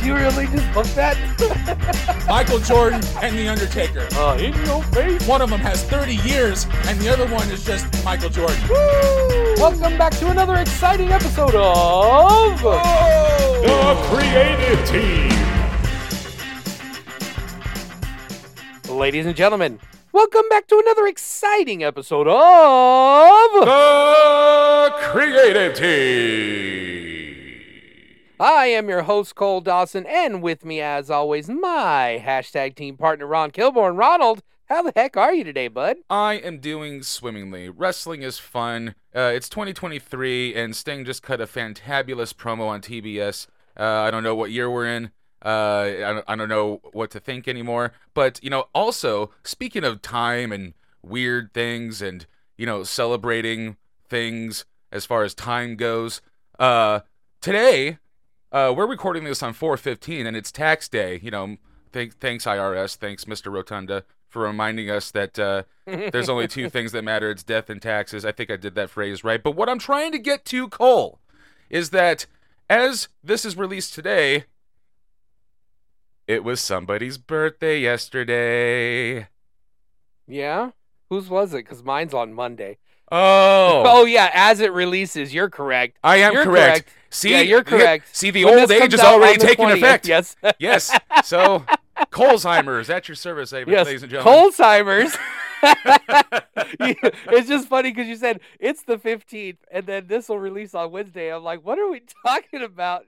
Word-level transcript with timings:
Did 0.00 0.06
you 0.06 0.14
really 0.14 0.46
just 0.46 0.72
book 0.72 0.86
that? 0.96 1.14
Michael 2.26 2.58
Jordan 2.58 3.02
and 3.20 3.36
The 3.36 3.48
Undertaker. 3.48 4.08
uh, 4.12 4.38
in 4.38 4.54
your 4.64 4.82
face. 4.84 5.26
One 5.28 5.42
of 5.42 5.50
them 5.50 5.60
has 5.60 5.84
30 5.84 6.16
years, 6.16 6.64
and 6.86 6.98
the 7.00 7.10
other 7.12 7.26
one 7.26 7.46
is 7.50 7.62
just 7.66 7.84
Michael 8.02 8.30
Jordan. 8.30 8.56
Welcome 9.58 9.98
back 9.98 10.12
to 10.12 10.30
another 10.30 10.54
exciting 10.56 11.12
episode 11.12 11.54
of. 11.54 12.62
The 12.62 13.94
creative 14.08 14.88
team. 14.88 15.28
Ladies 18.96 19.26
and 19.26 19.36
gentlemen, 19.36 19.78
welcome 20.12 20.48
back 20.48 20.66
to 20.68 20.78
another 20.78 21.08
exciting 21.08 21.84
episode 21.84 22.26
of. 22.26 23.66
The 23.66 24.92
creative 25.10 25.74
team. 25.74 26.99
I 28.40 28.68
am 28.68 28.88
your 28.88 29.02
host, 29.02 29.34
Cole 29.34 29.60
Dawson, 29.60 30.06
and 30.06 30.40
with 30.40 30.64
me, 30.64 30.80
as 30.80 31.10
always, 31.10 31.50
my 31.50 32.22
hashtag 32.24 32.74
team 32.74 32.96
partner, 32.96 33.26
Ron 33.26 33.50
Kilborn. 33.50 33.98
Ronald, 33.98 34.40
how 34.64 34.80
the 34.80 34.94
heck 34.96 35.14
are 35.18 35.34
you 35.34 35.44
today, 35.44 35.68
bud? 35.68 35.98
I 36.08 36.36
am 36.36 36.58
doing 36.58 37.02
swimmingly. 37.02 37.68
Wrestling 37.68 38.22
is 38.22 38.38
fun. 38.38 38.94
Uh, 39.14 39.30
it's 39.34 39.50
2023, 39.50 40.54
and 40.54 40.74
Sting 40.74 41.04
just 41.04 41.22
cut 41.22 41.42
a 41.42 41.46
fantabulous 41.46 42.32
promo 42.32 42.68
on 42.68 42.80
TBS. 42.80 43.46
Uh, 43.78 43.84
I 43.84 44.10
don't 44.10 44.22
know 44.22 44.34
what 44.34 44.50
year 44.50 44.70
we're 44.70 44.86
in. 44.86 45.10
Uh, 45.44 46.22
I, 46.26 46.34
don't, 46.34 46.48
know 46.48 46.80
what 46.92 47.10
to 47.10 47.20
think 47.20 47.46
anymore. 47.46 47.92
But, 48.14 48.42
you 48.42 48.48
know, 48.48 48.68
also, 48.74 49.32
speaking 49.44 49.84
of 49.84 50.00
time 50.00 50.50
and 50.50 50.72
weird 51.02 51.52
things 51.52 52.00
and, 52.00 52.24
you 52.56 52.64
know, 52.64 52.84
celebrating 52.84 53.76
things 54.08 54.64
as 54.90 55.04
far 55.04 55.24
as 55.24 55.34
time 55.34 55.76
goes, 55.76 56.22
uh, 56.58 57.00
today, 57.42 57.98
uh, 58.52 58.72
we're 58.76 58.86
recording 58.86 59.24
this 59.24 59.42
on 59.42 59.52
415, 59.52 60.26
and 60.26 60.36
it's 60.36 60.50
tax 60.50 60.88
day. 60.88 61.20
You 61.22 61.30
know, 61.30 61.56
th- 61.92 62.12
thanks, 62.14 62.44
IRS. 62.44 62.96
Thanks, 62.96 63.24
Mr. 63.24 63.52
Rotunda, 63.52 64.04
for 64.28 64.42
reminding 64.42 64.90
us 64.90 65.10
that 65.12 65.38
uh, 65.38 65.62
there's 65.86 66.28
only 66.28 66.48
two 66.48 66.68
things 66.68 66.92
that 66.92 67.04
matter 67.04 67.30
it's 67.30 67.42
death 67.42 67.70
and 67.70 67.80
taxes. 67.80 68.24
I 68.24 68.32
think 68.32 68.50
I 68.50 68.56
did 68.56 68.74
that 68.74 68.90
phrase 68.90 69.22
right. 69.22 69.42
But 69.42 69.56
what 69.56 69.68
I'm 69.68 69.78
trying 69.78 70.12
to 70.12 70.18
get 70.18 70.44
to, 70.46 70.68
Cole, 70.68 71.20
is 71.68 71.90
that 71.90 72.26
as 72.68 73.08
this 73.22 73.44
is 73.44 73.56
released 73.56 73.94
today, 73.94 74.44
it 76.26 76.44
was 76.44 76.60
somebody's 76.60 77.18
birthday 77.18 77.80
yesterday. 77.80 79.28
Yeah? 80.28 80.70
Whose 81.08 81.28
was 81.28 81.52
it? 81.54 81.64
Because 81.64 81.82
mine's 81.82 82.14
on 82.14 82.32
Monday. 82.32 82.78
Oh, 83.10 83.82
Oh, 83.86 84.04
yeah, 84.04 84.30
as 84.32 84.60
it 84.60 84.72
releases, 84.72 85.34
you're 85.34 85.50
correct. 85.50 85.98
I 86.02 86.16
am 86.18 86.32
You're 86.32 86.44
correct. 86.44 86.86
correct. 86.86 86.94
See, 87.10 87.30
yeah, 87.32 87.40
you're 87.40 87.64
correct. 87.64 88.14
See, 88.16 88.30
the 88.30 88.44
When 88.44 88.60
old 88.60 88.70
age 88.70 88.94
is 88.94 89.00
already 89.00 89.38
taking 89.38 89.66
20th, 89.66 89.76
effect. 89.78 90.06
Yes. 90.06 90.36
Yes. 90.58 90.96
So, 91.24 91.64
Colesheimer 92.12 92.80
is 92.80 92.88
at 92.88 93.06
your 93.08 93.14
service, 93.14 93.52
ladies 93.52 93.72
yes. 93.72 94.02
and 94.02 94.10
gentlemen. 94.10 94.50
Colesheimer's. 94.52 95.16
it's 97.32 97.48
just 97.48 97.68
funny 97.68 97.90
because 97.90 98.06
you 98.06 98.16
said 98.16 98.40
it's 98.58 98.82
the 98.84 98.96
15th 98.96 99.58
and 99.70 99.86
then 99.86 100.06
this 100.06 100.28
will 100.28 100.38
release 100.38 100.74
on 100.74 100.90
Wednesday. 100.90 101.34
I'm 101.34 101.42
like, 101.44 101.64
what 101.64 101.78
are 101.78 101.90
we 101.90 102.00
talking 102.26 102.62
about? 102.62 103.04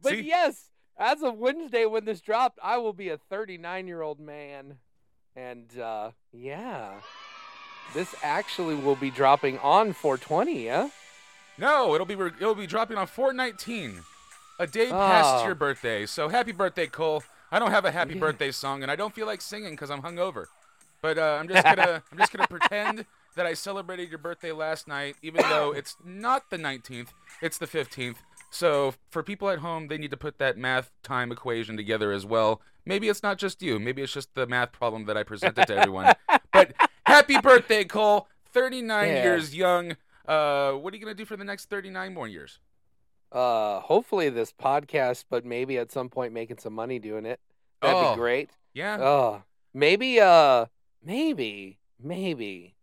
But 0.00 0.12
See? 0.12 0.22
yes, 0.22 0.70
as 0.96 1.22
of 1.22 1.36
Wednesday 1.36 1.84
when 1.84 2.06
this 2.06 2.20
dropped, 2.22 2.58
I 2.62 2.78
will 2.78 2.94
be 2.94 3.10
a 3.10 3.18
39 3.18 3.86
year 3.86 4.00
old 4.00 4.18
man. 4.20 4.76
And 5.36 5.78
uh, 5.78 6.12
yeah, 6.32 7.00
this 7.94 8.14
actually 8.22 8.74
will 8.74 8.96
be 8.96 9.10
dropping 9.10 9.58
on 9.58 9.92
420, 9.92 10.64
yeah? 10.64 10.88
No, 11.58 11.94
it'll 11.94 12.06
be 12.06 12.14
re- 12.14 12.32
it'll 12.40 12.54
be 12.54 12.66
dropping 12.66 12.96
on 12.96 13.06
419, 13.06 14.02
a 14.58 14.66
day 14.66 14.88
past 14.90 15.42
Oh. 15.42 15.46
your 15.46 15.54
birthday. 15.54 16.06
So 16.06 16.28
happy 16.28 16.52
birthday, 16.52 16.86
Cole. 16.86 17.22
I 17.52 17.58
don't 17.58 17.70
have 17.70 17.84
a 17.84 17.90
happy 17.90 18.14
Yeah. 18.14 18.20
birthday 18.26 18.50
song, 18.50 18.82
and 18.82 18.90
I 18.90 18.96
don't 18.96 19.14
feel 19.14 19.26
like 19.26 19.40
singing 19.40 19.72
because 19.72 19.90
I'm 19.90 20.02
hungover. 20.02 20.46
But 21.02 21.18
uh, 21.18 21.38
I'm 21.40 21.48
just 21.48 21.64
gonna 21.64 22.02
I'm 22.12 22.18
just 22.18 22.32
gonna 22.32 22.46
pretend 22.48 23.04
that 23.36 23.46
I 23.46 23.54
celebrated 23.54 24.08
your 24.10 24.18
birthday 24.18 24.52
last 24.52 24.88
night, 24.88 25.16
even 25.22 25.42
though 25.48 25.72
it's 25.76 25.96
not 26.04 26.50
the 26.50 26.56
19th, 26.56 27.08
it's 27.42 27.58
the 27.58 27.66
15th. 27.66 28.16
So 28.50 28.94
for 29.10 29.22
people 29.22 29.48
at 29.50 29.60
home, 29.60 29.86
they 29.88 29.96
need 29.98 30.10
to 30.10 30.16
put 30.16 30.38
that 30.38 30.58
math 30.58 30.90
time 31.02 31.30
equation 31.30 31.76
together 31.76 32.10
as 32.12 32.26
well. 32.26 32.60
Maybe 32.84 33.08
it's 33.08 33.22
not 33.22 33.38
just 33.38 33.62
you. 33.62 33.78
Maybe 33.78 34.02
it's 34.02 34.12
just 34.12 34.34
the 34.34 34.46
math 34.46 34.72
problem 34.72 35.04
that 35.04 35.16
I 35.16 35.22
presented 35.22 35.66
to 35.68 35.76
everyone. 35.76 36.14
Happy 37.10 37.38
birthday, 37.40 37.84
Cole. 37.84 38.28
39 38.52 39.08
Yeah. 39.08 39.22
years 39.24 39.54
young. 39.54 39.96
Uh, 40.26 40.72
what 40.72 40.92
are 40.92 40.96
you 40.96 41.02
gonna 41.04 41.14
do 41.14 41.24
for 41.24 41.36
the 41.36 41.44
next 41.44 41.68
39 41.70 42.14
more 42.14 42.28
years? 42.28 42.60
Uh, 43.32 43.80
hopefully 43.80 44.28
this 44.28 44.52
podcast, 44.52 45.24
but 45.30 45.44
maybe 45.44 45.76
at 45.78 45.90
some 45.90 46.08
point 46.08 46.32
making 46.32 46.58
some 46.58 46.72
money 46.72 46.98
doing 46.98 47.26
it. 47.26 47.40
That'd 47.80 47.96
Oh. 47.96 48.12
be 48.14 48.18
great. 48.18 48.50
Yeah. 48.74 48.98
Oh, 49.00 49.42
maybe, 49.74 50.20
uh, 50.20 50.66
maybe, 51.02 51.78
maybe, 51.98 52.76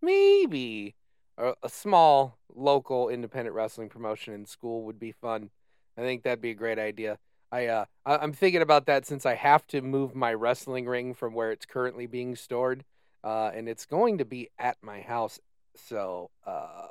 maybe 0.00 0.94
a, 1.38 1.54
a 1.62 1.68
small 1.68 2.38
local 2.54 3.08
independent 3.08 3.54
wrestling 3.54 3.88
promotion 3.88 4.34
in 4.34 4.46
school 4.46 4.82
would 4.84 4.98
be 4.98 5.12
fun. 5.12 5.50
I 5.96 6.00
think 6.02 6.22
that'd 6.22 6.40
be 6.40 6.50
a 6.50 6.54
great 6.54 6.78
idea. 6.78 7.18
I, 7.52 7.66
uh, 7.66 7.84
I, 8.06 8.16
I'm 8.18 8.32
thinking 8.32 8.62
about 8.62 8.86
that 8.86 9.06
since 9.06 9.26
I 9.26 9.34
have 9.34 9.66
to 9.68 9.80
move 9.82 10.14
my 10.14 10.32
wrestling 10.34 10.86
ring 10.86 11.14
from 11.14 11.34
where 11.34 11.50
it's 11.52 11.66
currently 11.66 12.06
being 12.06 12.36
stored, 12.36 12.84
uh, 13.24 13.50
and 13.54 13.68
it's 13.68 13.86
going 13.86 14.18
to 14.18 14.24
be 14.24 14.48
at 14.58 14.76
my 14.82 15.00
house. 15.00 15.40
So, 15.76 16.30
uh, 16.46 16.86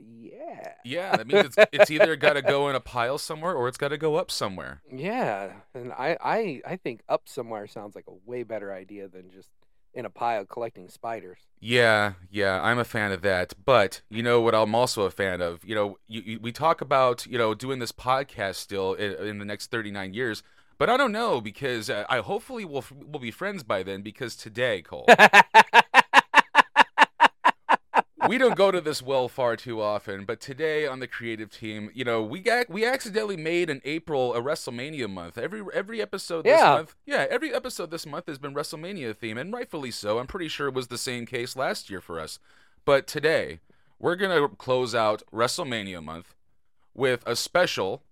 yeah. 0.00 0.72
Yeah, 0.84 1.16
that 1.16 1.26
means 1.26 1.46
it's, 1.46 1.56
it's 1.72 1.90
either 1.90 2.16
got 2.16 2.34
to 2.34 2.42
go 2.42 2.68
in 2.68 2.76
a 2.76 2.80
pile 2.80 3.18
somewhere 3.18 3.54
or 3.54 3.68
it's 3.68 3.76
got 3.76 3.88
to 3.88 3.98
go 3.98 4.16
up 4.16 4.30
somewhere. 4.30 4.82
Yeah, 4.90 5.52
and 5.74 5.92
I, 5.92 6.16
I 6.20 6.62
I 6.66 6.76
think 6.76 7.02
up 7.08 7.22
somewhere 7.26 7.66
sounds 7.66 7.94
like 7.94 8.06
a 8.08 8.14
way 8.24 8.42
better 8.42 8.72
idea 8.72 9.08
than 9.08 9.30
just 9.30 9.48
in 9.92 10.04
a 10.04 10.10
pile 10.10 10.44
collecting 10.44 10.88
spiders. 10.88 11.38
Yeah, 11.60 12.12
yeah, 12.30 12.60
I'm 12.62 12.78
a 12.78 12.84
fan 12.84 13.12
of 13.12 13.22
that. 13.22 13.54
But 13.64 14.02
you 14.08 14.22
know 14.22 14.40
what? 14.40 14.54
I'm 14.54 14.74
also 14.74 15.02
a 15.02 15.10
fan 15.10 15.40
of. 15.40 15.64
You 15.64 15.74
know, 15.74 15.98
you, 16.08 16.22
you, 16.24 16.40
we 16.40 16.52
talk 16.52 16.80
about 16.80 17.26
you 17.26 17.38
know 17.38 17.54
doing 17.54 17.78
this 17.78 17.92
podcast 17.92 18.56
still 18.56 18.94
in, 18.94 19.12
in 19.26 19.38
the 19.38 19.44
next 19.44 19.70
39 19.70 20.14
years. 20.14 20.42
But 20.80 20.88
I 20.88 20.96
don't 20.96 21.12
know 21.12 21.42
because 21.42 21.90
uh, 21.90 22.06
I 22.08 22.20
hopefully 22.20 22.64
we'll 22.64 22.86
we'll 22.90 23.20
be 23.20 23.30
friends 23.30 23.62
by 23.62 23.82
then. 23.82 24.00
Because 24.00 24.34
today, 24.34 24.80
Cole, 24.80 25.04
we 28.26 28.38
don't 28.38 28.56
go 28.56 28.70
to 28.70 28.80
this 28.80 29.02
well 29.02 29.28
far 29.28 29.56
too 29.56 29.82
often, 29.82 30.24
but 30.24 30.40
today 30.40 30.86
on 30.86 31.00
the 31.00 31.06
creative 31.06 31.50
team, 31.50 31.90
you 31.92 32.02
know, 32.02 32.22
we 32.22 32.40
got 32.40 32.70
we 32.70 32.86
accidentally 32.86 33.36
made 33.36 33.68
an 33.68 33.82
April 33.84 34.34
a 34.34 34.40
WrestleMania 34.40 35.10
month. 35.10 35.36
Every 35.36 35.62
every 35.74 36.00
episode 36.00 36.46
this 36.46 36.58
Yeah. 36.58 36.70
month, 36.70 36.94
yeah, 37.04 37.26
every 37.28 37.52
episode 37.52 37.90
this 37.90 38.06
month 38.06 38.26
has 38.26 38.38
been 38.38 38.54
WrestleMania 38.54 39.14
theme, 39.14 39.36
and 39.36 39.52
rightfully 39.52 39.90
so. 39.90 40.18
I'm 40.18 40.26
pretty 40.26 40.48
sure 40.48 40.68
it 40.68 40.74
was 40.74 40.86
the 40.86 40.96
same 40.96 41.26
case 41.26 41.56
last 41.56 41.90
year 41.90 42.00
for 42.00 42.18
us. 42.18 42.38
But 42.86 43.06
today, 43.06 43.60
we're 43.98 44.16
gonna 44.16 44.48
close 44.48 44.94
out 44.94 45.22
WrestleMania 45.30 46.02
month 46.02 46.34
with 46.94 47.22
a 47.26 47.36
special. 47.36 48.02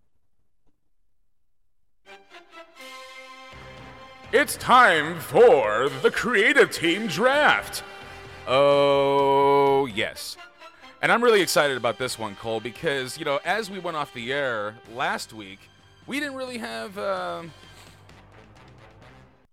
It's 4.30 4.58
time 4.58 5.18
for 5.20 5.88
the 6.02 6.10
creative 6.10 6.70
team 6.70 7.06
draft. 7.06 7.82
Oh, 8.46 9.86
yes. 9.86 10.36
And 11.00 11.10
I'm 11.10 11.24
really 11.24 11.40
excited 11.40 11.78
about 11.78 11.96
this 11.96 12.18
one, 12.18 12.34
Cole, 12.34 12.60
because, 12.60 13.18
you 13.18 13.24
know, 13.24 13.40
as 13.46 13.70
we 13.70 13.78
went 13.78 13.96
off 13.96 14.12
the 14.12 14.30
air 14.30 14.74
last 14.94 15.32
week, 15.32 15.70
we 16.06 16.20
didn't 16.20 16.34
really 16.34 16.58
have, 16.58 16.98
um, 16.98 17.52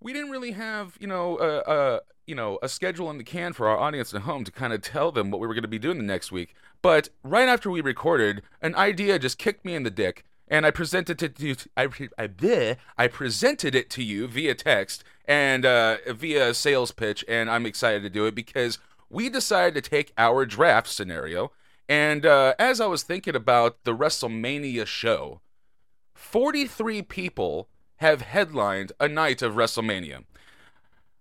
we 0.01 0.11
didn't 0.11 0.31
really 0.31 0.51
have, 0.51 0.97
you 0.99 1.07
know, 1.07 1.39
a, 1.39 2.01
you 2.27 2.35
know, 2.35 2.59
a 2.61 2.67
schedule 2.67 3.09
in 3.09 3.17
the 3.17 3.23
can 3.23 3.53
for 3.53 3.69
our 3.69 3.77
audience 3.77 4.13
at 4.13 4.23
home 4.23 4.43
to 4.43 4.51
kind 4.51 4.73
of 4.73 4.81
tell 4.81 5.09
them 5.09 5.31
what 5.31 5.39
we 5.39 5.47
were 5.47 5.53
going 5.53 5.61
to 5.61 5.69
be 5.69 5.79
doing 5.79 5.99
the 5.99 6.03
next 6.03 6.33
week. 6.33 6.53
But 6.81 7.07
right 7.23 7.47
after 7.47 7.71
we 7.71 7.79
recorded, 7.79 8.41
an 8.61 8.75
idea 8.75 9.19
just 9.19 9.37
kicked 9.37 9.63
me 9.63 9.73
in 9.73 9.83
the 9.83 9.89
dick, 9.89 10.25
and 10.47 10.65
I 10.65 10.71
presented 10.71 11.21
it 11.21 11.35
to 11.35 11.47
you. 11.47 11.55
I, 11.75 11.83
I, 12.17 12.27
bleh, 12.27 12.77
I 12.97 13.07
presented 13.07 13.75
it 13.75 13.89
to 13.91 14.03
you 14.03 14.27
via 14.27 14.55
text 14.55 15.03
and 15.25 15.65
uh, 15.65 15.97
via 16.07 16.53
sales 16.53 16.91
pitch, 16.91 17.25
and 17.27 17.49
I'm 17.49 17.65
excited 17.65 18.03
to 18.03 18.09
do 18.09 18.25
it 18.25 18.35
because 18.35 18.79
we 19.09 19.29
decided 19.29 19.83
to 19.83 19.89
take 19.89 20.13
our 20.17 20.45
draft 20.45 20.87
scenario. 20.87 21.51
And 21.87 22.25
uh, 22.25 22.55
as 22.57 22.81
I 22.81 22.87
was 22.87 23.03
thinking 23.03 23.35
about 23.35 23.83
the 23.83 23.95
WrestleMania 23.95 24.85
show, 24.85 25.41
43 26.13 27.01
people 27.03 27.69
have 27.97 28.21
headlined 28.21 28.91
a 28.99 29.07
night 29.07 29.41
of 29.41 29.53
WrestleMania. 29.53 30.23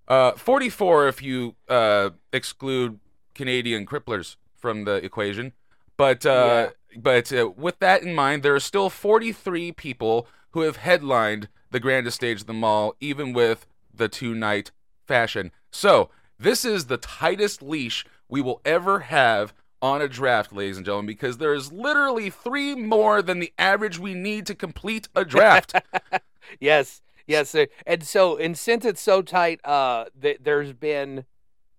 Uh, 0.06 0.32
44 0.32 1.08
if 1.08 1.22
you 1.22 1.54
uh, 1.68 2.10
exclude 2.32 2.98
Canadian 3.34 3.86
cripplers 3.86 4.36
from 4.56 4.84
the 4.84 4.94
equation. 4.96 5.52
But 5.96 6.26
uh, 6.26 6.70
but 6.96 7.32
uh, 7.32 7.50
with 7.56 7.78
that 7.80 8.02
in 8.02 8.14
mind, 8.14 8.42
there 8.42 8.54
are 8.54 8.60
still 8.60 8.90
43 8.90 9.72
people 9.72 10.26
who 10.50 10.60
have 10.60 10.76
headlined 10.76 11.48
the 11.70 11.80
grandest 11.80 12.16
stage 12.16 12.42
of 12.42 12.46
the 12.46 12.52
mall, 12.52 12.94
even 13.00 13.32
with 13.32 13.66
the 13.92 14.08
two 14.08 14.34
night 14.34 14.70
fashion. 15.06 15.50
So, 15.70 16.10
this 16.38 16.64
is 16.64 16.86
the 16.86 16.96
tightest 16.96 17.62
leash 17.62 18.04
we 18.28 18.40
will 18.40 18.60
ever 18.64 19.00
have 19.00 19.54
on 19.80 20.00
a 20.00 20.08
draft, 20.08 20.52
ladies 20.52 20.76
and 20.76 20.86
gentlemen, 20.86 21.06
because 21.06 21.38
there 21.38 21.54
is 21.54 21.70
literally 21.70 22.30
three 22.30 22.74
more 22.74 23.22
than 23.22 23.38
the 23.38 23.52
average 23.58 23.98
we 23.98 24.14
need 24.14 24.46
to 24.46 24.54
complete 24.54 25.08
a 25.14 25.24
draft. 25.24 25.74
yes, 26.60 27.02
yes, 27.26 27.54
and 27.86 28.02
so 28.02 28.36
and 28.36 28.56
since 28.56 28.84
it's 28.84 29.00
so 29.00 29.20
tight, 29.20 29.60
uh, 29.64 30.06
th- 30.20 30.38
there's 30.42 30.72
been 30.72 31.24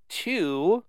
two 0.07 0.83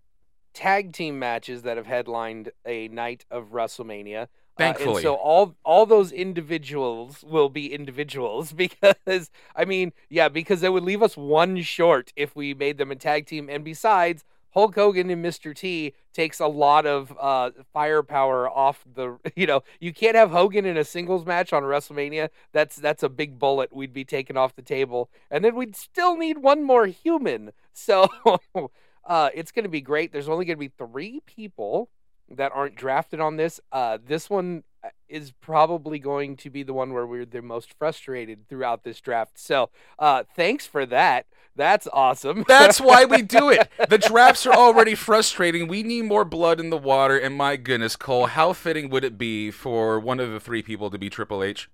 tag 0.56 0.94
team 0.94 1.18
matches 1.18 1.62
that 1.62 1.76
have 1.76 1.86
headlined 1.86 2.50
a 2.64 2.88
night 2.88 3.26
of 3.30 3.50
WrestleMania. 3.50 4.22
Uh, 4.22 4.26
Thankfully. 4.56 4.94
and 4.94 5.02
so 5.02 5.14
all 5.14 5.54
all 5.64 5.84
those 5.84 6.10
individuals 6.10 7.22
will 7.22 7.50
be 7.50 7.74
individuals 7.74 8.52
because 8.64 9.30
I 9.54 9.66
mean, 9.66 9.92
yeah, 10.08 10.30
because 10.30 10.62
it 10.62 10.72
would 10.72 10.82
leave 10.82 11.02
us 11.02 11.14
one 11.14 11.60
short 11.60 12.10
if 12.16 12.34
we 12.34 12.54
made 12.54 12.78
them 12.78 12.90
a 12.90 12.96
tag 12.96 13.26
team. 13.26 13.50
And 13.50 13.64
besides, 13.64 14.24
Hulk 14.54 14.74
Hogan 14.74 15.10
and 15.10 15.22
Mr. 15.22 15.54
T 15.54 15.92
takes 16.14 16.40
a 16.40 16.46
lot 16.46 16.86
of 16.86 17.14
uh, 17.20 17.50
firepower 17.74 18.48
off 18.48 18.82
the. 18.90 19.18
You 19.36 19.46
know, 19.46 19.62
you 19.78 19.92
can't 19.92 20.16
have 20.16 20.30
Hogan 20.30 20.64
in 20.64 20.78
a 20.78 20.84
singles 20.84 21.26
match 21.26 21.52
on 21.52 21.64
WrestleMania. 21.64 22.30
That's 22.54 22.76
that's 22.76 23.02
a 23.02 23.10
big 23.10 23.38
bullet 23.38 23.76
we'd 23.76 23.92
be 23.92 24.06
taking 24.06 24.38
off 24.38 24.56
the 24.56 24.62
table, 24.62 25.10
and 25.30 25.44
then 25.44 25.54
we'd 25.54 25.76
still 25.76 26.16
need 26.16 26.38
one 26.38 26.62
more 26.62 26.86
human. 26.86 27.52
So 27.74 28.08
uh, 29.06 29.30
it's 29.34 29.52
going 29.52 29.64
to 29.64 29.68
be 29.68 29.80
great. 29.80 30.12
There's 30.12 30.28
only 30.28 30.44
going 30.44 30.56
to 30.56 30.60
be 30.60 30.72
three 30.76 31.20
people 31.26 31.88
that 32.28 32.52
aren't 32.52 32.74
drafted 32.76 33.20
on 33.20 33.36
this. 33.36 33.60
Uh, 33.70 33.98
this 34.04 34.28
one 34.28 34.64
uh, 34.82 34.88
is 35.08 35.32
probably 35.40 35.98
going 35.98 36.36
to 36.38 36.50
be 36.50 36.62
the 36.62 36.72
one 36.72 36.92
where 36.92 37.06
we're 37.06 37.24
the 37.24 37.42
most 37.42 37.74
frustrated 37.78 38.48
throughout 38.48 38.82
this 38.84 39.00
draft. 39.00 39.38
So 39.38 39.70
uh, 39.98 40.24
thanks 40.34 40.66
for 40.66 40.84
that. 40.86 41.26
That's 41.54 41.88
awesome. 41.92 42.44
That's 42.46 42.80
why 42.80 43.06
we 43.06 43.22
do 43.22 43.48
it. 43.50 43.70
The 43.88 43.98
drafts 43.98 44.44
are 44.46 44.52
already 44.52 44.94
frustrating. 44.94 45.68
We 45.68 45.82
need 45.82 46.02
more 46.02 46.24
blood 46.24 46.60
in 46.60 46.70
the 46.70 46.76
water. 46.76 47.16
And 47.16 47.36
my 47.36 47.56
goodness, 47.56 47.96
Cole, 47.96 48.26
how 48.26 48.52
fitting 48.52 48.90
would 48.90 49.04
it 49.04 49.16
be 49.16 49.50
for 49.50 49.98
one 50.00 50.20
of 50.20 50.30
the 50.30 50.40
three 50.40 50.62
people 50.62 50.90
to 50.90 50.98
be 50.98 51.08
Triple 51.08 51.42
H? 51.42 51.70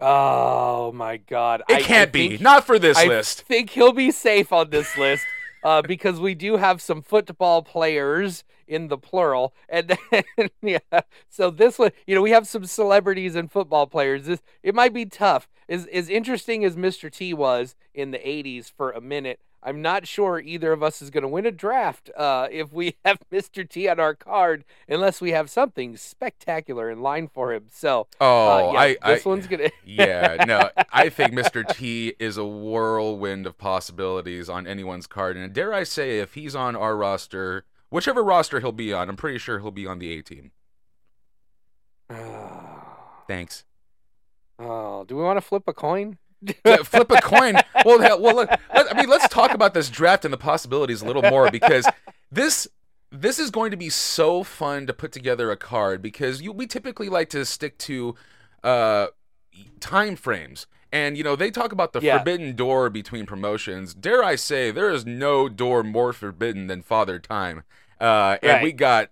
oh 0.00 0.90
my 0.92 1.16
God! 1.18 1.62
It 1.68 1.74
I- 1.74 1.76
I 1.76 1.82
can't 1.82 2.12
be. 2.12 2.38
Not 2.38 2.66
for 2.66 2.78
this 2.78 2.98
I 2.98 3.06
list. 3.06 3.44
I 3.46 3.48
think 3.48 3.70
he'll 3.70 3.92
be 3.92 4.10
safe 4.10 4.52
on 4.52 4.70
this 4.70 4.96
list. 4.98 5.24
Uh, 5.62 5.80
because 5.82 6.18
we 6.18 6.34
do 6.34 6.56
have 6.56 6.82
some 6.82 7.02
football 7.02 7.62
players 7.62 8.42
in 8.66 8.88
the 8.88 8.98
plural, 8.98 9.54
and 9.68 9.96
then, 10.12 10.48
yeah, 10.62 11.00
so 11.28 11.50
this 11.50 11.78
one, 11.78 11.90
you 12.06 12.14
know, 12.14 12.22
we 12.22 12.30
have 12.30 12.48
some 12.48 12.64
celebrities 12.64 13.34
and 13.34 13.50
football 13.50 13.86
players. 13.86 14.26
This 14.26 14.40
it 14.62 14.74
might 14.74 14.92
be 14.92 15.04
tough. 15.04 15.48
As 15.68 15.86
as 15.86 16.08
interesting 16.08 16.64
as 16.64 16.76
Mr. 16.76 17.12
T 17.12 17.32
was 17.34 17.74
in 17.94 18.10
the 18.10 18.18
'80s 18.18 18.72
for 18.72 18.90
a 18.90 19.00
minute, 19.00 19.40
I'm 19.62 19.80
not 19.80 20.06
sure 20.08 20.40
either 20.40 20.72
of 20.72 20.82
us 20.82 21.00
is 21.00 21.10
going 21.10 21.22
to 21.22 21.28
win 21.28 21.46
a 21.46 21.52
draft 21.52 22.10
uh, 22.16 22.48
if 22.50 22.72
we 22.72 22.96
have 23.04 23.18
Mr. 23.30 23.68
T 23.68 23.88
on 23.88 24.00
our 24.00 24.14
card, 24.14 24.64
unless 24.88 25.20
we 25.20 25.30
have 25.30 25.48
something 25.48 25.96
spectacular 25.96 26.90
in 26.90 27.00
line 27.00 27.28
for 27.28 27.52
him. 27.52 27.66
So, 27.70 28.08
Oh, 28.20 28.70
uh, 28.70 28.72
yeah, 28.72 28.78
I, 28.78 29.14
this 29.14 29.24
I, 29.24 29.28
one's 29.28 29.46
gonna. 29.46 29.70
yeah, 29.84 30.44
no, 30.46 30.70
I 30.92 31.08
think 31.08 31.32
Mr. 31.32 31.66
T 31.66 32.14
is 32.18 32.36
a 32.36 32.44
whirlwind 32.44 33.46
of 33.46 33.56
possibilities 33.56 34.48
on 34.48 34.66
anyone's 34.66 35.06
card. 35.06 35.36
And 35.36 35.52
dare 35.52 35.72
I 35.72 35.84
say, 35.84 36.18
if 36.18 36.34
he's 36.34 36.56
on 36.56 36.74
our 36.74 36.96
roster, 36.96 37.64
whichever 37.90 38.24
roster 38.24 38.58
he'll 38.60 38.72
be 38.72 38.92
on, 38.92 39.08
I'm 39.08 39.16
pretty 39.16 39.38
sure 39.38 39.60
he'll 39.60 39.70
be 39.70 39.86
on 39.86 39.98
the 40.00 40.12
A 40.18 40.22
team. 40.22 40.50
Thanks. 43.28 43.64
Oh, 44.58 45.04
do 45.04 45.16
we 45.16 45.22
want 45.22 45.36
to 45.38 45.40
flip 45.40 45.64
a 45.66 45.72
coin? 45.72 46.18
Flip 46.84 47.10
a 47.10 47.20
coin. 47.20 47.56
Well, 47.84 48.00
hell, 48.00 48.20
well, 48.20 48.36
let, 48.36 48.60
let- 48.74 48.94
I 48.94 48.98
mean, 49.00 49.08
let's 49.08 49.28
talk 49.28 49.52
about 49.52 49.74
this 49.74 49.88
draft 49.88 50.24
and 50.24 50.32
the 50.32 50.38
possibilities 50.38 51.02
a 51.02 51.04
little 51.06 51.22
more 51.22 51.50
because 51.50 51.86
this 52.30 52.68
this 53.10 53.38
is 53.38 53.50
going 53.50 53.70
to 53.70 53.76
be 53.76 53.90
so 53.90 54.42
fun 54.42 54.86
to 54.86 54.92
put 54.94 55.12
together 55.12 55.50
a 55.50 55.56
card 55.56 56.00
because 56.00 56.40
you, 56.40 56.50
we 56.50 56.66
typically 56.66 57.08
like 57.10 57.28
to 57.30 57.44
stick 57.44 57.76
to 57.78 58.14
uh, 58.64 59.08
time 59.80 60.16
frames. 60.16 60.66
And 60.90 61.16
you 61.16 61.24
know 61.24 61.36
they 61.36 61.50
talk 61.50 61.72
about 61.72 61.92
the 61.92 62.00
Yeah. 62.00 62.18
forbidden 62.18 62.54
door 62.56 62.90
between 62.90 63.24
promotions. 63.26 63.94
Dare 63.94 64.22
I 64.24 64.36
say, 64.36 64.70
there 64.70 64.90
is 64.90 65.06
no 65.06 65.48
door 65.48 65.82
more 65.82 66.12
forbidden 66.12 66.66
than 66.66 66.82
Father 66.82 67.18
Time. 67.18 67.62
Uh, 68.00 68.36
and 68.42 68.52
Right. 68.52 68.62
we 68.62 68.72
got 68.72 69.10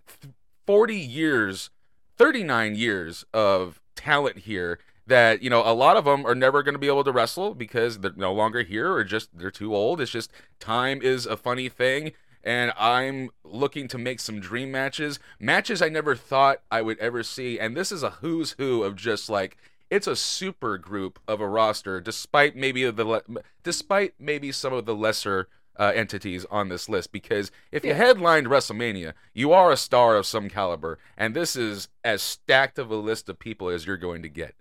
40 0.66 0.96
years, 0.96 1.70
39 2.16 2.74
years 2.74 3.24
of 3.32 3.80
talent 3.96 4.38
here 4.38 4.78
that, 5.10 5.42
you 5.42 5.50
know, 5.50 5.62
a 5.64 5.74
lot 5.74 5.96
of 5.96 6.04
them 6.04 6.24
are 6.24 6.36
never 6.36 6.62
going 6.62 6.74
to 6.74 6.78
be 6.78 6.86
able 6.86 7.02
to 7.04 7.10
wrestle 7.12 7.52
because 7.54 7.98
they're 7.98 8.12
no 8.16 8.32
longer 8.32 8.62
here 8.62 8.92
or 8.92 9.02
just 9.02 9.36
they're 9.36 9.50
too 9.50 9.74
old. 9.74 10.00
It's 10.00 10.12
just 10.12 10.30
time 10.60 11.02
is 11.02 11.26
a 11.26 11.36
funny 11.36 11.68
thing. 11.68 12.12
And 12.44 12.72
I'm 12.78 13.30
looking 13.44 13.88
to 13.88 13.98
make 13.98 14.20
some 14.20 14.40
dream 14.40 14.70
matches, 14.70 15.18
matches 15.38 15.82
I 15.82 15.90
never 15.90 16.14
thought 16.14 16.62
I 16.70 16.80
would 16.80 16.98
ever 16.98 17.22
see. 17.22 17.58
And 17.58 17.76
this 17.76 17.92
is 17.92 18.02
a 18.02 18.10
who's 18.10 18.52
who 18.52 18.82
of 18.82 18.96
just 18.96 19.28
like 19.28 19.58
it's 19.90 20.06
a 20.06 20.16
super 20.16 20.78
group 20.78 21.18
of 21.26 21.40
a 21.40 21.48
roster, 21.48 22.00
despite 22.00 22.54
maybe 22.54 22.88
the 22.88 23.04
le- 23.04 23.22
despite 23.64 24.14
maybe 24.18 24.52
some 24.52 24.72
of 24.72 24.86
the 24.86 24.94
lesser 24.94 25.48
uh, 25.76 25.92
entities 25.94 26.46
on 26.50 26.68
this 26.68 26.88
list. 26.88 27.10
Because 27.10 27.50
if 27.72 27.84
you 27.84 27.94
headlined 27.94 28.46
WrestleMania, 28.46 29.12
you 29.34 29.52
are 29.52 29.72
a 29.72 29.76
star 29.76 30.16
of 30.16 30.24
some 30.24 30.48
caliber, 30.48 30.98
and 31.18 31.34
this 31.34 31.56
is 31.56 31.88
as 32.04 32.22
stacked 32.22 32.78
of 32.78 32.90
a 32.90 32.96
list 32.96 33.28
of 33.28 33.38
people 33.38 33.68
as 33.68 33.86
you're 33.86 33.96
going 33.96 34.22
to 34.22 34.28
get. 34.28 34.54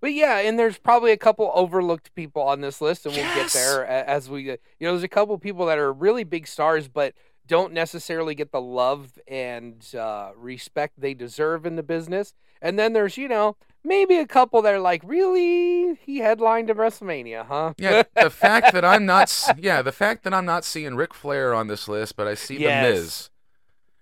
But 0.00 0.12
yeah, 0.12 0.38
and 0.38 0.58
there's 0.58 0.78
probably 0.78 1.12
a 1.12 1.16
couple 1.16 1.50
overlooked 1.54 2.14
people 2.14 2.42
on 2.42 2.60
this 2.60 2.80
list, 2.80 3.06
and 3.06 3.14
we'll 3.14 3.24
Yes! 3.24 3.52
get 3.52 3.60
there 3.60 3.86
as 3.86 4.28
we. 4.30 4.42
You 4.42 4.56
know, 4.80 4.92
there's 4.92 5.02
a 5.02 5.08
couple 5.08 5.36
people 5.38 5.66
that 5.66 5.78
are 5.78 5.92
really 5.92 6.24
big 6.24 6.46
stars, 6.46 6.88
but 6.88 7.14
don't 7.46 7.72
necessarily 7.72 8.34
get 8.34 8.52
the 8.52 8.60
love 8.60 9.18
and 9.26 9.82
uh, 9.94 10.30
respect 10.36 11.00
they 11.00 11.14
deserve 11.14 11.64
in 11.64 11.76
the 11.76 11.82
business. 11.82 12.34
And 12.60 12.78
then 12.78 12.92
there's, 12.92 13.16
you 13.16 13.28
know, 13.28 13.56
maybe 13.84 14.18
a 14.18 14.26
couple 14.26 14.60
that 14.62 14.74
are 14.74 14.80
like, 14.80 15.00
really, 15.04 15.94
he 16.04 16.18
headlined 16.18 16.68
a 16.70 16.74
WrestleMania, 16.74 17.46
huh? 17.46 17.72
Yeah, 17.78 18.02
the 18.20 18.30
fact 18.30 18.72
that 18.72 18.84
I'm 18.84 19.06
not, 19.06 19.32
yeah, 19.56 19.80
the 19.80 19.92
fact 19.92 20.24
that 20.24 20.34
I'm 20.34 20.44
not 20.44 20.64
seeing 20.64 20.94
Ric 20.94 21.14
Flair 21.14 21.54
on 21.54 21.68
this 21.68 21.88
list, 21.88 22.16
but 22.16 22.26
I 22.26 22.34
see 22.34 22.58
Yes. 22.58 22.82
the 22.84 22.90
Miz. 22.90 23.30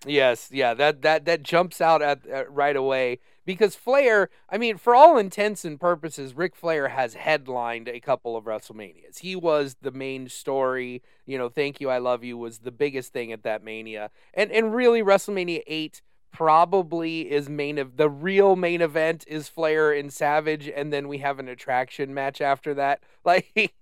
Yes, 0.05 0.49
yeah, 0.51 0.73
that 0.75 1.01
that 1.01 1.25
that 1.25 1.41
jumps 1.43 1.81
out 1.81 2.01
at, 2.01 2.25
at 2.27 2.51
right 2.51 2.75
away 2.75 3.19
because 3.45 3.75
Flair, 3.75 4.29
I 4.49 4.57
mean, 4.57 4.77
for 4.77 4.93
all 4.93 5.17
intents 5.17 5.65
and 5.65 5.79
purposes, 5.79 6.35
Ric 6.35 6.55
Flair 6.55 6.89
has 6.89 7.15
headlined 7.15 7.87
a 7.87 7.99
couple 7.99 8.37
of 8.37 8.43
WrestleManias. 8.45 9.19
He 9.19 9.35
was 9.35 9.75
the 9.81 9.91
main 9.91 10.29
story. 10.29 11.01
You 11.25 11.37
know, 11.39 11.49
"Thank 11.49 11.81
You, 11.81 11.89
I 11.89 11.97
Love 11.97 12.23
You" 12.23 12.37
was 12.37 12.59
the 12.59 12.71
biggest 12.71 13.11
thing 13.11 13.31
at 13.31 13.41
that 13.43 13.63
Mania, 13.63 14.11
and 14.35 14.51
and 14.51 14.73
really 14.73 15.01
WrestleMania 15.01 15.63
eight 15.65 16.01
probably 16.31 17.31
is 17.31 17.49
main 17.49 17.79
of 17.79 17.97
the 17.97 18.09
real 18.09 18.55
main 18.55 18.81
event 18.81 19.25
is 19.27 19.49
Flair 19.49 19.91
and 19.91 20.13
Savage, 20.13 20.67
and 20.69 20.93
then 20.93 21.07
we 21.07 21.17
have 21.19 21.39
an 21.39 21.47
attraction 21.47 22.13
match 22.13 22.39
after 22.41 22.73
that. 22.75 23.01
Like, 23.27 23.73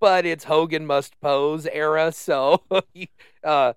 but 0.00 0.24
it's 0.24 0.44
Hogan 0.44 0.86
must 0.86 1.20
pose 1.20 1.66
era, 1.66 2.10
so 2.10 2.62
uh 3.44 3.74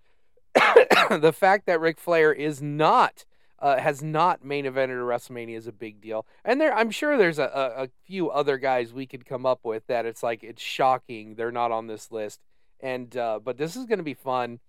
the 1.10 1.34
fact 1.36 1.66
that 1.66 1.80
Ric 1.80 2.00
Flair 2.00 2.32
is 2.34 2.62
not 2.62 3.26
uh, 3.60 3.78
has 3.78 4.02
not 4.02 4.44
main 4.44 4.66
evented 4.66 5.00
a 5.00 5.06
WrestleMania 5.06 5.56
is 5.56 5.68
a 5.68 5.72
big 5.72 6.02
deal, 6.02 6.26
and 6.44 6.60
there 6.60 6.74
I'm 6.74 6.90
sure 6.90 7.18
there's 7.18 7.40
a, 7.40 7.44
a, 7.44 7.84
a 7.84 7.90
few 8.06 8.30
other 8.30 8.58
guys 8.58 8.94
we 8.94 9.06
could 9.06 9.26
come 9.26 9.46
up 9.46 9.60
with 9.64 9.86
that 9.88 10.06
it's 10.06 10.24
like 10.24 10.44
it's 10.44 10.62
shocking 10.62 11.36
they're 11.36 11.52
not 11.52 11.72
on 11.72 11.88
this 11.88 12.12
list, 12.12 12.40
and 12.80 13.16
uh, 13.16 13.40
but 13.44 13.58
this 13.58 13.76
is 13.76 13.86
going 13.86 14.00
to 14.00 14.04
be 14.04 14.14
fun. 14.14 14.60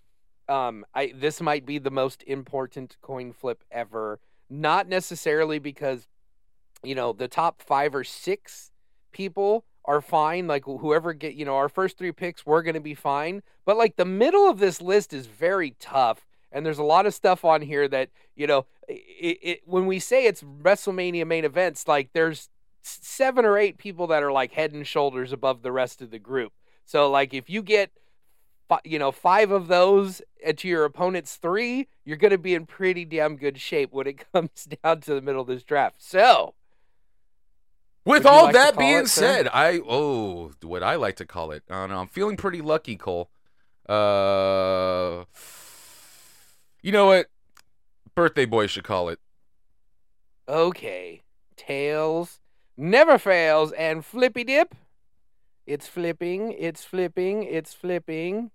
Um, 0.49 0.85
I 0.95 1.12
this 1.15 1.41
might 1.41 1.65
be 1.65 1.79
the 1.79 1.91
most 1.91 2.23
important 2.27 2.97
coin 3.01 3.33
flip 3.33 3.65
ever, 3.71 4.21
not 4.51 4.89
necessarily 4.89 5.59
because 5.59 6.07
you 6.83 6.95
know 6.95 7.12
the 7.12 7.29
top 7.29 7.62
five 7.62 7.95
or 7.95 8.05
six 8.05 8.71
people 9.12 9.65
are 9.85 10.01
fine. 10.01 10.47
Like 10.47 10.65
whoever 10.65 11.12
get 11.12 11.35
you 11.35 11.45
know 11.45 11.57
our 11.57 11.69
first 11.69 11.99
three 11.99 12.12
picks, 12.12 12.47
we're 12.47 12.62
gonna 12.62 12.81
be 12.81 12.95
fine. 12.95 13.43
But 13.65 13.77
like 13.77 13.97
the 13.97 14.05
middle 14.05 14.49
of 14.49 14.59
this 14.59 14.81
list 14.81 15.12
is 15.12 15.27
very 15.27 15.77
tough, 15.79 16.27
and 16.51 16.65
there's 16.65 16.79
a 16.79 16.85
lot 16.85 17.07
of 17.07 17.15
stuff 17.15 17.45
on 17.45 17.62
here 17.62 17.89
that 17.89 18.11
you 18.37 18.47
know. 18.47 18.67
It, 18.89 19.39
it 19.41 19.61
when 19.65 19.87
we 19.87 20.01
say 20.01 20.27
it's 20.27 20.43
WrestleMania 20.43 21.27
main 21.27 21.45
events, 21.45 21.87
like 21.87 22.11
there's 22.12 22.51
seven 22.83 23.45
or 23.45 23.57
eight 23.57 23.79
people 23.79 24.09
that 24.09 24.23
are 24.23 24.33
like 24.33 24.53
head 24.53 24.73
and 24.73 24.87
shoulders 24.87 25.33
above 25.33 25.62
the 25.62 25.73
rest 25.73 26.03
of 26.03 26.11
the 26.11 26.19
group. 26.19 26.53
So 26.85 27.09
like 27.11 27.33
if 27.33 27.49
you 27.49 27.62
get 27.62 27.91
you 28.85 28.99
know 28.99 29.12
five 29.12 29.51
of 29.51 29.69
those 29.69 30.21
to 30.57 30.69
your 30.69 30.85
opponent's 30.85 31.37
three, 31.37 31.89
you're 32.05 32.17
gonna 32.17 32.39
be 32.39 32.55
in 32.55 32.67
pretty 32.67 33.05
damn 33.05 33.37
good 33.37 33.59
shape 33.59 33.93
when 33.93 34.07
it 34.07 34.25
comes 34.33 34.69
down 34.83 35.01
to 35.03 35.15
the 35.15 35.23
middle 35.23 35.43
of 35.43 35.49
this 35.49 35.65
draft. 35.65 35.97
So. 35.99 36.55
With 38.05 38.27
all 38.27 38.45
like 38.45 38.55
that 38.55 38.77
being 38.77 39.05
it, 39.05 39.09
said, 39.09 39.49
I 39.53 39.81
oh, 39.87 40.53
what 40.63 40.83
I 40.83 40.97
like 40.97 41.17
to 41.17 41.27
call 41.27 41.53
it. 41.53 41.63
I 41.71 41.75
don't 41.75 41.91
know. 41.91 41.99
I'm 41.99 42.09
feeling 42.09 42.37
pretty 42.37 42.61
lucky, 42.61 42.97
Cole. 42.97 43.31
Uh, 43.89 45.25
you 46.83 46.91
know 46.91 47.07
what? 47.07 47.27
Birthday 48.15 48.45
boy 48.45 48.67
should 48.67 48.85
call 48.85 49.09
it. 49.09 49.21
Okay. 50.49 51.23
Tails 51.57 52.41
never 52.77 53.19
fails 53.19 53.73
and 53.73 54.05
flippy 54.05 54.45
dip. 54.45 54.75
It's 55.65 55.87
flipping, 55.87 56.53
it's 56.59 56.85
flipping, 56.85 57.45
it's 57.45 57.73
flipping. 57.73 58.51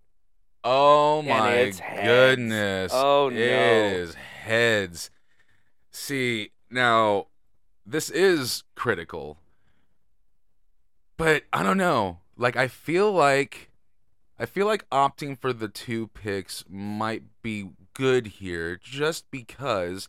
Oh 0.64 1.22
my 1.22 1.72
goodness. 2.04 2.92
Oh, 2.94 3.30
no. 3.30 3.38
is 3.38 4.16
heads. 4.16 5.10
See, 5.90 6.52
now 6.70 7.28
this 7.88 8.10
is 8.10 8.64
critical. 8.76 9.38
But 11.16 11.44
I 11.54 11.64
don't 11.64 11.78
know. 11.78 12.20
Like 12.38 12.56
I 12.56 12.68
feel 12.68 13.12
like 13.12 13.72
I 14.38 14.46
feel 14.46 14.68
like 14.68 14.88
opting 14.90 15.40
for 15.40 15.54
the 15.54 15.68
two 15.68 16.08
picks 16.08 16.64
might 16.70 17.24
be 17.42 17.70
good 17.94 18.28
here 18.28 18.80
just 18.82 19.32
because 19.32 20.08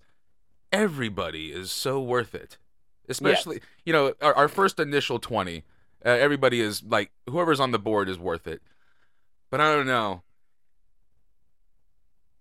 everybody 0.70 1.52
is 1.52 1.70
so 1.70 2.00
worth 2.00 2.35
it. 2.35 2.58
Especially, 3.08 3.62
you 3.87 3.92
know, 3.94 4.12
our, 4.20 4.35
our 4.35 4.49
first 4.49 4.78
initial 4.78 5.18
20, 5.18 5.64
uh, 6.04 6.08
everybody 6.11 6.61
is 6.61 6.82
like 6.82 7.11
whoever's 7.30 7.61
on 7.61 7.70
the 7.70 7.78
board 7.78 8.08
is 8.08 8.18
worth 8.18 8.47
it. 8.47 8.61
But 9.50 9.62
I 9.62 9.75
don't 9.75 9.87
know. 9.87 10.23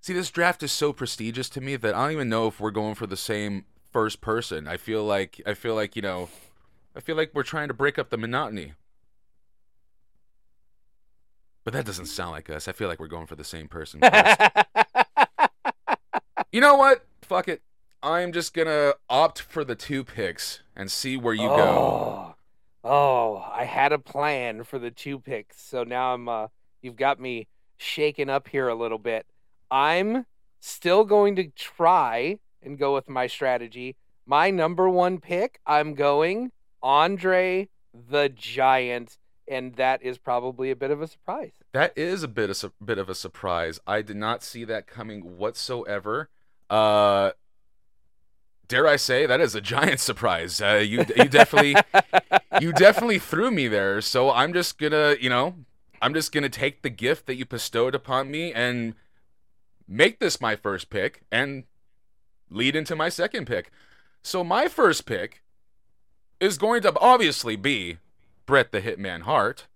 See, 0.01 0.13
this 0.13 0.29
draft 0.29 0.61
is 0.63 0.73
so 0.73 0.91
prestigious 0.91 1.47
to 1.49 1.61
me 1.61 1.77
that 1.77 1.95
I 1.95 2.03
don't 2.03 2.11
even 2.11 2.29
know 2.29 2.47
if 2.47 2.59
we're 2.59 2.71
going 2.71 2.95
for 2.95 3.07
the 3.07 3.15
same 3.15 3.63
first 3.91 4.21
person. 4.21 4.67
I 4.67 4.77
feel 4.77 5.03
like 5.03 5.41
I 5.45 5.53
feel 5.53 5.75
like, 5.75 5.95
you 5.95 6.01
know, 6.01 6.29
I 6.95 6.99
feel 6.99 7.15
like 7.15 7.31
we're 7.33 7.43
trying 7.43 7.67
to 7.67 7.73
break 7.73 7.99
up 7.99 8.09
the 8.09 8.17
monotony. 8.17 8.73
But 11.63 11.73
that 11.73 11.85
doesn't 11.85 12.05
sound 12.05 12.31
like 12.31 12.49
us. 12.49 12.67
I 12.67 12.71
feel 12.71 12.87
like 12.87 12.99
we're 12.99 13.07
going 13.07 13.27
for 13.27 13.35
the 13.35 13.43
same 13.43 13.67
person 13.67 13.99
you 16.51 16.61
know 16.61 16.75
what? 16.75 17.05
Fuck 17.21 17.47
it. 17.47 17.61
I'm 18.01 18.31
just 18.31 18.53
going 18.53 18.67
to 18.67 18.95
opt 19.09 19.41
for 19.41 19.65
the 19.65 19.75
two 19.75 20.03
picks 20.03 20.61
and 20.75 20.91
see 20.91 21.17
where 21.17 21.33
you 21.33 21.47
go. 21.47 21.55
oh, 21.55 22.35
oh, 22.83 23.51
I 23.53 23.65
had 23.65 23.91
a 23.91 23.99
plan 23.99 24.63
for 24.63 24.79
the 24.79 24.91
two 24.91 25.19
picks, 25.19 25.61
so 25.61 25.83
now 25.83 26.13
I'm. 26.13 26.29
Uh, 26.29 26.47
you've 26.81 26.95
got 26.95 27.19
me 27.19 27.47
shaken 27.77 28.29
up 28.29 28.47
here 28.47 28.67
a 28.67 28.75
little 28.75 28.97
bit. 28.97 29.25
I'm 29.69 30.25
still 30.59 31.03
going 31.03 31.35
to 31.35 31.49
try 31.49 32.39
and 32.61 32.77
go 32.77 32.93
with 32.93 33.09
my 33.09 33.27
strategy. 33.27 33.95
My 34.25 34.49
number 34.49 34.89
one 34.89 35.19
pick, 35.19 35.59
I'm 35.65 35.93
going 35.93 36.51
Andre 36.81 37.69
the 37.93 38.29
Giant, 38.29 39.17
and 39.47 39.75
that 39.75 40.03
is 40.03 40.17
probably 40.17 40.71
a 40.71 40.75
bit 40.75 40.91
of 40.91 41.01
a 41.01 41.07
surprise. 41.07 41.53
That 41.73 41.93
is 41.97 42.23
a 42.23 42.27
bit 42.27 42.49
of 42.49 42.73
bit 42.83 42.97
of 42.97 43.09
a 43.09 43.15
surprise. 43.15 43.79
I 43.87 44.01
did 44.01 44.17
not 44.17 44.43
see 44.43 44.63
that 44.65 44.87
coming 44.87 45.37
whatsoever. 45.37 46.29
Uh, 46.69 47.31
dare 48.67 48.87
I 48.87 48.97
say 48.97 49.25
that 49.25 49.39
is 49.39 49.55
a 49.55 49.61
giant 49.61 49.99
surprise. 50.09 50.61
Uh, 50.61 50.83
you 50.85 51.05
you 51.15 51.29
definitely 51.29 51.75
you 52.61 52.73
definitely 52.73 53.19
threw 53.19 53.51
me 53.51 53.67
there. 53.67 54.01
So 54.01 54.31
I'm 54.31 54.53
just 54.53 54.77
gonna 54.77 55.15
you 55.19 55.29
know 55.29 55.55
I'm 56.01 56.13
just 56.13 56.31
gonna 56.31 56.49
take 56.49 56.81
the 56.81 56.89
gift 56.89 57.25
that 57.27 57.35
you 57.35 57.45
bestowed 57.45 57.95
upon 57.95 58.29
me 58.29 58.53
and 58.53 58.95
make 59.87 60.19
this 60.19 60.41
my 60.41 60.55
first 60.55 60.89
pick 60.89 61.21
and 61.31 61.63
lead 62.49 62.75
into 62.75 62.95
my 62.95 63.09
second 63.09 63.45
pick. 63.47 63.71
So 64.21 64.43
my 64.43 64.67
first 64.67 65.05
pick 65.05 65.43
is 66.39 66.57
going 66.57 66.81
to 66.83 66.93
obviously 66.99 67.55
be 67.55 67.97
Bret 68.45 68.71
the 68.71 68.81
Hitman 68.81 69.21
Hart. 69.23 69.67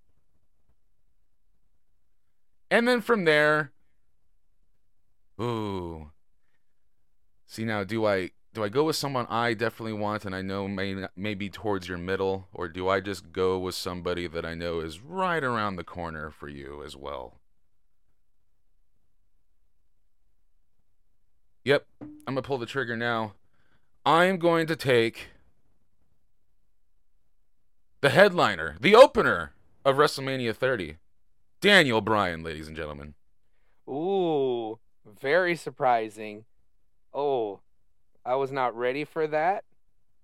And 2.70 2.88
then 2.88 3.02
from 3.02 3.26
there, 3.26 3.72
ooh. 5.42 6.12
See 7.46 7.66
now, 7.66 7.84
do 7.84 8.06
I 8.06 8.32
do 8.54 8.64
I 8.64 8.70
go 8.70 8.86
with 8.86 8.96
someone 8.96 9.28
I 9.30 9.54
definitely 9.54 9.94
want 9.94 10.24
and 10.26 10.34
I 10.36 10.42
know 10.42 10.68
may 10.68 10.94
not- 10.94 11.18
may 11.18 11.34
be 11.34 11.50
towards 11.50 11.90
your 11.90 11.98
middle, 11.98 12.48
or 12.54 12.70
do 12.70 12.88
I 12.88 13.02
just 13.02 13.32
go 13.34 13.60
with 13.60 13.76
somebody 13.76 14.28
that 14.28 14.46
I 14.46 14.54
know 14.56 14.80
is 14.80 15.02
right 15.02 15.44
around 15.44 15.76
the 15.76 15.84
corner 15.84 16.30
for 16.30 16.48
you 16.48 16.82
as 16.84 16.96
well? 16.96 17.41
Yep, 21.64 21.86
I'm 22.02 22.34
gonna 22.34 22.42
pull 22.42 22.58
the 22.58 22.66
trigger 22.66 22.98
now. 22.98 23.34
I'm 24.06 24.38
going 24.38 24.66
to 24.68 24.76
take 24.76 25.30
the 28.02 28.10
headliner, 28.10 28.78
the 28.80 28.96
opener 28.96 29.54
of 29.86 29.98
WrestleMania 29.98 30.56
30. 30.56 30.98
Daniel 31.62 32.02
Bryan, 32.02 32.44
ladies 32.44 32.68
and 32.68 32.76
gentlemen. 32.76 33.14
Ooh, 33.88 34.80
very 35.06 35.56
surprising. 35.56 36.46
Oh, 37.14 37.60
I 38.26 38.36
was 38.36 38.52
not 38.52 38.76
ready 38.76 39.06
for 39.06 39.28
that 39.28 39.64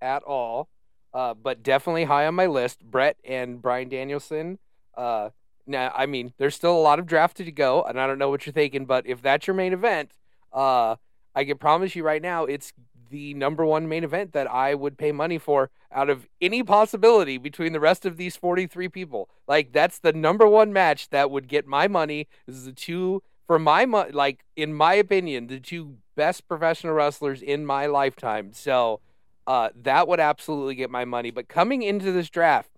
at 0.02 0.24
all. 0.24 0.70
Uh, 1.14 1.34
but 1.34 1.64
definitely 1.64 2.04
high 2.04 2.28
on 2.28 2.36
my 2.36 2.48
list. 2.48 2.84
Bret 2.84 3.18
and 3.24 3.62
Brian 3.62 3.90
Danielson. 3.90 4.60
Uh, 4.96 5.30
now, 5.66 5.92
I 5.96 6.06
mean, 6.06 6.34
there's 6.38 6.56
still 6.56 6.76
a 6.76 6.80
lot 6.80 7.00
of 7.00 7.06
draft 7.06 7.38
to 7.38 7.52
go, 7.52 7.84
and 7.84 8.00
I 8.00 8.08
don't 8.08 8.20
know 8.20 8.30
what 8.30 8.46
you're 8.46 8.54
thinking, 8.54 8.86
but 8.86 9.08
if 9.08 9.22
that's 9.22 9.48
your 9.48 9.56
main 9.56 9.74
event, 9.74 10.12
uh, 10.54 10.98
I 11.38 11.46
can 11.46 11.60
promise 11.60 11.96
you 11.96 12.04
right 12.04 12.22
now, 12.22 12.46
it's 12.46 12.74
the 13.12 13.36
number 13.36 13.64
one 13.64 13.88
main 13.88 14.04
event 14.04 14.34
that 14.34 14.52
I 14.52 14.74
would 14.74 14.98
pay 14.98 15.12
money 15.12 15.38
for 15.38 15.70
out 15.92 16.10
of 16.10 16.28
any 16.42 16.64
possibility 16.64 17.38
between 17.38 17.74
the 17.74 17.80
rest 17.80 18.08
of 18.08 18.18
these 18.18 18.36
43 18.36 18.90
people. 18.90 19.30
Like 19.48 19.72
that's 19.72 20.00
the 20.00 20.14
number 20.14 20.48
one 20.48 20.74
match 20.74 21.10
that 21.10 21.30
would 21.30 21.48
get 21.48 21.68
my 21.68 21.88
money. 21.88 22.28
This 22.48 22.56
is 22.56 22.66
the 22.66 22.72
two 22.72 23.22
for 23.46 23.60
my 23.60 23.86
mo- 23.86 24.10
like 24.12 24.46
in 24.56 24.74
my 24.74 24.96
opinion, 24.96 25.46
the 25.46 25.60
two 25.60 25.98
best 26.16 26.48
professional 26.48 26.96
wrestlers 26.96 27.44
in 27.44 27.68
my 27.68 27.86
lifetime. 27.86 28.52
So 28.52 29.00
uh, 29.46 29.70
that 29.84 30.08
would 30.08 30.20
absolutely 30.20 30.74
get 30.74 30.90
my 30.90 31.06
money. 31.06 31.30
But 31.30 31.48
coming 31.48 31.84
into 31.84 32.12
this 32.12 32.32
draft, 32.32 32.72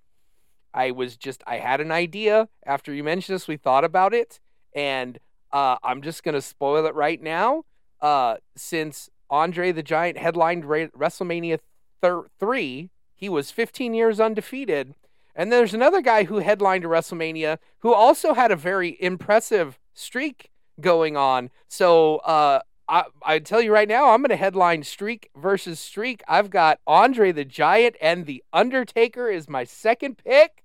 I 0.74 0.92
was 0.92 1.16
just 1.16 1.44
I 1.48 1.60
had 1.60 1.80
an 1.80 1.94
idea 1.94 2.50
after 2.66 2.94
you 2.94 3.06
mentioned 3.06 3.36
this. 3.36 3.48
We 3.48 3.56
thought 3.56 3.86
about 3.86 4.13
it, 4.13 4.42
and 4.75 5.18
uh, 5.54 5.78
I'm 5.82 6.01
just 6.01 6.24
gonna 6.24 6.42
spoil 6.42 6.86
it 6.86 6.94
right 6.94 7.22
now. 7.24 7.63
Uh, 8.01 8.38
since 8.56 9.10
Andre 9.29 9.72
the 9.72 9.84
Giant 9.84 10.18
headlined 10.18 10.65
Ra- 10.65 10.88
WrestleMania 10.98 11.60
thir- 12.01 12.27
three, 12.39 12.89
he 13.15 13.29
was 13.29 13.51
15 13.51 13.94
years 13.94 14.20
undefeated. 14.20 14.96
And 15.36 15.51
there's 15.51 15.74
another 15.74 16.01
guy 16.01 16.25
who 16.25 16.39
headlined 16.39 16.84
WrestleMania 16.84 17.60
who 17.79 17.94
also 17.94 18.34
had 18.34 18.51
a 18.51 18.56
very 18.56 18.98
impressive 19.00 19.79
streak 19.94 20.50
going 20.82 21.15
on. 21.15 21.50
So 21.68 22.18
uh, 22.18 22.62
I 22.88 23.03
I 23.24 23.39
tell 23.39 23.62
you 23.62 23.72
right 23.72 23.88
now, 23.88 24.10
I'm 24.12 24.22
going 24.22 24.29
to 24.29 24.36
headline 24.36 24.84
streak 24.84 25.29
versus 25.36 25.79
streak. 25.79 26.24
I've 26.27 26.50
got 26.50 26.79
Andre 26.88 27.32
the 27.32 27.46
Giant 27.46 27.96
and 28.01 28.25
the 28.25 28.44
Undertaker 28.51 29.29
is 29.29 29.48
my 29.48 29.63
second 29.63 30.18
pick, 30.18 30.63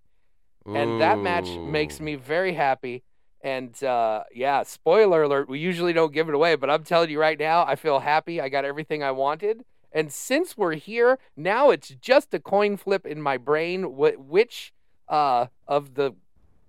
and 0.67 1.00
that 1.00 1.19
match 1.19 1.49
makes 1.59 2.00
me 2.00 2.14
very 2.14 2.55
happy. 2.55 3.03
And 3.45 3.85
uh, 3.85 4.25
yeah, 4.35 4.63
spoiler 4.63 5.25
alert, 5.25 5.51
we 5.51 5.59
usually 5.59 5.93
don't 5.93 6.15
give 6.15 6.31
it 6.31 6.35
away, 6.35 6.57
but 6.57 6.71
I'm 6.71 6.83
telling 6.83 7.11
you 7.11 7.21
right 7.21 7.39
now, 7.39 7.67
I 7.67 7.77
feel 7.77 8.01
happy. 8.01 8.41
I 8.41 8.49
got 8.49 8.65
everything 8.65 9.03
I 9.03 9.11
wanted. 9.11 9.67
And 9.93 10.11
since 10.11 10.57
we're 10.57 10.77
here, 10.77 11.19
now 11.37 11.69
it's 11.69 11.91
just 11.91 12.33
a 12.33 12.41
coin 12.41 12.79
flip 12.79 13.05
in 13.05 13.21
my 13.21 13.37
brain 13.37 13.83
wh- 13.83 14.19
which 14.19 14.73
uh, 15.11 15.49
of 15.69 15.95
the 15.95 16.15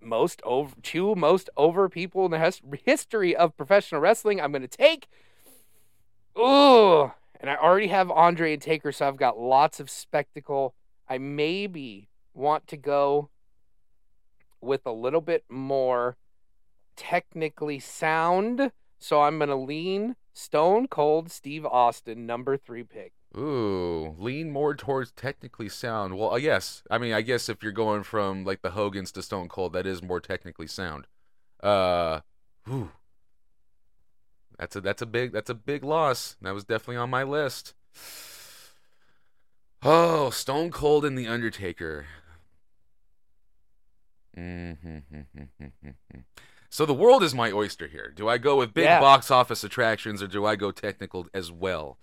most 0.01 0.41
over 0.43 0.75
two 0.83 1.15
most 1.15 1.49
over 1.55 1.87
people 1.87 2.25
in 2.25 2.31
the 2.31 2.39
his- 2.39 2.61
history 2.83 3.33
of 3.33 3.55
professional 3.55 4.01
wrestling 4.01 4.41
I'm 4.41 4.51
going 4.51 4.61
to 4.61 4.67
take. 4.67 5.07
Ooh, 6.37 7.13
and 7.39 7.49
I 7.49 7.55
already 7.55 7.87
have 7.87 8.11
Andre 8.11 8.51
and 8.51 8.61
Taker, 8.61 8.91
so 8.91 9.07
I've 9.07 9.15
got 9.15 9.39
lots 9.39 9.79
of 9.79 9.89
spectacle. 9.89 10.75
I 11.07 11.19
maybe 11.19 12.09
want 12.33 12.67
to 12.67 12.75
go 12.75 13.29
with 14.59 14.81
a 14.85 14.91
little 14.91 15.21
bit 15.21 15.45
more 15.49 16.17
technically 16.95 17.79
sound, 17.79 18.71
so 18.99 19.21
I'm 19.21 19.37
going 19.37 19.49
to 19.49 19.55
lean 19.55 20.15
Stone 20.33 20.87
Cold 20.87 21.31
Steve 21.31 21.65
Austin, 21.65 22.25
number 22.25 22.57
three 22.57 22.83
pick. 22.83 23.13
Ooh, 23.37 24.15
lean 24.17 24.51
more 24.51 24.75
towards 24.75 25.11
technically 25.11 25.67
sound. 25.67 26.17
Well, 26.17 26.33
uh, 26.33 26.37
yes. 26.37 26.83
I 26.89 26.97
mean, 26.97 27.13
I 27.13 27.21
guess 27.21 27.49
if 27.49 27.61
you're 27.61 27.71
going 27.73 28.03
from 28.03 28.45
like 28.45 28.61
the 28.61 28.71
Hogans 28.71 29.11
to 29.13 29.21
Stone 29.21 29.49
Cold, 29.49 29.73
that 29.73 29.85
is 29.85 30.01
more 30.01 30.21
technically 30.21 30.67
sound. 30.67 31.07
Uh, 31.61 32.21
whew. 32.65 32.91
That's 34.57 34.75
a 34.77 34.81
that's 34.81 35.01
a 35.01 35.05
big 35.05 35.33
that's 35.33 35.49
a 35.49 35.55
big 35.55 35.83
loss. 35.83 36.37
That 36.41 36.53
was 36.53 36.63
definitely 36.63 36.97
on 36.97 37.09
my 37.09 37.23
list. 37.23 37.73
Oh, 39.87 40.31
Stone 40.31 40.71
Cold 40.71 41.05
and 41.05 41.15
the 41.15 41.27
Undertaker. 41.27 42.07
Mm-hmm. 44.35 45.03
So 46.75 46.85
the 46.85 46.93
world 46.93 47.23
is 47.23 47.33
my 47.33 47.53
oyster 47.53 47.87
here. 47.87 48.11
Do 48.13 48.27
I 48.27 48.37
go 48.37 48.57
with 48.57 48.73
big 48.73 48.83
Yeah. 48.83 48.99
box 48.99 49.31
office 49.31 49.63
attractions 49.63 50.21
or 50.21 50.27
do 50.27 50.45
I 50.45 50.57
go 50.57 50.71
technical 50.71 51.25
as 51.33 51.49
well? 51.49 51.97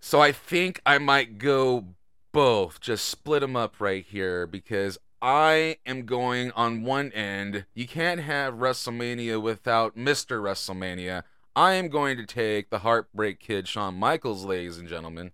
So 0.00 0.20
I 0.20 0.32
think 0.32 0.80
I 0.84 0.98
might 0.98 1.38
go 1.38 1.94
both. 2.32 2.80
Just 2.80 3.04
split 3.04 3.42
them 3.42 3.54
up 3.54 3.76
right 3.78 4.04
here 4.04 4.44
because 4.44 4.98
I 5.22 5.76
am 5.86 6.04
going 6.04 6.50
on 6.50 6.82
one 6.82 7.12
end. 7.12 7.64
You 7.74 7.86
can't 7.86 8.22
have 8.22 8.54
WrestleMania 8.54 9.40
without 9.40 9.96
Mr. 9.96 10.42
WrestleMania. 10.42 11.22
I 11.54 11.74
am 11.74 11.90
going 11.90 12.16
to 12.16 12.26
take 12.26 12.70
the 12.70 12.80
Heartbreak 12.80 13.38
Kid, 13.38 13.68
Shawn 13.68 13.94
Michaels, 13.94 14.44
ladies 14.44 14.78
and 14.78 14.88
gentlemen. 14.88 15.30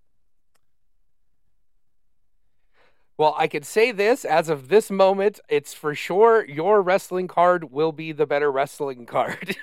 Well, 3.17 3.35
I 3.39 3.47
could 3.47 3.65
say 3.65 3.93
this 3.93 4.25
as 4.25 4.49
of 4.49 4.69
this 4.69 4.91
moment, 4.91 5.39
it's 5.49 5.73
for 5.73 5.95
sure 5.95 6.45
your 6.47 6.83
wrestling 6.83 7.29
card 7.29 7.71
will 7.71 7.93
be 7.93 8.11
the 8.13 8.27
better 8.27 8.51
wrestling 8.51 9.07
card. 9.07 9.57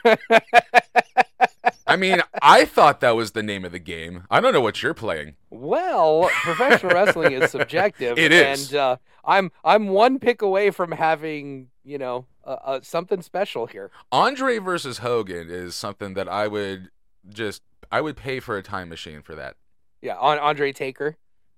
I 1.87 1.95
mean, 1.97 2.21
I 2.41 2.65
thought 2.65 3.01
that 3.01 3.15
was 3.15 3.31
the 3.31 3.43
name 3.43 3.65
of 3.65 3.71
the 3.71 3.79
game. 3.79 4.23
I 4.31 4.39
don't 4.39 4.53
know 4.53 4.61
what 4.61 4.81
you're 4.81 4.93
playing. 4.93 5.35
well, 5.49 6.29
professional 6.43 6.93
wrestling 6.93 7.33
is 7.33 7.51
subjective, 7.51 8.17
It 8.17 8.31
is. 8.31 8.69
and 8.71 8.77
uh, 8.79 8.97
I'm 9.25 9.51
I'm 9.63 9.89
one 9.89 10.19
pick 10.19 10.41
away 10.41 10.69
from 10.71 10.91
having 10.93 11.67
you 11.83 11.97
know 11.97 12.25
uh, 12.45 12.57
uh, 12.63 12.79
something 12.81 13.21
special 13.21 13.65
here. 13.65 13.91
Andre 14.11 14.59
versus 14.59 14.99
Hogan 14.99 15.49
is 15.49 15.75
something 15.75 16.13
that 16.13 16.29
I 16.29 16.47
would 16.47 16.89
just 17.27 17.61
I 17.91 17.99
would 17.99 18.15
pay 18.15 18.39
for 18.39 18.55
a 18.57 18.63
time 18.63 18.87
machine 18.87 19.21
for 19.21 19.35
that. 19.35 19.55
Yeah, 20.01 20.15
on 20.15 20.39
Andre 20.39 20.71
Taker. 20.71 21.17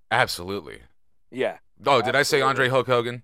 Absolutely. 0.09 0.79
Yeah. 1.31 1.57
Oh, 1.85 2.01
did 2.01 2.15
I 2.15 2.23
say 2.23 2.41
Andre 2.41 2.69
Hulk 2.69 2.87
Hogan? 2.87 3.23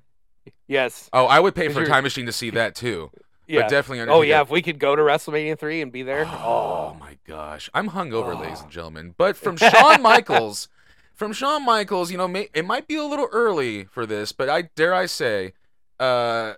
Yes. 0.68 1.10
Oh, 1.14 1.26
I 1.26 1.40
would 1.40 1.56
pay 1.56 1.70
for 1.70 1.82
a 1.84 1.88
time 1.88 2.04
machine 2.04 2.26
to 2.26 2.32
see 2.32 2.50
that 2.52 2.76
too. 2.76 3.12
Yeah. 3.50 3.62
But 3.62 3.70
definitely 3.72 4.14
oh 4.14 4.22
yeah, 4.22 4.42
if 4.42 4.52
we 4.52 4.62
could 4.62 4.78
go 4.78 4.96
to 4.96 5.02
WrestleMania 5.02 5.58
three 5.58 5.82
and 5.82 5.92
be 5.92 6.04
there. 6.04 6.24
Oh 6.28 6.96
my 7.00 7.18
gosh, 7.26 7.68
I'm 7.74 7.90
hungover, 7.90 8.36
Oh. 8.36 8.42
ladies 8.42 8.62
and 8.62 8.70
gentlemen. 8.70 9.16
But 9.18 9.36
from 9.36 9.58
Shawn 9.58 10.04
Michaels, 10.04 10.70
from 11.16 11.34
Shawn 11.34 11.66
Michaels, 11.66 12.12
you 12.12 12.18
know, 12.20 12.28
may, 12.28 12.50
it 12.54 12.64
might 12.64 12.88
be 12.88 12.94
a 12.94 13.04
little 13.04 13.28
early 13.32 13.86
for 13.86 14.06
this, 14.06 14.32
but 14.34 14.50
I 14.50 14.70
dare 14.76 14.94
I 14.94 15.08
say, 15.08 15.54
uh, 16.00 16.54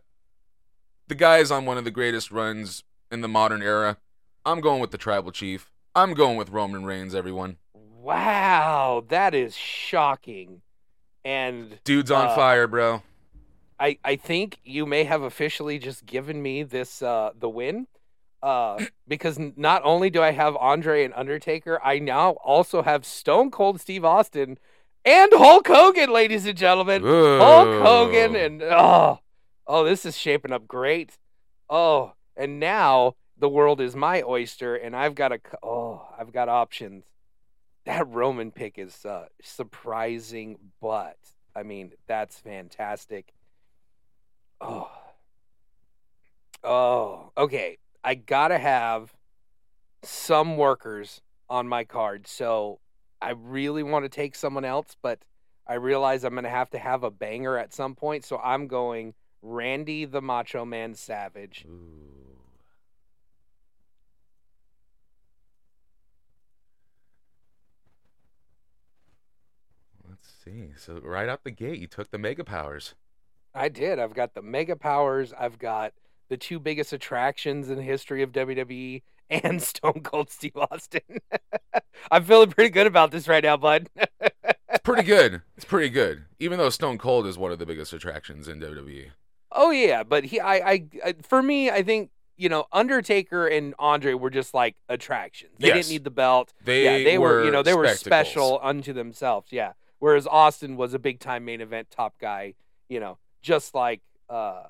the 1.07 1.15
guy 1.15 1.37
is 1.37 1.49
on 1.49 1.63
one 1.63 1.77
of 1.77 1.85
the 1.85 1.91
greatest 1.91 2.29
runs 2.29 2.83
in 3.09 3.21
the 3.21 3.29
modern 3.29 3.61
era. 3.61 3.95
I'm 4.45 4.59
going 4.59 4.81
with 4.81 4.91
the 4.91 4.97
Tribal 4.97 5.31
Chief. 5.31 5.71
I'm 5.95 6.13
going 6.13 6.35
with 6.35 6.49
Roman 6.49 6.83
Reigns. 6.83 7.15
Everyone, 7.15 7.55
Wow, 7.73 9.05
that 9.07 9.33
is 9.33 9.55
shocking. 9.55 10.61
And 11.23 11.79
dude's 11.83 12.11
on 12.11 12.27
Uh, 12.27 12.35
fire, 12.35 12.67
bro. 12.67 13.03
I, 13.79 13.97
I 14.03 14.15
think 14.15 14.59
you 14.63 14.85
may 14.85 15.05
have 15.05 15.23
officially 15.23 15.79
just 15.79 16.05
given 16.05 16.41
me 16.41 16.63
this 16.63 17.01
uh, 17.01 17.31
the 17.37 17.49
win. 17.49 17.87
Uh, 18.43 18.79
because 19.07 19.39
not 19.55 19.81
only 19.83 20.09
do 20.09 20.21
I 20.21 20.31
have 20.31 20.55
Andre 20.57 21.03
and 21.03 21.13
Undertaker, 21.15 21.79
I 21.83 21.99
now 21.99 22.31
also 22.43 22.81
have 22.83 23.05
Stone 23.05 23.51
Cold 23.51 23.81
Steve 23.81 24.05
Austin 24.05 24.57
and 25.03 25.31
Hulk 25.33 25.67
Hogan, 25.67 26.11
ladies 26.11 26.45
and 26.45 26.57
gentlemen. 26.57 27.03
Hulk 27.03 27.83
Hogan 27.83 28.35
and 28.35 28.61
oh, 28.63 29.19
oh, 29.67 29.83
this 29.83 30.05
is 30.05 30.17
shaping 30.17 30.51
up 30.51 30.67
great. 30.67 31.17
Oh, 31.69 32.13
and 32.35 32.59
now 32.59 33.15
the 33.37 33.49
world 33.49 33.81
is 33.81 33.95
my 33.95 34.21
oyster, 34.21 34.75
and 34.75 34.95
I've 34.95 35.15
got 35.15 35.31
a 35.31 35.39
oh, 35.63 36.07
I've 36.17 36.31
got 36.31 36.49
options. 36.49 37.03
That 37.85 38.07
Roman 38.07 38.51
pick 38.51 38.77
is 38.77 39.05
uh, 39.05 39.25
surprising, 39.41 40.57
but 40.81 41.17
I 41.55 41.63
mean 41.63 41.91
that's 42.07 42.39
fantastic. 42.39 43.33
Oh, 44.59 44.91
oh, 46.63 47.31
okay. 47.37 47.77
I 48.03 48.15
gotta 48.15 48.57
have 48.57 49.13
some 50.03 50.57
workers 50.57 51.21
on 51.49 51.67
my 51.67 51.83
card, 51.83 52.27
so 52.27 52.79
I 53.21 53.31
really 53.31 53.83
want 53.83 54.05
to 54.05 54.09
take 54.09 54.35
someone 54.35 54.65
else, 54.65 54.95
but 55.01 55.19
I 55.67 55.75
realize 55.75 56.23
I'm 56.23 56.33
to 56.43 56.49
have 56.49 56.69
to 56.71 56.79
have 56.79 57.03
a 57.03 57.11
banger 57.11 57.57
at 57.57 57.73
some 57.73 57.95
point, 57.95 58.25
so 58.25 58.37
I'm 58.37 58.67
going 58.67 59.13
Randy 59.41 60.05
the 60.05 60.21
Macho 60.21 60.65
Man 60.65 60.93
Savage. 60.93 61.65
Ooh. 61.67 62.11
Let's 70.07 70.31
see. 70.51 70.69
So 70.77 70.99
right 71.03 71.29
out 71.29 71.43
the 71.43 71.51
gate, 71.51 71.79
you 71.79 71.87
took 71.87 72.11
the 72.11 72.17
mega 72.17 72.43
powers. 72.43 72.95
I 73.53 73.67
did. 73.69 73.99
I've 73.99 74.13
got 74.13 74.33
the 74.33 74.41
Mega 74.41 74.77
Powers. 74.77 75.33
I've 75.37 75.59
got 75.59 75.91
the 76.29 76.37
two 76.37 76.57
biggest 76.57 76.93
attractions 76.93 77.69
in 77.69 77.75
the 77.75 77.83
history 77.83 78.21
of 78.23 78.31
WWE 78.31 79.01
and 79.29 79.61
Stone 79.61 80.01
Cold 80.03 80.29
Steve 80.29 80.55
Austin. 80.55 81.01
I'm 82.11 82.23
feeling 82.23 82.49
pretty 82.51 82.69
good 82.69 82.87
about 82.87 83.11
this 83.11 83.27
right 83.27 83.43
now, 83.43 83.57
bud. 83.57 83.89
It's 84.69 84.79
pretty 84.85 85.03
good. 85.07 85.41
It's 85.57 85.65
pretty 85.65 85.89
good. 85.89 86.23
Even 86.39 86.59
though 86.59 86.69
Stone 86.69 86.97
Cold 86.97 87.27
is 87.27 87.37
one 87.37 87.51
of 87.51 87.59
the 87.59 87.65
biggest 87.65 87.91
attractions 87.91 88.47
in. 88.47 88.61
WWE. 88.61 89.07
oh 89.51 89.71
yeah, 89.71 90.03
but 90.03 90.23
he, 90.23 90.39
I, 90.39 90.55
I, 90.71 90.83
I, 91.05 91.15
for 91.21 91.43
me, 91.43 91.69
I 91.69 91.83
think 91.83 92.09
you 92.37 92.47
know 92.47 92.65
Undertaker 92.71 93.47
and 93.47 93.75
Andre 93.79 94.13
were 94.13 94.29
just 94.29 94.53
like 94.53 94.77
attractions. 94.87 95.51
They 95.59 95.67
Yes. 95.67 95.75
didn't 95.75 95.89
need 95.89 96.03
the 96.05 96.09
belt. 96.11 96.53
They, 96.63 96.85
yeah, 96.85 97.03
they 97.03 97.17
were, 97.17 97.43
you 97.43 97.51
know, 97.51 97.63
they 97.63 97.73
were 97.73 97.83
spectacles. 97.87 98.05
special 98.05 98.59
unto 98.63 98.93
themselves. 98.93 99.51
Yeah. 99.51 99.73
Whereas 100.01 100.27
Austin 100.27 100.75
was 100.75 100.93
a 100.93 100.99
big 100.99 101.19
time 101.21 101.45
main 101.45 101.61
event 101.61 101.89
top 101.89 102.15
guy, 102.19 102.55
you 102.89 102.99
know, 102.99 103.17
just 103.41 103.73
like 103.73 104.01
uh, 104.29 104.63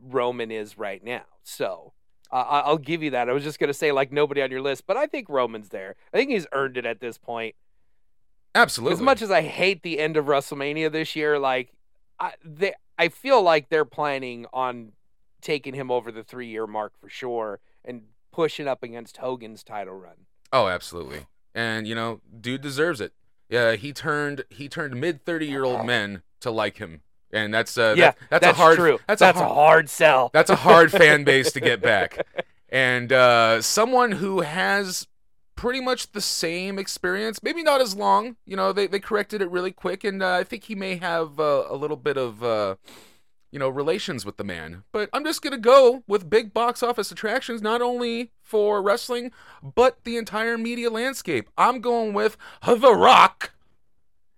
Roman 0.00 0.50
is 0.50 0.78
right 0.78 1.02
now. 1.02 1.24
So 1.42 1.92
uh, 2.30 2.36
I- 2.36 2.60
I'll 2.60 2.78
give 2.78 3.02
you 3.02 3.10
that. 3.10 3.28
I 3.28 3.32
was 3.32 3.42
just 3.44 3.58
gonna 3.58 3.74
say 3.74 3.92
like 3.92 4.12
nobody 4.12 4.40
on 4.40 4.50
your 4.50 4.62
list, 4.62 4.86
but 4.86 4.96
I 4.96 5.06
think 5.06 5.28
Roman's 5.28 5.68
there. 5.70 5.96
I 6.14 6.16
think 6.16 6.30
he's 6.30 6.46
earned 6.52 6.76
it 6.76 6.86
at 6.86 7.00
this 7.00 7.18
point. 7.18 7.54
Absolutely. 8.54 8.94
As 8.94 9.00
much 9.00 9.22
as 9.22 9.30
I 9.30 9.42
hate 9.42 9.82
the 9.82 9.98
end 9.98 10.16
of 10.16 10.26
WrestleMania 10.26 10.92
this 10.92 11.16
year, 11.16 11.38
like 11.38 11.72
I, 12.20 12.34
they, 12.44 12.74
I 12.98 13.08
feel 13.08 13.42
like 13.42 13.70
they're 13.70 13.84
planning 13.84 14.46
on 14.52 14.92
taking 15.40 15.74
him 15.74 15.90
over 15.90 16.12
the 16.12 16.22
three 16.22 16.46
year 16.48 16.66
mark 16.66 16.92
for 17.00 17.08
sure 17.08 17.60
and 17.84 18.02
pushing 18.30 18.68
up 18.68 18.82
against 18.82 19.16
Hogan's 19.16 19.64
title 19.64 19.94
run. 19.94 20.26
Oh, 20.52 20.68
absolutely. 20.68 21.26
And 21.54 21.88
you 21.88 21.94
know, 21.94 22.20
dude 22.40 22.60
deserves 22.60 23.00
it. 23.00 23.12
Yeah, 23.52 23.76
he 23.76 23.92
turned 23.92 24.44
he 24.50 24.68
turned 24.68 24.98
mid 25.00 25.24
thirty 25.24 25.46
year 25.46 25.62
old 25.64 25.84
men 25.86 26.22
to 26.40 26.50
like 26.50 26.78
him, 26.78 27.02
and 27.30 27.52
that's 27.52 27.76
uh, 27.76 27.94
yeah, 27.96 28.12
that- 28.12 28.16
that's, 28.30 28.44
that's 28.46 28.58
a 28.58 28.60
hard 28.62 28.78
true. 28.78 28.98
that's, 29.06 29.20
That's 29.20 29.38
a 29.38 29.42
a 29.42 29.44
hard, 29.44 29.54
hard 29.54 29.90
sell. 29.90 30.30
that's 30.32 30.50
a 30.50 30.56
hard 30.56 30.90
fan 30.90 31.22
base 31.30 31.52
to 31.52 31.60
get 31.60 31.82
back, 31.82 32.26
and 32.70 33.12
uh, 33.12 33.60
someone 33.60 34.12
who 34.12 34.40
has 34.40 35.06
pretty 35.54 35.80
much 35.82 36.12
the 36.12 36.20
same 36.22 36.78
experience, 36.78 37.40
maybe 37.42 37.62
not 37.62 37.80
as 37.82 37.94
long. 37.94 38.36
You 38.46 38.56
know, 38.56 38.72
they 38.72 38.86
they 38.86 38.98
corrected 39.00 39.42
it 39.42 39.50
really 39.50 39.70
quick, 39.72 40.02
and 40.02 40.22
uh, 40.22 40.32
I 40.36 40.44
think 40.44 40.64
he 40.64 40.74
may 40.74 40.96
have 40.96 41.38
uh, 41.38 41.64
a 41.68 41.76
little 41.76 41.98
bit 41.98 42.16
of. 42.16 42.42
Uh, 42.42 42.76
you 43.54 43.58
know, 43.58 43.68
relations 43.68 44.24
with 44.24 44.38
the 44.38 44.44
man. 44.44 44.82
But 44.92 45.10
I'm 45.12 45.24
just 45.26 45.42
going 45.42 45.52
to 45.52 45.58
go 45.60 46.02
with 46.08 46.30
big 46.30 46.54
box 46.54 46.82
office 46.82 47.12
attractions, 47.12 47.60
not 47.60 47.82
only 47.82 48.30
for 48.52 48.82
wrestling, 48.82 49.32
but 49.62 50.04
the 50.04 50.18
entire 50.18 50.58
media 50.58 50.90
landscape. 50.90 51.48
I'm 51.56 51.80
going 51.80 52.12
with 52.12 52.36
The 52.62 52.94
Rock. 52.94 53.54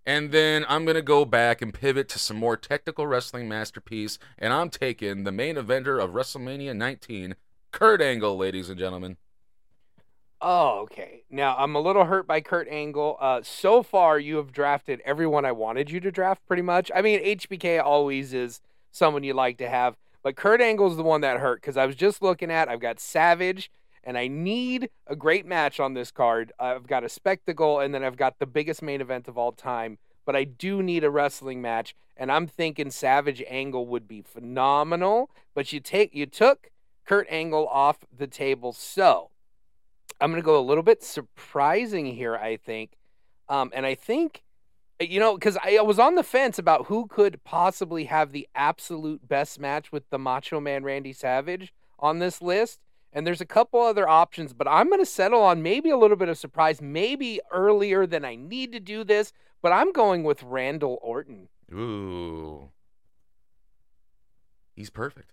And 0.07 0.31
then 0.31 0.65
I'm 0.69 0.85
going 0.85 0.95
to 0.95 1.03
go 1.03 1.25
back 1.25 1.61
and 1.61 1.75
pivot 1.75 2.09
to 2.11 2.21
some 2.21 2.37
more 2.37 2.57
technical 2.57 3.09
wrestling 3.09 3.49
masterpiece. 3.49 4.21
And 4.39 4.53
I'm 4.53 4.71
taking 4.71 5.25
the 5.25 5.33
main 5.33 5.57
eventer 5.57 6.01
of 6.01 6.11
WrestleMania 6.11 6.77
19, 6.77 7.35
Kurt 7.73 8.01
Angle, 8.01 8.37
ladies 8.37 8.69
and 8.69 8.79
gentlemen. 8.79 9.17
Oh, 10.41 10.83
okay. 10.83 11.25
Now 11.29 11.57
I'm 11.59 11.75
a 11.75 11.81
little 11.81 12.05
hurt 12.05 12.29
by 12.29 12.41
Kurt 12.41 12.69
Angle. 12.69 13.17
Uh, 13.21 13.41
so 13.43 13.83
far, 13.83 14.21
you 14.21 14.37
have 14.37 14.53
drafted 14.53 15.03
everyone 15.05 15.45
I 15.45 15.51
wanted 15.51 15.91
you 15.91 15.99
to 15.99 16.13
draft, 16.13 16.47
pretty 16.47 16.63
much. 16.63 16.89
I 16.95 17.03
mean, 17.03 17.19
HBK 17.21 17.83
always 17.83 18.33
is 18.33 18.61
someone 18.93 19.25
you 19.25 19.35
like 19.35 19.59
to 19.59 19.69
have, 19.69 19.97
but 20.23 20.37
Kurt 20.37 20.61
Angle's 20.61 20.97
the 20.97 21.03
one 21.03 21.23
that 21.23 21.41
hurt 21.41 21.61
because 21.63 21.77
I 21.77 21.87
was 21.87 21.97
just 21.97 22.23
looking 22.23 22.51
at. 22.51 22.69
I've 22.69 22.79
got 22.79 23.01
Savage, 23.01 23.71
and 24.05 24.17
I 24.17 24.29
need 24.29 24.91
a 25.07 25.17
great 25.17 25.47
match 25.47 25.81
on 25.81 25.95
this 25.95 26.11
card. 26.11 26.53
I've 26.59 26.87
got 26.87 27.05
a 27.05 27.09
spectacle, 27.09 27.81
and 27.81 27.95
then 27.95 28.05
I've 28.05 28.17
got 28.17 28.39
the 28.39 28.47
biggest 28.47 28.83
main 28.83 29.01
event 29.01 29.29
of 29.29 29.37
all 29.37 29.53
time. 29.53 29.99
But 30.25 30.37
I 30.37 30.45
do 30.45 30.83
need 30.83 31.05
a 31.05 31.11
wrestling 31.11 31.61
match, 31.61 31.95
and 32.17 32.31
I'm 32.31 32.47
thinking 32.47 32.91
Savage 32.91 33.43
Angle 33.49 33.87
would 33.87 34.07
be 34.09 34.23
phenomenal. 34.23 35.31
But 35.55 35.73
you 35.73 35.81
take 35.81 36.15
you 36.15 36.27
took 36.27 36.71
Kurt 37.05 37.27
Angle 37.29 37.69
off 37.69 37.99
the 38.17 38.27
table, 38.27 38.73
so. 38.73 39.31
I'm 40.21 40.35
to 40.35 40.43
go 40.43 40.59
a 40.59 40.63
little 40.63 40.83
bit 40.83 41.03
surprising 41.03 42.07
here, 42.07 42.37
I 42.37 42.57
think. 42.57 42.97
Um, 43.49 43.71
and 43.75 43.85
I 43.85 43.95
think, 43.95 44.43
you 45.01 45.21
know, 45.21 45.35
because 45.35 45.59
I 45.63 45.81
was 45.83 45.99
on 45.99 46.15
the 46.15 46.23
fence 46.23 46.59
about 46.59 46.87
who 46.87 47.07
could 47.07 47.43
possibly 47.45 48.05
have 48.05 48.33
the 48.33 48.49
absolute 48.55 49.27
best 49.29 49.61
match 49.61 49.93
with 49.93 50.09
the 50.11 50.19
Macho 50.19 50.61
Man 50.61 50.85
Randy 50.85 51.13
Savage 51.13 51.75
on 51.99 52.21
this 52.21 52.41
list. 52.41 52.81
And 53.15 53.27
there's 53.27 53.41
a 53.41 53.47
couple 53.47 53.81
other 53.81 54.09
options, 54.09 54.53
but 54.53 54.67
I'm 54.69 54.89
going 54.89 55.01
to 55.01 55.07
settle 55.07 55.41
on 55.41 55.63
maybe 55.63 55.89
a 55.91 55.97
little 55.97 56.17
bit 56.17 56.29
of 56.29 56.37
surprise, 56.37 56.83
maybe 56.83 57.41
earlier 57.53 58.07
than 58.07 58.25
I 58.25 58.35
need 58.35 58.73
to 58.73 58.81
do 58.81 59.05
this, 59.05 59.33
but 59.63 59.71
I'm 59.73 59.93
going 59.93 60.25
with 60.25 60.43
Randall 60.43 60.99
Orton. 61.01 61.49
Ooh. 61.73 62.71
He's 64.75 64.91
perfect. 64.91 65.31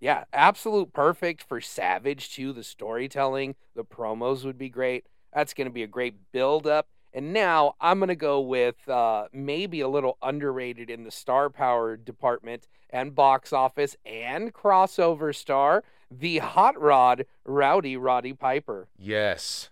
Yeah, 0.00 0.24
absolute 0.32 0.92
perfect 0.92 1.42
for 1.42 1.60
Savage 1.60 2.34
too. 2.34 2.52
The 2.52 2.62
storytelling, 2.62 3.54
the 3.74 3.84
promos 3.84 4.44
would 4.44 4.58
be 4.58 4.68
great. 4.68 5.06
That's 5.34 5.54
going 5.54 5.66
to 5.66 5.72
be 5.72 5.82
a 5.82 5.86
great 5.86 6.32
build 6.32 6.66
up. 6.66 6.88
And 7.12 7.32
now 7.32 7.74
I'm 7.80 7.98
going 7.98 8.08
to 8.08 8.16
go 8.16 8.40
with 8.40 8.88
uh, 8.88 9.26
maybe 9.32 9.80
a 9.80 9.88
little 9.88 10.16
underrated 10.22 10.90
in 10.90 11.04
the 11.04 11.10
star 11.10 11.50
power 11.50 11.96
department 11.96 12.68
and 12.90 13.14
box 13.14 13.52
office 13.52 13.96
and 14.06 14.54
crossover 14.54 15.34
star, 15.34 15.82
the 16.10 16.38
hot 16.38 16.80
rod 16.80 17.26
Rowdy 17.44 17.96
Roddy 17.96 18.32
Piper. 18.32 18.88
Yes. 18.98 19.70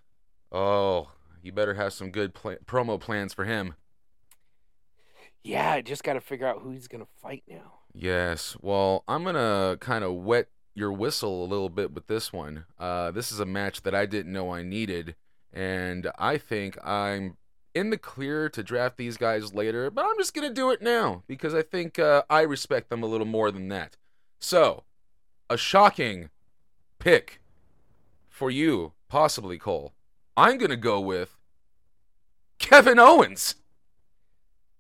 Oh, 0.53 1.11
you 1.42 1.53
better 1.53 1.74
have 1.74 1.92
some 1.92 2.11
good 2.11 2.35
pla- 2.35 2.57
promo 2.66 2.98
plans 3.01 3.35
for 3.35 3.44
him. 3.44 3.74
yeah, 5.44 5.72
I 5.72 5.81
just 5.83 6.05
got 6.05 6.14
to 6.14 6.20
figure 6.20 6.46
out 6.46 6.61
who 6.62 6.70
he's 6.70 6.88
gonna 6.88 7.07
fight 7.22 7.42
now. 7.48 7.74
Yes. 7.92 8.57
Well, 8.61 9.05
I'm 9.09 9.24
gonna 9.24 9.77
kind 9.81 10.05
of 10.05 10.12
wet 10.14 10.48
your 10.74 10.92
whistle 10.92 11.44
a 11.44 11.48
little 11.48 11.68
bit 11.70 11.92
with 11.92 12.07
this 12.07 12.33
one. 12.33 12.64
Uh, 12.79 13.11
this 13.11 13.33
is 13.33 13.40
a 13.40 13.46
match 13.46 13.83
that 13.83 13.94
I 13.94 14.07
didn't 14.07 14.33
know 14.33 14.53
I 14.53 14.62
needed, 14.62 15.16
and 15.53 16.11
I 16.18 16.38
think 16.38 16.79
I'm 16.85 17.37
in 17.74 17.90
the 17.90 17.98
clear 17.98 18.48
to 18.51 18.62
draft 18.62 18.96
these 18.96 19.16
guys 19.16 19.55
later. 19.55 19.90
But 19.90 20.05
I'm 20.05 20.18
just 20.18 20.35
gonna 20.35 20.53
do 20.53 20.70
it 20.70 20.83
now 20.83 21.22
because 21.27 21.55
I 21.55 21.62
think 21.62 21.98
uh, 21.98 22.22
I 22.29 22.42
respect 22.42 22.90
them 22.90 23.03
a 23.03 23.07
little 23.07 23.27
more 23.27 23.51
than 23.51 23.68
that. 23.68 23.96
So, 24.40 24.85
a 25.50 25.56
shocking 25.56 26.30
pick 26.98 27.40
for 28.28 28.50
you, 28.50 28.92
possibly 29.08 29.58
Cole. 29.58 29.92
I'm 30.37 30.58
gonna 30.58 30.76
go 30.76 31.00
with 31.00 31.37
Kevin 32.58 32.98
Owens. 32.98 33.56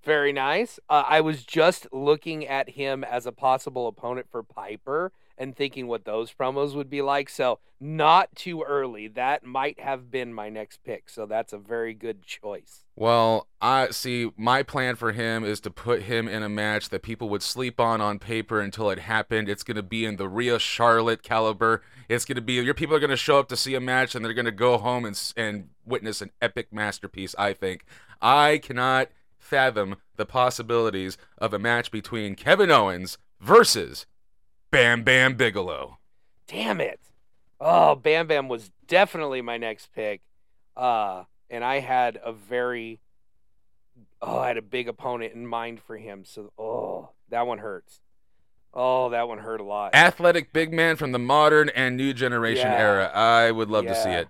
Very 0.04 0.32
nice. 0.32 0.78
Uh, 0.88 1.04
I 1.06 1.20
was 1.20 1.44
just 1.44 1.86
looking 1.92 2.46
at 2.46 2.70
him 2.70 3.04
as 3.04 3.26
a 3.26 3.32
possible 3.32 3.88
opponent 3.88 4.28
for 4.30 4.42
Piper 4.42 5.12
and 5.38 5.56
thinking 5.56 5.86
what 5.86 6.04
those 6.04 6.32
promos 6.32 6.74
would 6.74 6.90
be 6.90 7.00
like. 7.00 7.28
So, 7.28 7.60
not 7.80 8.34
too 8.34 8.62
early. 8.62 9.08
That 9.08 9.44
might 9.44 9.80
have 9.80 10.10
been 10.10 10.34
my 10.34 10.48
next 10.48 10.82
pick. 10.84 11.08
So, 11.08 11.24
that's 11.26 11.52
a 11.52 11.58
very 11.58 11.94
good 11.94 12.22
choice. 12.22 12.84
Well, 12.96 13.46
I 13.60 13.90
see. 13.90 14.30
My 14.36 14.62
plan 14.64 14.96
for 14.96 15.12
him 15.12 15.44
is 15.44 15.60
to 15.60 15.70
put 15.70 16.02
him 16.02 16.26
in 16.26 16.42
a 16.42 16.48
match 16.48 16.88
that 16.88 17.02
people 17.02 17.28
would 17.28 17.42
sleep 17.42 17.78
on 17.78 18.00
on 18.00 18.18
paper 18.18 18.60
until 18.60 18.90
it 18.90 18.98
happened. 18.98 19.48
It's 19.48 19.62
going 19.62 19.76
to 19.76 19.82
be 19.82 20.04
in 20.04 20.16
the 20.16 20.28
Rhea 20.28 20.58
Charlotte 20.58 21.22
caliber. 21.22 21.82
It's 22.08 22.24
going 22.24 22.36
to 22.36 22.42
be 22.42 22.54
your 22.54 22.74
people 22.74 22.96
are 22.96 23.00
going 23.00 23.10
to 23.10 23.16
show 23.16 23.38
up 23.38 23.48
to 23.48 23.56
see 23.56 23.74
a 23.74 23.80
match 23.80 24.14
and 24.14 24.24
they're 24.24 24.34
going 24.34 24.46
to 24.46 24.52
go 24.52 24.78
home 24.78 25.04
and 25.04 25.32
and 25.36 25.68
witness 25.84 26.20
an 26.20 26.30
epic 26.42 26.72
masterpiece. 26.72 27.34
I 27.38 27.52
think 27.52 27.84
I 28.20 28.58
cannot 28.58 29.08
fathom 29.38 29.96
the 30.16 30.26
possibilities 30.26 31.16
of 31.38 31.54
a 31.54 31.58
match 31.58 31.90
between 31.90 32.34
Kevin 32.34 32.70
Owens 32.70 33.18
versus 33.40 34.06
Bam 34.70 35.02
Bam 35.02 35.34
Bigelow. 35.34 35.98
Damn 36.46 36.80
it. 36.80 37.00
Oh, 37.60 37.94
Bam 37.94 38.26
Bam 38.26 38.48
was 38.48 38.70
definitely 38.86 39.42
my 39.42 39.56
next 39.56 39.92
pick. 39.94 40.20
Uh, 40.76 41.24
and 41.50 41.64
I 41.64 41.80
had 41.80 42.18
a 42.22 42.32
very, 42.32 43.00
oh, 44.22 44.38
I 44.38 44.48
had 44.48 44.56
a 44.56 44.62
big 44.62 44.88
opponent 44.88 45.34
in 45.34 45.46
mind 45.46 45.80
for 45.80 45.96
him. 45.96 46.24
So, 46.24 46.52
oh, 46.58 47.10
that 47.30 47.46
one 47.46 47.58
hurts. 47.58 48.00
Oh, 48.72 49.08
that 49.10 49.26
one 49.28 49.38
hurt 49.38 49.60
a 49.60 49.64
lot. 49.64 49.94
Athletic 49.94 50.52
big 50.52 50.72
man 50.72 50.96
from 50.96 51.12
the 51.12 51.18
modern 51.18 51.68
and 51.70 51.96
new 51.96 52.12
generation 52.12 52.70
Yeah. 52.70 52.78
era. 52.78 53.06
I 53.14 53.50
would 53.50 53.70
love 53.70 53.86
to 53.86 53.94
see 53.94 54.10
it. 54.10 54.28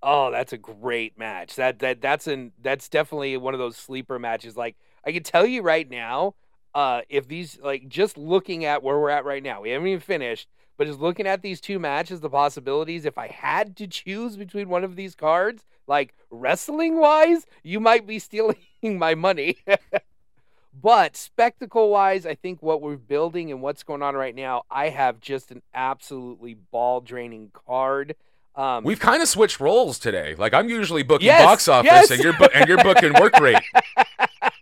Oh, 0.00 0.30
that's 0.30 0.52
a 0.52 0.58
great 0.58 1.18
match. 1.18 1.56
That 1.56 1.80
that 1.80 2.00
that's 2.00 2.28
an 2.28 2.52
that's 2.62 2.88
definitely 2.88 3.36
one 3.36 3.54
of 3.54 3.58
those 3.58 3.76
sleeper 3.76 4.16
matches. 4.20 4.56
Like 4.56 4.76
I 5.04 5.10
can 5.10 5.24
tell 5.24 5.44
you 5.44 5.60
right 5.62 5.90
now, 5.90 6.36
uh, 6.74 7.02
if 7.08 7.26
these 7.28 7.58
like 7.62 7.88
just 7.88 8.16
looking 8.18 8.64
at 8.64 8.82
where 8.82 8.98
we're 8.98 9.10
at 9.10 9.24
right 9.24 9.42
now, 9.42 9.60
we 9.62 9.70
haven't 9.70 9.88
even 9.88 10.00
finished, 10.00 10.48
but 10.76 10.86
just 10.86 11.00
looking 11.00 11.26
at 11.26 11.42
these 11.42 11.60
two 11.60 11.78
matches, 11.78 12.20
the 12.20 12.30
possibilities. 12.30 13.04
If 13.04 13.18
I 13.18 13.28
had 13.28 13.76
to 13.78 13.86
choose 13.86 14.36
between 14.36 14.68
one 14.68 14.84
of 14.84 14.94
these 14.96 15.14
cards, 15.14 15.64
like 15.86 16.14
wrestling 16.30 16.98
wise, 16.98 17.46
you 17.62 17.80
might 17.80 18.06
be 18.06 18.18
stealing 18.18 18.56
my 18.82 19.14
money. 19.14 19.56
but 20.80 21.16
spectacle 21.16 21.90
wise, 21.90 22.26
I 22.26 22.34
think 22.34 22.62
what 22.62 22.80
we're 22.80 22.96
building 22.96 23.50
and 23.50 23.60
what's 23.62 23.82
going 23.82 24.02
on 24.02 24.14
right 24.14 24.34
now, 24.34 24.62
I 24.70 24.90
have 24.90 25.18
just 25.20 25.50
an 25.50 25.62
absolutely 25.74 26.54
ball 26.54 27.00
draining 27.00 27.50
card. 27.52 28.14
Um, 28.54 28.84
We've 28.84 29.00
kind 29.00 29.22
of 29.22 29.28
switched 29.28 29.60
roles 29.60 29.98
today. 29.98 30.34
Like 30.36 30.52
I'm 30.54 30.68
usually 30.68 31.02
booking 31.02 31.26
Yes, 31.26 31.44
box 31.44 31.68
office, 31.68 31.90
yes. 31.90 32.10
and 32.10 32.20
you're 32.22 32.32
bu- 32.36 32.48
and 32.54 32.68
you're 32.68 32.82
booking 32.82 33.12
work 33.14 33.38
rate. 33.40 33.56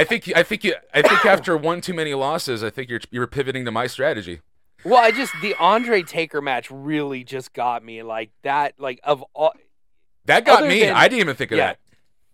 I 0.00 0.04
think 0.04 0.32
I 0.34 0.42
think 0.42 0.64
you 0.64 0.74
I 0.94 1.02
think 1.02 1.24
after 1.26 1.56
one 1.56 1.80
too 1.80 1.92
many 1.94 2.14
losses, 2.14 2.64
I 2.64 2.70
think 2.70 2.88
you're 2.88 3.00
you're 3.10 3.26
pivoting 3.26 3.64
to 3.66 3.70
my 3.70 3.86
strategy. 3.86 4.40
Well, 4.84 4.96
I 4.96 5.10
just 5.10 5.32
the 5.42 5.54
Andre 5.60 6.02
Taker 6.02 6.40
match 6.40 6.70
really 6.70 7.22
just 7.22 7.52
got 7.52 7.84
me 7.84 8.02
like 8.02 8.30
that. 8.42 8.74
Like 8.78 8.98
of 9.04 9.22
all, 9.34 9.52
That 10.24 10.46
got 10.46 10.66
me. 10.66 10.80
than- 10.80 10.96
I 10.96 11.06
didn't 11.06 11.20
even 11.20 11.36
think 11.36 11.52
of 11.52 11.58
yeah, 11.58 11.66
that. 11.66 11.78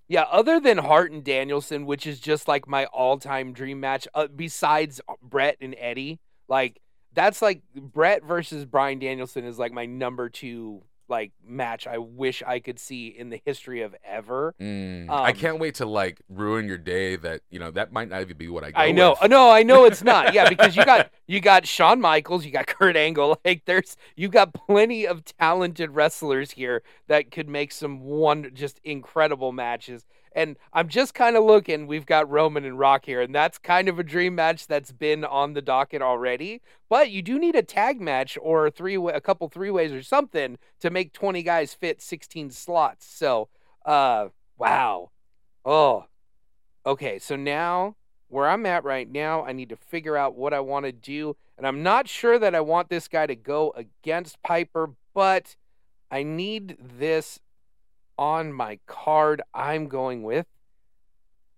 yeah. 0.07 0.23
Other 0.23 0.61
than 0.61 0.79
Hart 0.79 1.11
and 1.11 1.25
Danielson, 1.25 1.87
which 1.87 2.07
is 2.07 2.21
just 2.21 2.47
like 2.47 2.69
my 2.69 2.85
all-time 2.87 3.53
dream 3.53 3.81
match. 3.81 4.07
Uh, 4.15 4.29
besides 4.29 5.01
Bret 5.21 5.57
and 5.61 5.75
Eddie, 5.77 6.21
like 6.49 6.81
that's 7.13 7.43
like 7.43 7.63
Bret 7.75 8.23
versus 8.23 8.65
Brian 8.65 9.01
Danielson 9.01 9.45
is 9.45 9.59
like 9.59 9.73
my 9.73 9.87
number 9.87 10.29
two 10.29 10.83
like 11.09 11.33
match. 11.47 11.87
I 11.87 11.99
wish 11.99 12.43
I 12.47 12.59
could 12.61 12.79
see 12.79 13.09
in 13.09 13.31
the 13.31 13.41
history 13.45 13.83
of 13.83 13.95
ever. 14.05 14.55
Mm, 14.61 15.09
I 15.11 15.31
Um, 15.31 15.37
can't 15.37 15.59
wait 15.59 15.77
to 15.77 15.87
like 15.87 16.21
ruin 16.29 16.67
your 16.67 16.79
day. 16.79 17.17
That 17.17 17.43
you 17.51 17.59
know 17.59 17.71
that 17.73 17.93
might 17.93 18.09
not 18.09 18.21
even 18.23 18.37
be 18.37 18.49
what 18.49 18.65
I 18.65 18.71
go 18.73 18.79
I 18.81 18.93
know, 18.93 19.17
with. 19.21 19.31
no, 19.31 19.51
I 19.51 19.63
know 19.63 19.85
it's 19.85 20.03
not. 20.03 20.35
Yeah, 20.35 20.49
because 20.49 20.77
you 20.77 20.85
got 20.85 21.11
you 21.27 21.41
got 21.41 21.67
Shawn 21.67 22.01
Michaels, 22.01 22.45
you 22.45 22.51
got 22.53 22.67
Kurt 22.67 22.97
Angle. 22.97 23.39
Like 23.45 23.65
there's 23.65 23.97
you 24.17 24.29
got 24.29 24.53
plenty 24.55 25.07
of 25.07 25.25
talented 25.25 25.91
wrestlers 25.91 26.51
here 26.53 26.83
that 27.07 27.31
could 27.31 27.49
make 27.49 27.71
some 27.73 28.01
one 28.01 28.51
just 28.55 28.81
incredible 28.85 29.53
matches. 29.53 30.05
And 30.37 30.59
I'm 30.75 30.89
just 30.89 31.15
kind 31.15 31.35
of 31.35 31.45
looking. 31.45 31.87
We've 31.87 32.05
got 32.05 32.31
Roman 32.31 32.67
and 32.67 32.79
Rock 32.79 33.07
here, 33.07 33.23
and 33.23 33.35
that's 33.35 33.57
kind 33.57 33.89
of 33.89 33.99
a 33.99 34.03
dream 34.03 34.35
match 34.35 34.67
that's 34.67 34.93
been 34.93 35.25
on 35.25 35.55
the 35.55 35.63
docket 35.63 36.03
already. 36.03 36.61
But 36.91 37.11
you 37.11 37.23
do 37.23 37.39
need 37.39 37.57
a 37.57 37.63
tag 37.63 38.03
match 38.03 38.37
or 38.43 38.67
a 38.67 38.71
three, 38.71 38.97
a 38.97 39.21
couple 39.21 39.49
three 39.49 39.71
ways 39.71 39.93
or 39.93 40.03
something 40.03 40.59
to 40.81 40.91
make 40.91 41.15
20 41.15 41.43
guys 41.43 41.73
fit 41.73 42.03
16 42.03 42.51
slots. 42.51 43.07
So, 43.07 43.49
uh, 43.87 44.29
wow, 44.59 45.11
oh, 45.65 46.05
okay. 46.85 47.19
So 47.19 47.35
now 47.35 47.97
where 48.29 48.49
I'm 48.49 48.67
at 48.67 48.85
right 48.85 49.11
now, 49.11 49.43
I 49.43 49.53
need 49.53 49.71
to 49.71 49.77
figure 49.77 50.19
out 50.19 50.35
what 50.35 50.53
I 50.53 50.61
want 50.61 50.85
to 50.85 50.93
do. 50.93 51.35
And 51.57 51.67
I'm 51.67 51.83
not 51.83 52.09
sure 52.09 52.39
that 52.39 52.55
I 52.55 52.61
want 52.61 52.91
this 52.91 53.09
guy 53.09 53.27
to 53.27 53.37
go 53.37 53.73
against 53.75 54.43
Piper, 54.43 54.91
but 55.15 55.57
I 56.11 56.23
need 56.23 56.77
this 56.79 57.41
on 58.19 58.53
my 58.53 58.79
card. 58.87 59.43
I'm 59.55 59.89
going 59.89 60.23
with 60.23 60.47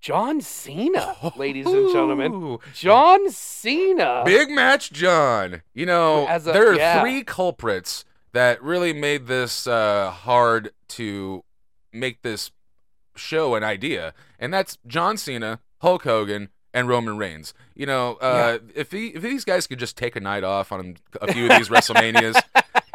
John 0.01 0.41
Cena, 0.41 1.17
ladies 1.37 1.67
and 1.67 1.93
gentlemen. 1.93 2.59
John 2.75 3.31
Cena. 3.31 4.23
Big 4.25 4.51
match, 4.51 4.93
John. 4.93 5.63
You 5.75 5.87
know, 5.87 6.27
a- 6.29 6.39
there 6.39 6.71
are 6.71 6.75
yeah. 6.75 7.01
three 7.01 7.25
culprits 7.25 8.05
that 8.33 8.63
really 8.63 8.93
made 8.93 9.27
this 9.27 9.67
uh, 9.67 10.11
hard 10.11 10.73
to 10.89 11.45
make 11.93 12.23
this 12.23 12.51
show 13.17 13.55
an 13.55 13.65
idea, 13.65 14.15
and 14.39 14.55
that's 14.55 14.79
John 14.87 15.17
Cena, 15.17 15.61
Hulk 15.79 16.05
Hogan, 16.05 16.51
and 16.73 16.89
Roman 16.89 17.17
Reigns. 17.17 17.55
You 17.75 17.87
know, 17.87 18.15
uh, 18.21 18.59
if 18.75 18.93
he, 18.93 19.09
if 19.09 19.23
these 19.23 19.45
guys 19.45 19.67
could 19.67 19.79
just 19.79 19.97
take 19.97 20.15
a 20.15 20.21
night 20.21 20.45
off 20.45 20.71
on 20.71 20.97
a 21.21 21.33
few 21.33 21.51
of 21.51 21.59
these 21.59 21.69
WrestleManias, 21.71 22.41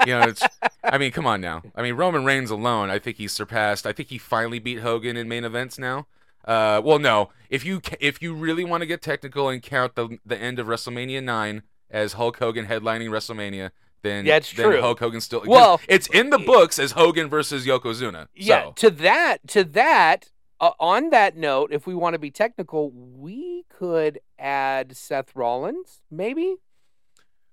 you 0.05 0.13
know, 0.17 0.27
it's. 0.27 0.43
I 0.83 0.97
mean, 0.97 1.11
come 1.11 1.25
on 1.25 1.41
now. 1.41 1.63
I 1.75 1.81
mean, 1.81 1.95
Roman 1.95 2.25
Reigns 2.25 2.49
alone, 2.51 2.89
I 2.89 2.99
think 2.99 3.17
he's 3.17 3.31
surpassed. 3.31 3.85
I 3.87 3.93
think 3.93 4.09
he 4.09 4.17
finally 4.17 4.59
beat 4.59 4.79
Hogan 4.79 5.15
in 5.17 5.27
main 5.27 5.43
events 5.43 5.77
now. 5.79 6.07
Uh, 6.45 6.81
well, 6.83 6.99
no. 6.99 7.29
If 7.49 7.63
you 7.65 7.81
if 7.99 8.21
you 8.21 8.33
really 8.33 8.63
want 8.65 8.81
to 8.81 8.85
get 8.85 9.01
technical 9.01 9.49
and 9.49 9.61
count 9.61 9.95
the 9.95 10.19
the 10.25 10.37
end 10.37 10.59
of 10.59 10.67
WrestleMania 10.67 11.23
nine 11.23 11.63
as 11.89 12.13
Hulk 12.13 12.37
Hogan 12.37 12.65
headlining 12.67 13.09
WrestleMania, 13.09 13.71
then 14.01 14.25
Yeah, 14.25 14.37
it's 14.37 14.51
then 14.51 14.65
true. 14.67 14.81
Hulk 14.81 14.99
Hogan 14.99 15.21
still. 15.21 15.43
Well- 15.45 15.79
it's 15.87 16.07
in 16.07 16.29
the 16.31 16.39
books 16.39 16.79
as 16.79 16.91
Hogan 16.91 17.29
versus 17.29 17.65
Yokozuna. 17.65 18.27
Yeah, 18.35 18.65
So, 18.65 18.71
to 18.77 18.89
that, 18.91 19.37
to 19.49 19.63
that. 19.63 20.29
Uh, 20.59 20.71
on 20.79 21.09
that 21.09 21.35
note, 21.35 21.73
if 21.73 21.85
we 21.85 21.93
want 21.93 22.13
to 22.13 22.19
be 22.19 22.31
technical, 22.31 22.89
we 22.91 23.65
could 23.67 24.19
add 24.39 24.95
Seth 24.95 25.35
Rollins, 25.35 26.01
maybe. 26.09 26.55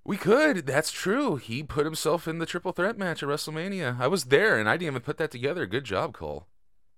We 0.03 0.17
could. 0.17 0.65
That's 0.65 0.91
true. 0.91 1.35
He 1.35 1.63
put 1.63 1.85
himself 1.85 2.27
in 2.27 2.39
the 2.39 2.45
triple 2.45 2.71
threat 2.71 2.97
match 2.97 3.21
at 3.21 3.29
WrestleMania. 3.29 3.99
I 3.99 4.07
was 4.07 4.25
there, 4.25 4.59
and 4.59 4.67
I 4.67 4.73
didn't 4.73 4.93
even 4.93 5.01
put 5.01 5.17
that 5.17 5.31
together. 5.31 5.65
Good 5.65 5.83
job, 5.83 6.13
Cole. 6.13 6.47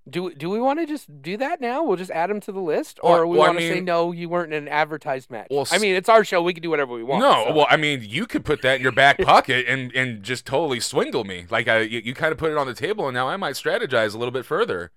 Do 0.10 0.34
do 0.34 0.50
we 0.50 0.60
want 0.60 0.80
to 0.80 0.86
just 0.86 1.22
do 1.22 1.38
that 1.38 1.62
now? 1.62 1.82
We'll 1.84 1.96
just 1.96 2.12
add 2.12 2.30
him 2.30 2.42
to 2.42 2.52
the 2.52 2.60
list, 2.60 3.00
Well, 3.02 3.14
or 3.14 3.28
we 3.28 3.38
well, 3.38 3.46
I 3.46 3.50
want 3.52 3.60
to 3.60 3.70
say 3.70 3.80
no, 3.80 4.12
you 4.12 4.28
weren't 4.28 4.54
in 4.54 4.64
an 4.64 4.68
advertised 4.68 5.32
match. 5.32 5.48
Well, 5.50 5.66
I 5.72 5.78
mean, 5.78 5.96
it's 5.96 6.10
our 6.10 6.26
show; 6.26 6.42
we 6.42 6.54
can 6.54 6.62
do 6.62 6.70
whatever 6.70 6.94
we 6.94 7.04
want. 7.04 7.22
no, 7.22 7.46
so. 7.48 7.54
well, 7.54 7.68
I 7.70 7.78
mean, 7.78 8.02
you 8.04 8.26
could 8.26 8.44
put 8.44 8.62
that 8.64 8.76
in 8.76 8.82
your 8.82 8.92
back 8.92 9.18
pocket 9.20 9.66
and 9.66 9.94
and 9.96 10.22
just 10.22 10.46
totally 10.46 10.82
swindle 10.82 11.24
me. 11.24 11.46
Like 11.50 11.70
I, 11.70 11.80
you, 11.80 12.02
you 12.04 12.14
kind 12.14 12.34
of 12.34 12.38
put 12.38 12.52
it 12.52 12.58
on 12.58 12.68
the 12.68 12.74
table, 12.74 13.08
and 13.08 13.16
now 13.16 13.30
I 13.30 13.38
might 13.38 13.56
strategize 13.56 14.14
a 14.14 14.18
little 14.18 14.34
bit 14.34 14.46
further. 14.46 14.92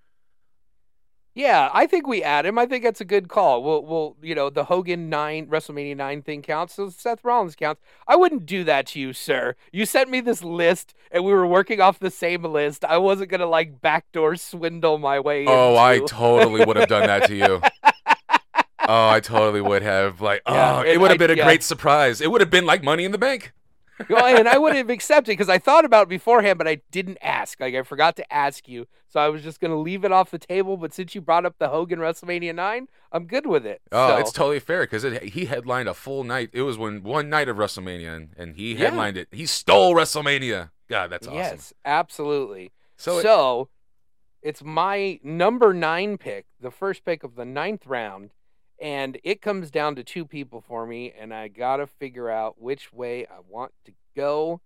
Yeah, 1.37 1.68
I 1.75 1.87
think 1.87 2.07
we 2.07 2.22
add 2.22 2.46
him. 2.46 2.59
I 2.59 2.64
think 2.64 2.83
that's 2.83 3.03
a 3.03 3.05
good 3.05 3.29
call. 3.29 3.62
We'll, 3.62 3.85
we'll, 3.85 4.16
you 4.22 4.35
know, 4.35 4.49
the 4.49 4.64
Hogan 4.64 5.11
nine 5.11 5.46
WrestleMania 5.49 5.94
nine 5.94 6.22
thing 6.22 6.40
counts, 6.40 6.75
so 6.75 6.88
Seth 6.88 7.22
Rollins 7.22 7.55
counts. 7.55 7.83
I 8.09 8.16
wouldn't 8.16 8.46
do 8.46 8.64
that 8.64 8.87
to 8.88 9.01
you, 9.01 9.12
sir. 9.12 9.55
You 9.70 9.85
sent 9.85 10.09
me 10.09 10.22
this 10.22 10.42
list, 10.42 10.94
and 11.12 11.27
we 11.27 11.33
were 11.35 11.46
working 11.46 11.79
off 11.79 11.99
the 11.99 12.11
same 12.11 12.42
list. 12.42 12.87
I 12.87 12.96
wasn't 12.96 13.31
gonna 13.31 13.44
like 13.44 13.83
backdoor 13.83 14.37
swindle 14.37 14.96
my 14.96 15.20
way. 15.20 15.44
Oh, 15.46 15.77
I 15.77 15.99
totally 16.07 16.64
would 16.64 16.77
have 16.77 16.88
done 16.88 17.07
that 17.07 17.27
to 17.29 17.35
you. 17.35 17.61
Oh, 18.88 19.09
I 19.09 19.18
totally 19.18 19.61
would 19.61 19.83
have. 19.83 20.20
Like, 20.20 20.42
Yeah, 20.46 20.77
oh, 20.77 20.83
it 20.83 21.01
would 21.01 21.11
have 21.11 21.18
been 21.18 21.33
a 21.33 21.35
yeah. 21.35 21.42
great 21.42 21.64
surprise. 21.64 22.20
It 22.20 22.31
would 22.31 22.40
have 22.40 22.51
been 22.51 22.66
like 22.66 22.85
Money 22.85 23.05
in 23.05 23.11
the 23.11 23.18
Bank. 23.18 23.53
Well, 24.11 24.26
and 24.26 24.46
I 24.48 24.59
wouldn't 24.59 24.78
have 24.78 24.90
accepted 24.90 25.32
because 25.32 25.48
I 25.48 25.59
thought 25.59 25.85
about 25.87 26.02
it 26.04 26.09
beforehand, 26.11 26.59
but 26.59 26.68
I 26.68 26.82
didn't 26.90 27.18
ask. 27.22 27.59
Like 27.61 27.74
I 27.74 27.82
forgot 27.82 28.14
to 28.16 28.32
ask 28.32 28.68
you, 28.68 28.87
so 29.09 29.20
I 29.20 29.28
was 29.28 29.42
just 29.42 29.59
gonna 29.61 29.78
leave 29.80 30.04
it 30.04 30.12
off 30.12 30.30
the 30.30 30.38
table. 30.38 30.76
But 30.76 30.92
since 30.92 31.14
you 31.14 31.20
brought 31.20 31.46
up 31.46 31.54
the 31.59 31.68
Hogan 31.68 31.98
WrestleMania 31.98 32.54
nine, 32.54 32.88
I'm 33.11 33.26
good 33.26 33.46
with 33.46 33.64
it. 33.64 33.80
Oh, 33.92 34.09
So, 34.09 34.16
it's 34.18 34.32
totally 34.32 34.61
fair 34.61 34.82
because 34.82 35.02
he 35.22 35.46
headlined 35.46 35.88
a 35.88 35.94
full 35.94 36.24
night. 36.24 36.50
It 36.52 36.62
was 36.62 36.76
when 36.76 37.02
one 37.02 37.30
night 37.30 37.48
of 37.48 37.56
WrestleMania, 37.56 38.14
and, 38.14 38.28
and 38.37 38.56
he 38.56 38.72
Yeah. 38.74 38.90
headlined 38.90 39.16
it. 39.16 39.28
He 39.30 39.46
stole 39.46 39.94
WrestleMania. 39.94 40.70
God, 40.88 41.09
that's 41.11 41.26
awesome. 41.26 41.37
yes, 41.38 41.72
absolutely. 41.85 42.72
So, 42.96 43.20
So, 43.22 43.61
it- 44.42 44.48
it's 44.50 44.62
my 44.62 45.18
number 45.24 45.72
nine 45.74 46.18
pick, 46.18 46.46
the 46.61 46.70
first 46.70 47.04
pick 47.04 47.24
of 47.24 47.35
the 47.35 47.44
ninth 47.44 47.87
round, 47.87 48.30
and 48.80 49.18
it 49.24 49.40
comes 49.40 49.70
down 49.70 49.94
to 49.96 50.04
two 50.04 50.24
people 50.24 50.60
for 50.60 50.86
me, 50.86 51.12
and 51.18 51.32
I 51.32 51.48
gotta 51.48 51.86
figure 51.86 52.28
out 52.30 52.60
which 52.60 52.92
way 52.92 53.26
I 53.26 53.38
want 53.48 53.72
to 53.86 53.92
go. 54.14 54.60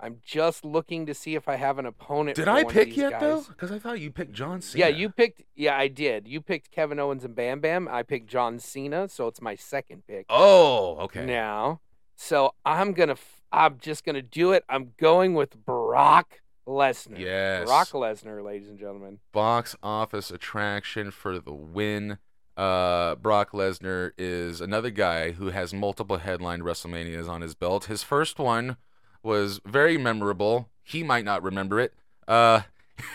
I'm 0.00 0.16
just 0.24 0.64
looking 0.64 1.06
to 1.06 1.14
see 1.14 1.36
if 1.36 1.48
I 1.48 1.54
have 1.54 1.78
an 1.78 1.86
opponent. 1.86 2.34
did 2.36 2.48
I 2.48 2.64
pick 2.64 2.96
yet 2.96 3.12
guys. 3.12 3.20
though? 3.20 3.42
Because 3.48 3.70
I 3.70 3.78
thought 3.78 4.00
you 4.00 4.10
picked 4.10 4.32
John 4.32 4.60
Cena. 4.60 4.86
Yeah, 4.86 4.88
you 4.96 5.08
picked. 5.08 5.42
Yeah, 5.54 5.76
I 5.76 5.86
did. 5.86 6.26
You 6.26 6.40
picked 6.40 6.72
Kevin 6.72 6.98
Owens 6.98 7.24
and 7.24 7.36
Bam 7.36 7.60
Bam. 7.60 7.86
I 7.88 8.02
picked 8.02 8.26
John 8.28 8.58
Cena, 8.58 9.08
so 9.08 9.28
it's 9.28 9.40
my 9.40 9.54
second 9.54 10.04
pick 10.08 10.26
Oh, 10.28 10.96
okay. 11.02 11.24
now. 11.24 11.80
So 12.16 12.54
I'm 12.64 12.92
gonna. 12.94 13.16
i'm 13.52 13.78
just 13.78 14.04
gonna 14.04 14.22
do 14.22 14.50
it. 14.52 14.64
I'm 14.68 14.92
going 14.98 15.34
with 15.34 15.64
Brock 15.64 16.40
Lesnar. 16.66 17.18
Yes. 17.20 17.66
Brock 17.66 17.90
Lesnar, 17.90 18.42
ladies 18.44 18.68
and 18.68 18.78
gentlemen. 18.78 19.20
box 19.32 19.76
office 19.84 20.32
attraction 20.32 21.12
for 21.12 21.38
the 21.38 21.52
win. 21.54 22.18
Uh, 22.56 23.14
Brock 23.14 23.52
Lesnar 23.52 24.12
is 24.18 24.60
another 24.60 24.90
guy 24.90 25.32
who 25.32 25.48
has 25.48 25.72
multiple 25.72 26.18
headlined 26.18 26.62
WrestleManias 26.62 27.28
on 27.28 27.40
his 27.40 27.54
belt. 27.54 27.86
His 27.86 28.02
first 28.02 28.38
one 28.38 28.76
was 29.22 29.60
very 29.64 29.96
memorable. 29.96 30.68
He 30.82 31.02
might 31.02 31.24
not 31.24 31.42
remember 31.42 31.80
it, 31.80 31.94
uh, 32.28 32.62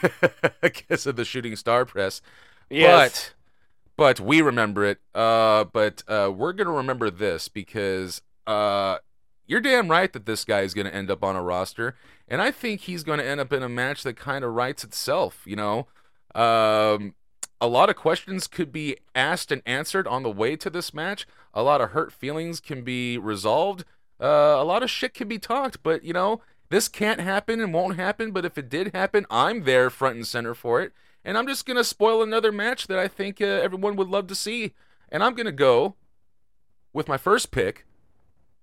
because 0.62 1.06
of 1.06 1.15
the 1.17 1.26
shooting 1.26 1.56
star 1.56 1.86
press. 1.86 2.21
But, 2.97 3.34
but 3.95 4.19
we 4.19 4.41
remember 4.41 4.86
it. 4.86 5.00
Uh, 5.13 5.65
but 5.65 6.04
uh, 6.08 6.32
we're 6.36 6.54
gonna 6.54 6.71
remember 6.71 7.10
this 7.12 7.47
because 7.47 8.21
uh, 8.47 8.97
you're 9.45 9.62
damn 9.62 9.89
right 9.89 10.12
that 10.13 10.26
this 10.26 10.45
guy 10.45 10.62
is 10.62 10.73
gonna 10.73 10.89
end 10.89 11.12
up 11.12 11.23
on 11.23 11.36
a 11.36 11.43
roster, 11.43 11.95
and 12.28 12.41
I 12.41 12.52
think 12.52 12.82
he's 12.82 13.04
gonna 13.04 13.23
end 13.23 13.39
up 13.39 13.54
in 13.54 13.62
a 13.62 13.69
match 13.69 14.04
that 14.04 14.15
kind 14.15 14.43
of 14.43 14.54
writes 14.54 14.84
itself. 14.84 15.43
You 15.45 15.58
know, 15.58 15.88
um, 16.34 17.13
a 17.60 17.67
lot 17.67 17.89
of 17.89 17.96
questions 17.96 18.48
could 18.48 18.72
be 18.72 18.98
asked 19.15 19.52
and 19.52 19.62
answered 19.65 20.08
on 20.08 20.24
the 20.24 20.32
way 20.32 20.56
to 20.56 20.70
this 20.70 20.93
match. 20.93 21.28
A 21.54 21.63
lot 21.63 21.82
of 21.82 21.91
hurt 21.91 22.13
feelings 22.13 22.60
can 22.60 22.84
be 22.84 23.17
resolved. 23.17 23.84
Uh, 24.22 24.56
a 24.58 24.63
lot 24.63 24.84
of 24.84 24.89
shit 24.89 25.13
can 25.13 25.28
be 25.28 25.39
talked, 25.39 25.82
but 25.84 26.04
you 26.04 26.13
know, 26.13 26.41
this 26.70 26.88
can't 26.88 27.20
happen 27.20 27.60
and 27.60 27.74
won't 27.74 27.96
happen. 27.96 28.32
But 28.32 28.46
if 28.46 28.58
it 28.58 28.70
did 28.70 28.93
happen, 28.93 29.26
I'm 29.30 29.63
there 29.63 29.89
front 29.89 30.15
and 30.15 30.28
center 30.28 30.54
for 30.54 30.82
it. 30.82 30.93
And 31.26 31.38
I'm 31.38 31.48
just 31.48 31.65
going 31.65 31.78
to 31.78 31.84
spoil 31.84 32.22
another 32.22 32.52
match 32.52 32.88
that 32.88 33.00
I 33.00 33.08
think 33.08 33.41
uh, 33.41 33.46
everyone 33.46 33.96
would 33.96 34.08
love 34.08 34.28
to 34.28 34.36
see. 34.36 34.74
And 35.10 35.24
I'm 35.24 35.34
going 35.34 35.46
to 35.46 35.52
go 35.52 35.96
with 36.93 37.08
my 37.08 37.17
first 37.17 37.52
pick, 37.52 37.86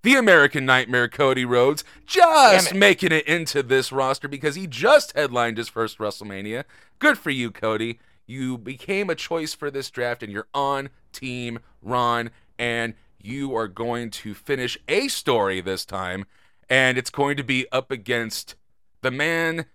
the 0.02 0.14
American 0.14 0.64
Nightmare 0.64 1.08
Cody 1.08 1.44
Rhodes, 1.44 1.84
just 2.06 2.72
it. 2.72 2.76
making 2.76 3.12
it 3.12 3.26
into 3.26 3.62
this 3.62 3.92
roster 3.92 4.28
because 4.28 4.54
he 4.54 4.66
just 4.66 5.14
headlined 5.14 5.58
his 5.58 5.68
first 5.68 5.98
WrestleMania. 5.98 6.64
Good 6.98 7.18
for 7.18 7.30
you, 7.30 7.50
Cody. 7.50 7.98
You 8.26 8.58
became 8.58 9.10
a 9.10 9.14
choice 9.14 9.54
for 9.54 9.70
this 9.70 9.90
draft 9.90 10.22
and 10.22 10.32
you're 10.32 10.48
on 10.54 10.90
Team 11.12 11.58
Ron. 11.82 12.30
And 12.58 12.94
you 13.20 13.54
are 13.56 13.68
going 13.68 14.10
to 14.10 14.34
finish 14.34 14.78
a 14.88 15.08
story 15.08 15.60
this 15.60 15.84
time. 15.84 16.26
And 16.68 16.96
it's 16.96 17.10
going 17.10 17.36
to 17.36 17.44
be 17.44 17.66
up 17.72 17.90
against 17.90 18.54
the 19.02 19.10
man 19.10 19.66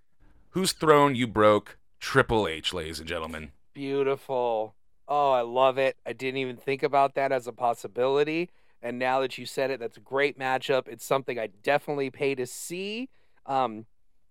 whose 0.51 0.71
throne 0.71 1.15
you 1.15 1.27
broke, 1.27 1.77
Triple 1.99 2.47
H, 2.47 2.73
ladies 2.73 2.99
and 2.99 3.07
gentlemen. 3.07 3.51
Beautiful. 3.73 4.75
Oh, 5.07 5.31
I 5.31 5.41
love 5.41 5.77
it. 5.77 5.97
I 6.05 6.13
didn't 6.13 6.37
even 6.37 6.57
think 6.57 6.83
about 6.83 7.15
that 7.15 7.31
as 7.31 7.47
a 7.47 7.53
possibility. 7.53 8.49
And 8.81 8.97
now 8.97 9.19
that 9.21 9.37
you 9.37 9.45
said 9.45 9.71
it, 9.71 9.79
that's 9.79 9.97
a 9.97 10.01
great 10.01 10.39
matchup. 10.39 10.87
It's 10.87 11.05
something 11.05 11.37
I 11.37 11.49
definitely 11.63 12.09
pay 12.09 12.35
to 12.35 12.45
see. 12.45 13.09
Um, 13.45 13.85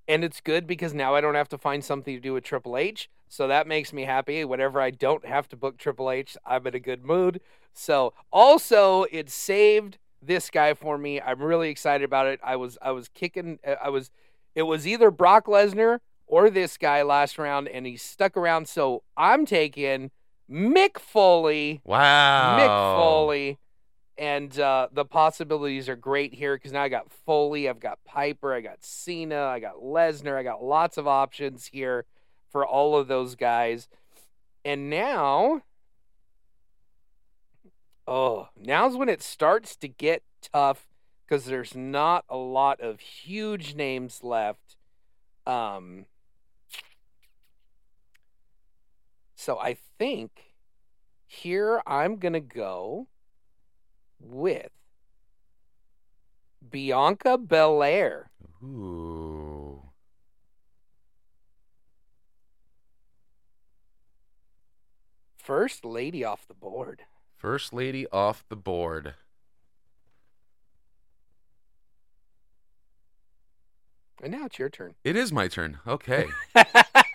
and 0.08 0.24
it's 0.24 0.40
good 0.40 0.66
because 0.66 0.94
now 0.94 1.14
I 1.14 1.20
don't 1.20 1.34
have 1.34 1.50
to 1.50 1.58
find 1.58 1.84
something 1.84 2.14
to 2.16 2.20
do 2.20 2.32
with 2.32 2.42
Triple 2.42 2.76
H. 2.76 3.10
So 3.28 3.46
that 3.46 3.66
makes 3.66 3.92
me 3.92 4.04
happy. 4.04 4.44
Whenever 4.44 4.80
I 4.80 4.90
don't 4.90 5.24
have 5.26 5.48
to 5.50 5.56
book 5.56 5.76
Triple 5.76 6.10
H, 6.10 6.36
I'm 6.46 6.66
in 6.66 6.74
a 6.74 6.80
good 6.80 7.04
mood. 7.04 7.40
So 7.74 8.14
also 8.32 9.04
it 9.12 9.28
saved 9.28 9.98
this 10.22 10.50
guy 10.50 10.74
for 10.74 10.96
me. 10.96 11.20
I'm 11.20 11.40
really 11.40 11.68
excited 11.68 12.04
about 12.04 12.26
it. 12.26 12.40
I 12.42 12.56
was 12.56 12.78
I 12.80 12.90
was 12.90 13.08
kicking 13.08 13.58
uh, 13.66 13.74
I 13.82 13.90
was 13.90 14.10
it 14.54 14.62
was 14.62 14.86
either 14.86 15.10
Brock 15.10 15.46
Lesnar 15.46 16.00
or 16.26 16.50
this 16.50 16.78
guy 16.78 17.02
last 17.02 17.38
round 17.38 17.68
and 17.68 17.86
he 17.86 17.96
stuck 17.96 18.36
around. 18.36 18.66
So 18.66 19.02
I'm 19.16 19.44
taking 19.44 20.10
Mick 20.50 20.98
Foley. 20.98 21.82
Wow. 21.84 22.58
Mick 22.58 22.96
Foley. 22.98 23.58
And 24.18 24.58
uh, 24.58 24.88
the 24.92 25.04
possibilities 25.04 25.88
are 25.88 25.94
great 25.94 26.34
here 26.34 26.56
because 26.56 26.72
now 26.72 26.82
I 26.82 26.88
got 26.88 27.12
Foley, 27.24 27.68
I've 27.68 27.78
got 27.78 28.02
Piper, 28.04 28.52
I 28.52 28.60
got 28.60 28.84
Cena, 28.84 29.44
I 29.44 29.60
got 29.60 29.76
Lesnar, 29.76 30.36
I 30.36 30.42
got 30.42 30.62
lots 30.62 30.98
of 30.98 31.06
options 31.06 31.66
here 31.66 32.04
for 32.50 32.66
all 32.66 32.96
of 32.96 33.06
those 33.06 33.36
guys. 33.36 33.88
And 34.64 34.90
now, 34.90 35.62
oh, 38.08 38.48
now's 38.60 38.96
when 38.96 39.08
it 39.08 39.22
starts 39.22 39.76
to 39.76 39.88
get 39.88 40.24
tough 40.42 40.88
because 41.24 41.44
there's 41.44 41.76
not 41.76 42.24
a 42.28 42.36
lot 42.36 42.80
of 42.80 42.98
huge 42.98 43.76
names 43.76 44.24
left. 44.24 44.76
Um, 45.46 46.06
so 49.36 49.58
I 49.60 49.76
think 49.96 50.54
here 51.26 51.82
I'm 51.86 52.16
to 52.32 52.40
go 52.40 53.06
with 54.20 54.70
Bianca 56.68 57.38
Belair. 57.38 58.30
Ooh. 58.62 59.82
First 65.36 65.84
lady 65.84 66.24
off 66.24 66.46
the 66.46 66.54
board. 66.54 67.02
First 67.36 67.72
lady 67.72 68.06
off 68.08 68.44
the 68.48 68.56
board. 68.56 69.14
And 74.22 74.32
now 74.32 74.46
it's 74.46 74.58
your 74.58 74.68
turn. 74.68 74.94
It 75.04 75.16
is 75.16 75.32
my 75.32 75.48
turn. 75.48 75.78
Okay. 75.86 76.26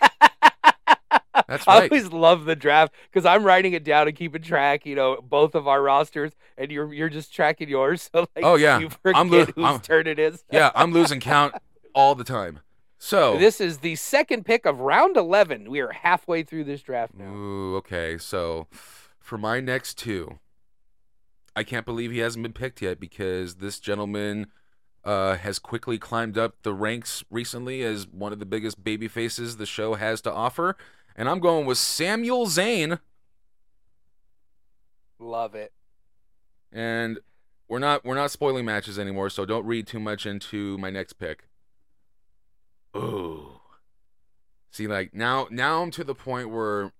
That's 1.48 1.66
right. 1.66 1.82
I 1.84 1.86
always 1.88 2.10
love 2.12 2.44
the 2.44 2.56
draft 2.56 2.94
because 3.10 3.24
I'm 3.26 3.44
writing 3.44 3.72
it 3.74 3.84
down 3.84 4.08
and 4.08 4.16
keeping 4.16 4.42
track. 4.42 4.86
You 4.86 4.94
know, 4.96 5.18
both 5.22 5.54
of 5.54 5.68
our 5.68 5.82
rosters, 5.82 6.32
and 6.56 6.70
you're 6.70 6.92
you're 6.92 7.08
just 7.08 7.32
tracking 7.34 7.68
yours. 7.68 8.08
So 8.14 8.20
like, 8.36 8.44
Oh, 8.44 8.54
yeah. 8.56 8.80
I'm 9.14 9.30
lo- 9.30 9.44
whose 9.46 9.64
I'm- 9.64 9.80
turn 9.80 10.06
it 10.06 10.18
is. 10.18 10.44
yeah, 10.50 10.70
I'm 10.74 10.92
losing 10.98 11.20
count 11.20 11.54
all 11.94 12.14
the 12.14 12.24
time. 12.24 12.60
So. 12.98 13.36
This 13.36 13.60
is 13.60 13.78
the 13.78 13.96
second 13.96 14.46
pick 14.46 14.64
of 14.64 14.80
round 14.80 15.16
11. 15.18 15.70
We 15.70 15.80
are 15.80 15.92
halfway 15.92 16.42
through 16.42 16.64
this 16.64 16.80
draft 16.80 17.12
now. 17.14 17.34
Ooh, 17.34 17.76
okay. 17.76 18.16
So 18.16 18.66
for 19.20 19.36
my 19.36 19.60
next 19.60 19.98
two, 19.98 20.38
I 21.56 21.64
can't 21.64 21.84
believe 21.84 22.10
he 22.10 22.18
hasn't 22.18 22.42
been 22.42 22.52
picked 22.54 22.80
yet 22.82 22.98
because 22.98 23.56
this 23.56 23.78
gentleman 23.78 24.46
uh, 25.04 25.36
has 25.36 25.58
quickly 25.58 25.98
climbed 25.98 26.38
up 26.38 26.54
the 26.62 26.72
ranks 26.72 27.22
recently 27.30 27.82
as 27.82 28.08
one 28.08 28.32
of 28.32 28.38
the 28.38 28.46
biggest 28.46 28.82
baby 28.82 29.06
faces 29.06 29.58
the 29.58 29.66
show 29.66 29.94
has 29.94 30.20
to 30.22 30.32
offer. 30.32 30.76
And 31.16 31.28
I'm 31.28 31.38
going 31.40 31.66
with 31.66 31.78
Sami 31.78 32.28
Zayn. 32.28 32.98
Love 35.18 35.54
it. 35.54 35.72
And 36.72 37.20
we're 37.68 37.78
not 37.78 38.04
we're 38.04 38.16
not 38.16 38.30
spoiling 38.30 38.64
matches 38.64 38.98
anymore, 38.98 39.30
so 39.30 39.44
don't 39.46 39.64
read 39.64 39.86
too 39.86 40.00
much 40.00 40.26
into 40.26 40.76
my 40.78 40.90
next 40.90 41.14
pick. 41.14 41.48
Ooh. 42.96 43.60
See, 44.70 44.86
like 44.86 45.14
now 45.14 45.46
now 45.50 45.82
I'm 45.82 45.90
to 45.92 46.04
the 46.04 46.14
point 46.14 46.50
where 46.50 46.92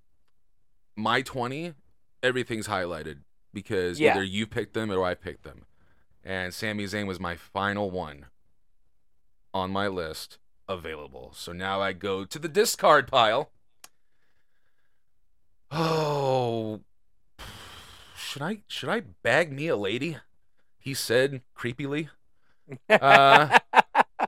my 0.97 1.23
twenty, 1.23 1.75
everything's 2.23 2.69
highlighted 2.69 3.19
because 3.53 3.99
Yeah. 4.01 4.13
either 4.13 4.25
you 4.25 4.47
picked 4.47 4.75
them 4.75 4.91
or 4.91 5.05
I 5.05 5.15
picked 5.15 5.43
them. 5.43 5.67
And 6.23 6.55
Sami 6.55 6.85
Zayn 6.85 7.07
was 7.07 7.21
my 7.21 7.37
final 7.37 7.91
one 7.91 8.27
on 9.53 9.71
my 9.71 9.89
list 9.89 10.39
available. 10.69 11.33
So 11.35 11.53
now 11.53 11.81
I 11.83 11.93
go 11.93 12.25
to 12.25 12.39
the 12.39 12.49
discard 12.49 13.09
pile. 13.09 13.51
Oh, 15.77 16.83
should 18.17 18.43
I 18.43 18.59
should 18.69 18.89
I 18.89 19.01
bag 19.01 19.51
me 19.51 19.67
a 19.67 19.77
lady? 19.77 20.19
He 20.79 20.95
said 20.95 21.43
creepily. 21.59 22.11
Uh, 22.89 23.59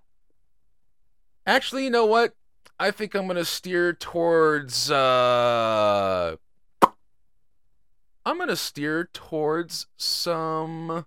actually, 1.47 1.85
you 1.85 1.91
know 1.91 2.05
what? 2.05 2.35
I 2.81 2.91
think 2.91 3.15
I'm 3.15 3.29
gonna 3.29 3.45
steer 3.45 3.93
towards. 3.93 4.91
Uh, 4.91 6.35
I'm 6.83 8.39
gonna 8.39 8.57
steer 8.57 9.09
towards 9.13 9.87
some 9.97 11.07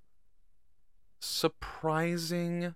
surprising 1.19 2.75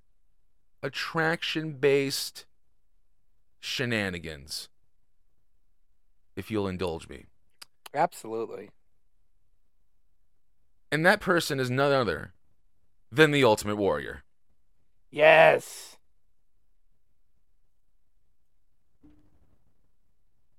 attraction 0.82 1.74
based 1.74 2.46
shenanigans. 3.62 4.68
If 6.36 6.52
you'll 6.52 6.68
indulge 6.68 7.08
me. 7.08 7.28
Absolutely. 7.94 8.70
And 10.92 11.06
that 11.06 11.22
person 11.22 11.60
is 11.60 11.70
none 11.70 11.92
other 11.92 12.34
than 13.12 13.32
the 13.32 13.44
Ultimate 13.44 13.78
Warrior. 13.78 14.24
Yes. 15.12 15.98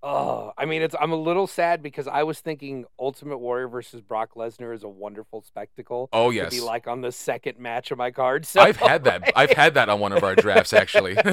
Oh, 0.07 0.53
I 0.59 0.67
mean, 0.67 0.83
it's 0.83 0.95
I'm 1.01 1.13
a 1.13 1.17
little 1.17 1.47
sad 1.47 1.83
because 1.83 2.07
I 2.07 2.25
was 2.25 2.39
thinking 2.39 2.85
Ultimate 3.01 3.39
Warrior 3.39 3.69
versus 3.69 4.03
Brock 4.03 4.35
Lesnar 4.37 4.75
is 4.75 4.85
a 4.85 4.89
wonderful 4.89 5.41
spectacle. 5.41 6.11
Oh 6.13 6.31
To 6.31 6.37
yes. 6.37 6.55
be 6.55 6.61
like 6.61 6.87
on 6.87 7.01
the 7.01 7.11
second 7.11 7.59
match 7.59 7.91
of 7.91 7.97
my 7.97 8.11
card. 8.11 8.45
So 8.45 8.61
I've 8.61 8.77
had 8.77 9.05
that. 9.05 9.33
I've 9.37 9.53
had 9.53 9.73
that 9.75 9.89
on 9.89 10.01
one 10.01 10.13
of 10.13 10.23
our 10.23 10.37
drafts 10.37 10.75
actually. 10.75 11.15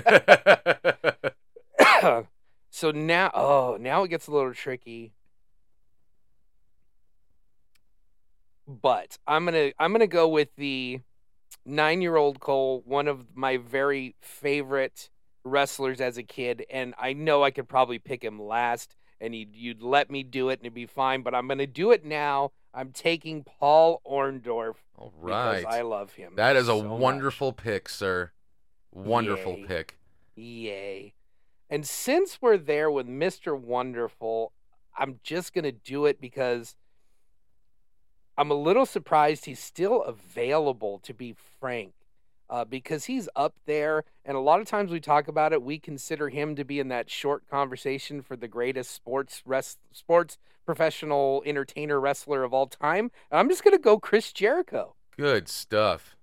so 2.72 2.92
now, 2.92 3.30
oh, 3.34 3.78
now 3.80 4.04
it 4.04 4.08
gets 4.08 4.28
a 4.28 4.32
little 4.32 4.54
tricky. 4.54 5.12
But 8.82 9.18
I'm 9.28 9.46
gonna 9.46 9.72
I'm 9.80 9.92
gonna 9.92 10.08
go 10.08 10.28
with 10.28 10.50
the 10.56 11.00
nine 11.66 12.02
year 12.02 12.16
old 12.16 12.40
Cole, 12.40 12.84
one 12.86 13.08
of 13.08 13.26
my 13.36 13.58
very 13.58 14.16
favorite 14.22 15.10
wrestlers 15.44 16.00
as 16.00 16.18
a 16.18 16.24
kid, 16.24 16.66
and 16.70 16.94
I 17.00 17.14
know 17.14 17.44
I 17.44 17.52
could 17.52 17.68
probably 17.68 18.00
pick 18.00 18.24
him 18.24 18.42
last, 18.42 18.96
and 19.20 19.36
you'd 19.36 19.56
you'd 19.56 19.82
let 19.82 20.10
me 20.10 20.24
do 20.24 20.50
it 20.50 20.60
and 20.60 20.66
it'd 20.66 20.74
be 20.74 20.86
fine. 20.86 21.22
But 21.22 21.36
I'm 21.36 21.48
gonna 21.48 21.68
do 21.68 21.92
it 21.92 22.06
now. 22.06 22.52
I'm 22.74 22.92
taking 22.92 23.44
Paul 23.44 24.02
Orndorff 24.10 24.76
All 24.98 25.12
right, 25.20 25.60
because. 25.60 25.76
I 25.76 25.82
love 25.82 26.14
him. 26.14 26.34
That 26.38 26.56
is 26.56 26.70
a 26.70 26.72
so 26.72 26.84
much. 26.84 27.00
wonderful 27.00 27.52
pick, 27.52 27.90
sir. 27.90 28.32
Wonderful 28.94 29.58
Yay. 29.58 29.66
pick. 29.66 29.98
Yay. 30.36 31.14
And 31.70 31.86
since 31.86 32.42
we're 32.42 32.58
there 32.58 32.90
with 32.90 33.08
Mr. 33.08 33.60
Wonderful, 33.60 34.54
I'm 34.98 35.20
just 35.24 35.54
going 35.54 35.64
to 35.64 35.72
do 35.72 36.06
it 36.06 36.20
because 36.20 36.76
I'm 38.41 38.49
a 38.49 38.56
little 38.56 38.88
surprised 38.88 39.45
he's 39.45 39.60
still 39.60 40.01
available, 40.01 40.97
to 41.04 41.13
be 41.13 41.36
frank, 41.60 41.93
uh, 42.49 42.65
because 42.65 43.06
he's 43.06 43.30
up 43.36 43.54
there. 43.67 44.04
And 44.25 44.36
a 44.36 44.39
lot 44.39 44.60
of 44.60 44.65
times 44.65 44.89
we 44.89 44.99
talk 44.99 45.27
about 45.27 45.54
it, 45.54 45.62
we 45.62 45.77
consider 45.77 46.27
him 46.30 46.56
to 46.56 46.63
be 46.63 46.80
in 46.80 46.88
that 46.88 47.08
short 47.08 47.47
conversation 47.47 48.23
for 48.23 48.36
the 48.36 48.47
greatest 48.47 48.95
sports 48.95 49.43
res- 49.45 49.77
sports 49.91 50.39
professional 50.65 51.43
entertainer 51.45 51.99
wrestler 51.99 52.43
of 52.43 52.51
all 52.51 52.65
time. 52.65 53.12
And 53.30 53.39
I'm 53.39 53.47
just 53.47 53.63
going 53.63 53.77
to 53.77 53.80
go 53.80 53.99
Chris 53.99 54.34
Jericho. 54.34 54.95
Good 55.15 55.47
stuff. 55.47 56.15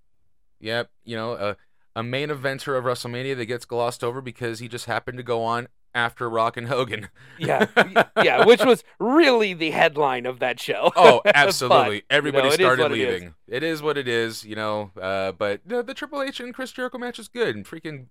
Yep, 0.59 0.91
you 1.05 1.15
know, 1.15 1.35
a 1.35 1.57
a 1.95 2.03
main 2.03 2.31
eventer 2.31 2.77
of 2.77 2.83
WrestleMania 2.83 3.37
that 3.37 3.47
gets 3.47 3.65
glossed 3.65 4.03
over 4.03 4.21
because 4.21 4.59
he 4.59 4.67
just 4.67 4.87
happened 4.87 5.19
to 5.19 5.25
go 5.25 5.45
on 5.45 5.69
after 5.95 6.29
Rock 6.29 6.57
and 6.57 6.69
Hogan. 6.69 7.09
Yeah, 7.39 7.67
yeah, 8.23 8.45
which 8.45 8.65
was 8.65 8.85
really 8.99 9.55
the 9.55 9.71
headline 9.71 10.27
of 10.27 10.39
that 10.41 10.61
show. 10.61 10.93
Oh, 10.97 11.21
But, 11.25 11.37
absolutely. 11.37 12.03
Everybody 12.11 12.49
it 12.49 12.51
is 12.51 12.55
started 12.55 12.83
what 12.83 12.93
it 12.93 12.99
is. 13.01 13.13
leaving. 13.15 13.35
It 13.47 13.63
is 13.63 13.83
what 13.83 13.99
it 13.99 14.09
is, 14.09 14.45
you 14.45 14.57
know. 14.57 14.91
Uh, 15.01 15.33
but 15.33 15.61
the, 15.67 15.83
the 15.83 15.95
Triple 15.95 16.23
H 16.23 16.41
and 16.41 16.55
Chris 16.55 16.73
Jericho 16.73 16.99
match 16.99 17.19
is 17.19 17.29
good. 17.29 17.57
And 17.57 17.65
freaking 17.65 18.07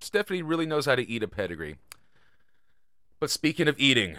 Stephanie 0.00 0.42
really 0.42 0.66
knows 0.66 0.86
how 0.86 0.94
to 0.94 1.08
eat 1.08 1.22
a 1.22 1.28
pedigree. 1.28 1.76
But 3.18 3.30
speaking 3.30 3.66
of 3.68 3.76
eating, 3.78 4.16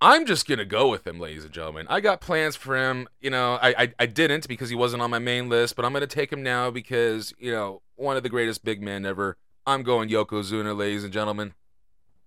I'm 0.00 0.26
just 0.26 0.48
gonna 0.48 0.64
go 0.64 0.88
with 0.88 1.06
him, 1.06 1.20
ladies 1.20 1.44
and 1.44 1.52
gentlemen. 1.52 1.86
I 1.88 2.00
got 2.00 2.20
plans 2.20 2.56
for 2.56 2.76
him. 2.76 3.06
You 3.20 3.30
know, 3.30 3.54
I, 3.62 3.68
I 3.84 3.94
I 4.00 4.06
didn't 4.06 4.48
because 4.48 4.68
he 4.68 4.74
wasn't 4.76 5.00
on 5.02 5.10
my 5.10 5.20
main 5.20 5.48
list, 5.48 5.76
but 5.76 5.84
I'm 5.84 5.92
gonna 5.92 6.06
take 6.08 6.32
him 6.32 6.42
now 6.42 6.70
because 6.70 7.32
you 7.38 7.52
know 7.52 7.82
one 7.94 8.16
of 8.16 8.22
the 8.24 8.28
greatest 8.28 8.64
big 8.64 8.82
men 8.82 9.06
ever. 9.06 9.36
I'm 9.66 9.82
going 9.82 10.08
Yokozuna, 10.08 10.76
ladies 10.76 11.02
and 11.04 11.12
gentlemen. 11.12 11.54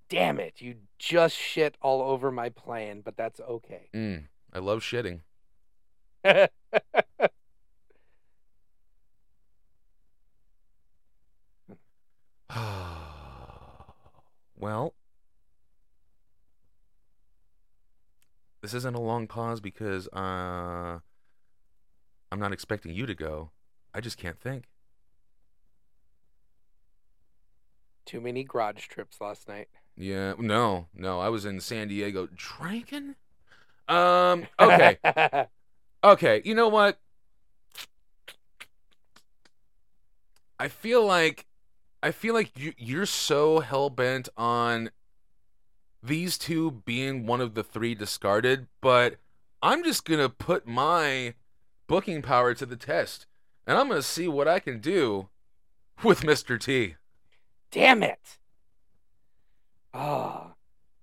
Damn 0.07 0.39
it, 0.39 0.61
you 0.61 0.75
just 0.99 1.35
shit 1.35 1.75
all 1.81 2.01
over 2.01 2.31
my 2.31 2.49
plan, 2.49 3.01
but 3.03 3.17
that's 3.17 3.41
okay. 3.41 3.89
Mm, 3.93 4.27
I 4.53 4.59
love 4.59 4.81
shitting. 4.81 5.21
well, 14.55 14.93
this 18.61 18.73
isn't 18.73 18.95
a 18.95 19.01
long 19.01 19.27
pause 19.27 19.59
because 19.59 20.07
uh, 20.13 20.99
I'm 22.31 22.39
not 22.39 22.53
expecting 22.53 22.93
you 22.93 23.05
to 23.05 23.15
go. 23.15 23.51
I 23.93 23.99
just 23.99 24.17
can't 24.17 24.39
think. 24.39 24.63
Too 28.05 28.21
many 28.21 28.43
garage 28.43 28.87
trips 28.87 29.19
last 29.19 29.47
night. 29.47 29.67
Yeah, 29.97 30.33
no, 30.37 30.87
no. 30.93 31.19
I 31.19 31.29
was 31.29 31.45
in 31.45 31.59
San 31.59 31.87
Diego 31.87 32.27
drinking. 32.35 33.15
Um. 33.87 34.47
Okay. 34.59 34.97
Okay, 36.05 36.43
you 36.45 36.53
know 36.53 36.67
what? 36.67 36.99
I 40.59 40.67
feel 40.67 41.03
like 41.03 41.47
I 42.03 42.11
feel 42.11 42.35
like 42.35 42.51
you 42.55 42.73
you're 42.77 43.07
so 43.07 43.59
hell 43.59 43.89
bent 43.89 44.29
on 44.37 44.91
these 46.03 46.37
two 46.37 46.83
being 46.85 47.25
one 47.25 47.41
of 47.41 47.55
the 47.55 47.63
three 47.63 47.95
discarded, 47.95 48.67
but 48.81 49.15
I'm 49.63 49.83
just 49.83 50.05
gonna 50.05 50.29
put 50.29 50.67
my 50.67 51.33
booking 51.87 52.21
power 52.21 52.53
to 52.53 52.67
the 52.67 52.75
test, 52.75 53.25
and 53.65 53.75
I'm 53.75 53.87
gonna 53.87 54.03
see 54.03 54.27
what 54.27 54.47
I 54.47 54.59
can 54.59 54.79
do 54.79 55.29
with 56.03 56.21
Mr. 56.21 56.59
T. 56.59 56.97
Damn 57.75 58.03
it. 58.03 58.37
Oh, 59.93 60.53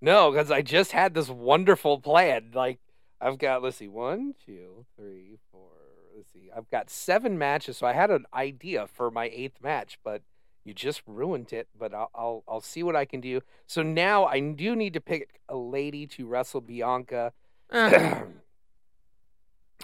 no, 0.00 0.30
because 0.30 0.50
I 0.50 0.62
just 0.62 0.92
had 0.92 1.12
this 1.12 1.28
wonderful 1.28 2.00
plan. 2.00 2.50
Like, 2.54 2.78
I've 3.20 3.36
got, 3.38 3.62
let's 3.62 3.76
see, 3.76 3.88
one, 3.88 4.34
two, 4.46 4.86
three, 4.96 5.36
four, 5.50 5.68
let's 6.16 6.32
see, 6.32 6.48
I've 6.56 6.70
got 6.70 6.88
seven 6.88 7.36
matches. 7.38 7.76
So 7.76 7.86
I 7.86 7.92
had 7.92 8.10
an 8.10 8.24
idea 8.32 8.86
for 8.86 9.10
my 9.10 9.30
eighth 9.34 9.60
match, 9.62 9.98
but 10.02 10.22
you 10.64 10.72
just 10.72 11.02
ruined 11.06 11.52
it. 11.52 11.68
But 11.78 11.92
I'll, 11.92 12.10
I'll, 12.14 12.44
I'll 12.48 12.60
see 12.62 12.82
what 12.82 12.96
I 12.96 13.04
can 13.04 13.20
do. 13.20 13.42
So 13.66 13.82
now 13.82 14.24
I 14.24 14.40
do 14.40 14.74
need 14.74 14.94
to 14.94 15.00
pick 15.02 15.40
a 15.50 15.56
lady 15.56 16.06
to 16.06 16.26
wrestle 16.26 16.62
Bianca. 16.62 17.34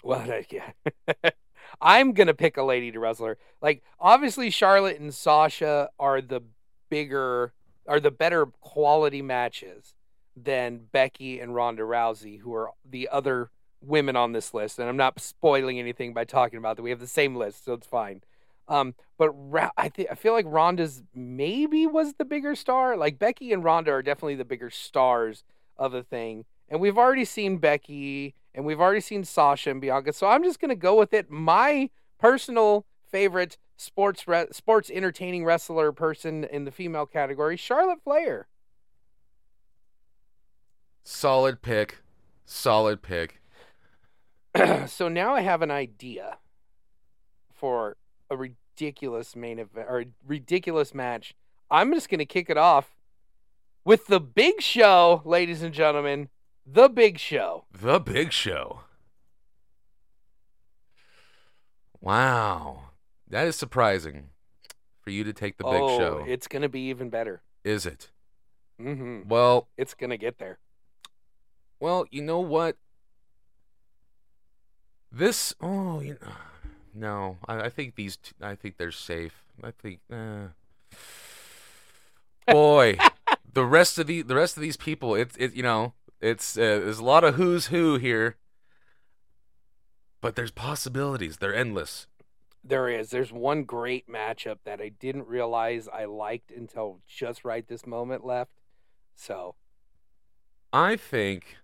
Well, 0.03 0.21
I- 0.31 0.47
yeah. 0.51 0.71
I'm 1.81 2.13
gonna 2.13 2.33
pick 2.35 2.57
a 2.57 2.63
lady 2.63 2.93
to 2.93 3.01
wrestle 3.01 3.27
her. 3.27 3.39
Like 3.61 3.83
obviously 4.01 4.49
Charlotte 4.51 5.01
and 5.01 5.13
Sasha 5.13 5.91
are 5.99 6.21
the 6.23 6.41
bigger 6.89 7.53
are 7.87 8.01
the 8.01 8.11
better 8.11 8.47
quality 8.47 9.23
matches 9.23 9.95
than 10.37 10.81
Becky 10.93 11.41
and 11.41 11.55
Ronda 11.55 11.83
Rousey, 11.83 12.41
who 12.41 12.55
are 12.55 12.71
the 12.89 13.09
other 13.11 13.51
women 13.81 14.17
on 14.17 14.33
this 14.33 14.55
list. 14.55 14.79
And 14.79 14.89
I'm 14.89 14.97
not 14.97 15.21
spoiling 15.21 15.79
anything 15.79 16.13
by 16.13 16.25
talking 16.25 16.59
about 16.59 16.77
that. 16.77 16.83
We 16.83 16.91
have 16.91 17.01
the 17.01 17.07
same 17.07 17.37
list, 17.37 17.65
so 17.65 17.73
it's 17.73 17.87
fine. 17.87 18.23
Um, 18.69 18.95
but 19.17 19.31
Ra- 19.31 19.71
I 19.77 19.89
think 19.89 20.09
I 20.11 20.15
feel 20.15 20.35
like 20.35 20.45
Ronda's 20.47 21.03
maybe 21.15 21.87
was 21.87 22.15
the 22.15 22.25
bigger 22.25 22.55
star. 22.55 22.97
Like 22.97 23.19
Becky 23.19 23.53
and 23.53 23.65
Ronda 23.65 23.93
are 23.93 24.03
definitely 24.03 24.35
the 24.35 24.45
bigger 24.45 24.71
stars 24.71 25.43
of 25.77 25.93
the 25.93 26.03
thing. 26.03 26.45
And 26.69 26.81
we've 26.81 26.99
already 26.99 27.25
seen 27.25 27.57
Becky 27.57 28.35
and 28.55 28.67
we've 28.67 28.81
already 28.81 29.01
seen 29.01 29.25
Sasha 29.25 29.71
and 29.71 29.81
Bianca. 29.81 30.13
So 30.13 30.27
I'm 30.27 30.45
just 30.45 30.61
to 30.61 30.77
go 30.77 30.97
with 30.97 31.15
it. 31.15 31.31
My 31.31 31.89
personal 32.19 32.85
favorite 33.11 33.57
sports 33.79 34.29
re- 34.29 34.49
sports 34.53 34.91
entertaining 34.91 35.45
wrestler 35.47 35.93
person 35.93 36.45
in 36.45 36.67
the 36.67 36.71
female 36.71 37.07
category, 37.07 37.57
Charlotte 37.57 38.03
Flair. 38.05 38.49
solid 41.03 41.63
pick, 41.63 42.03
solid 42.45 43.01
pick. 43.01 43.41
so 44.87 45.09
now 45.09 45.35
I 45.35 45.41
have 45.41 45.63
an 45.63 45.71
idea 45.71 46.37
for 47.55 47.97
a 48.29 48.37
ridiculous 48.37 49.35
main 49.35 49.59
event 49.59 49.87
or 49.89 50.01
a 50.01 50.07
ridiculous 50.27 50.93
match. 50.95 51.35
I'm 51.71 51.95
just 51.95 52.11
going 52.11 52.19
to 52.19 52.27
kick 52.27 52.51
it 52.51 52.59
off 52.59 52.95
with 53.85 54.07
the 54.07 54.21
big 54.21 54.61
show, 54.61 55.23
ladies 55.25 55.63
and 55.63 55.73
gentlemen. 55.73 56.29
The 56.67 56.89
big 56.91 57.19
show. 57.19 57.65
The 57.73 57.99
Big 57.99 58.31
Show. 58.33 58.81
Wow. 62.01 62.88
That 63.31 63.47
is 63.47 63.57
surprising 63.57 64.31
for 65.03 65.11
you 65.11 65.25
to 65.25 65.33
take 65.33 65.59
the 65.59 65.65
Big 65.65 65.83
oh, 65.83 65.99
Show. 65.99 66.25
it's 66.27 66.49
going 66.49 66.63
to 66.63 66.69
be 66.69 66.81
even 66.89 67.11
better. 67.11 67.43
Is 67.65 67.87
it? 67.87 68.11
hmm 68.79 69.23
Well, 69.27 69.69
It's 69.77 69.95
going 69.95 70.11
to 70.11 70.17
get 70.17 70.39
there. 70.39 70.59
well, 71.81 72.07
you 72.11 72.23
know 72.23 72.41
what? 72.41 72.77
This 75.11 75.55
oh, 75.61 76.01
you 76.01 76.19
know, 76.21 76.29
no, 76.95 77.37
I, 77.49 77.63
I 77.63 77.69
think 77.71 77.95
these 77.95 78.19
t- 78.19 78.33
I 78.43 78.55
think 78.55 78.77
they're 78.77 78.93
safe. 78.93 79.47
I 79.65 79.71
think 79.71 80.01
uh, 80.13 80.49
Boy, 82.53 82.99
the 83.51 83.65
rest 83.65 83.99
of 83.99 84.07
the 84.07 84.21
the 84.21 84.35
rest 84.35 84.57
of 84.59 84.61
these 84.61 84.77
people, 84.77 85.15
it's 85.15 85.35
it 85.39 85.55
you 85.55 85.63
know, 85.63 85.95
it's 86.21 86.59
uh, 86.59 86.61
there's 86.61 86.99
a 86.99 87.05
lot 87.05 87.25
of 87.25 87.37
who's 87.37 87.67
who 87.69 87.97
here. 87.97 88.37
But 90.21 90.37
there's 90.37 90.51
possibilities. 90.51 91.39
They're 91.39 91.55
endless. 91.55 92.07
There 92.65 92.89
is. 92.89 93.11
There's 93.11 93.33
one 93.33 93.65
great 93.65 94.09
matchup 94.09 94.59
that 94.65 94.81
I 94.81 94.91
didn't 94.91 95.27
realize 95.27 95.89
I 95.89 96.05
liked 96.05 96.51
until 96.51 97.01
just 97.07 97.45
right 97.45 97.67
this 97.67 97.87
moment 97.87 98.25
left. 98.25 98.53
So 99.15 99.55
I 100.73 100.97
think. 100.97 101.57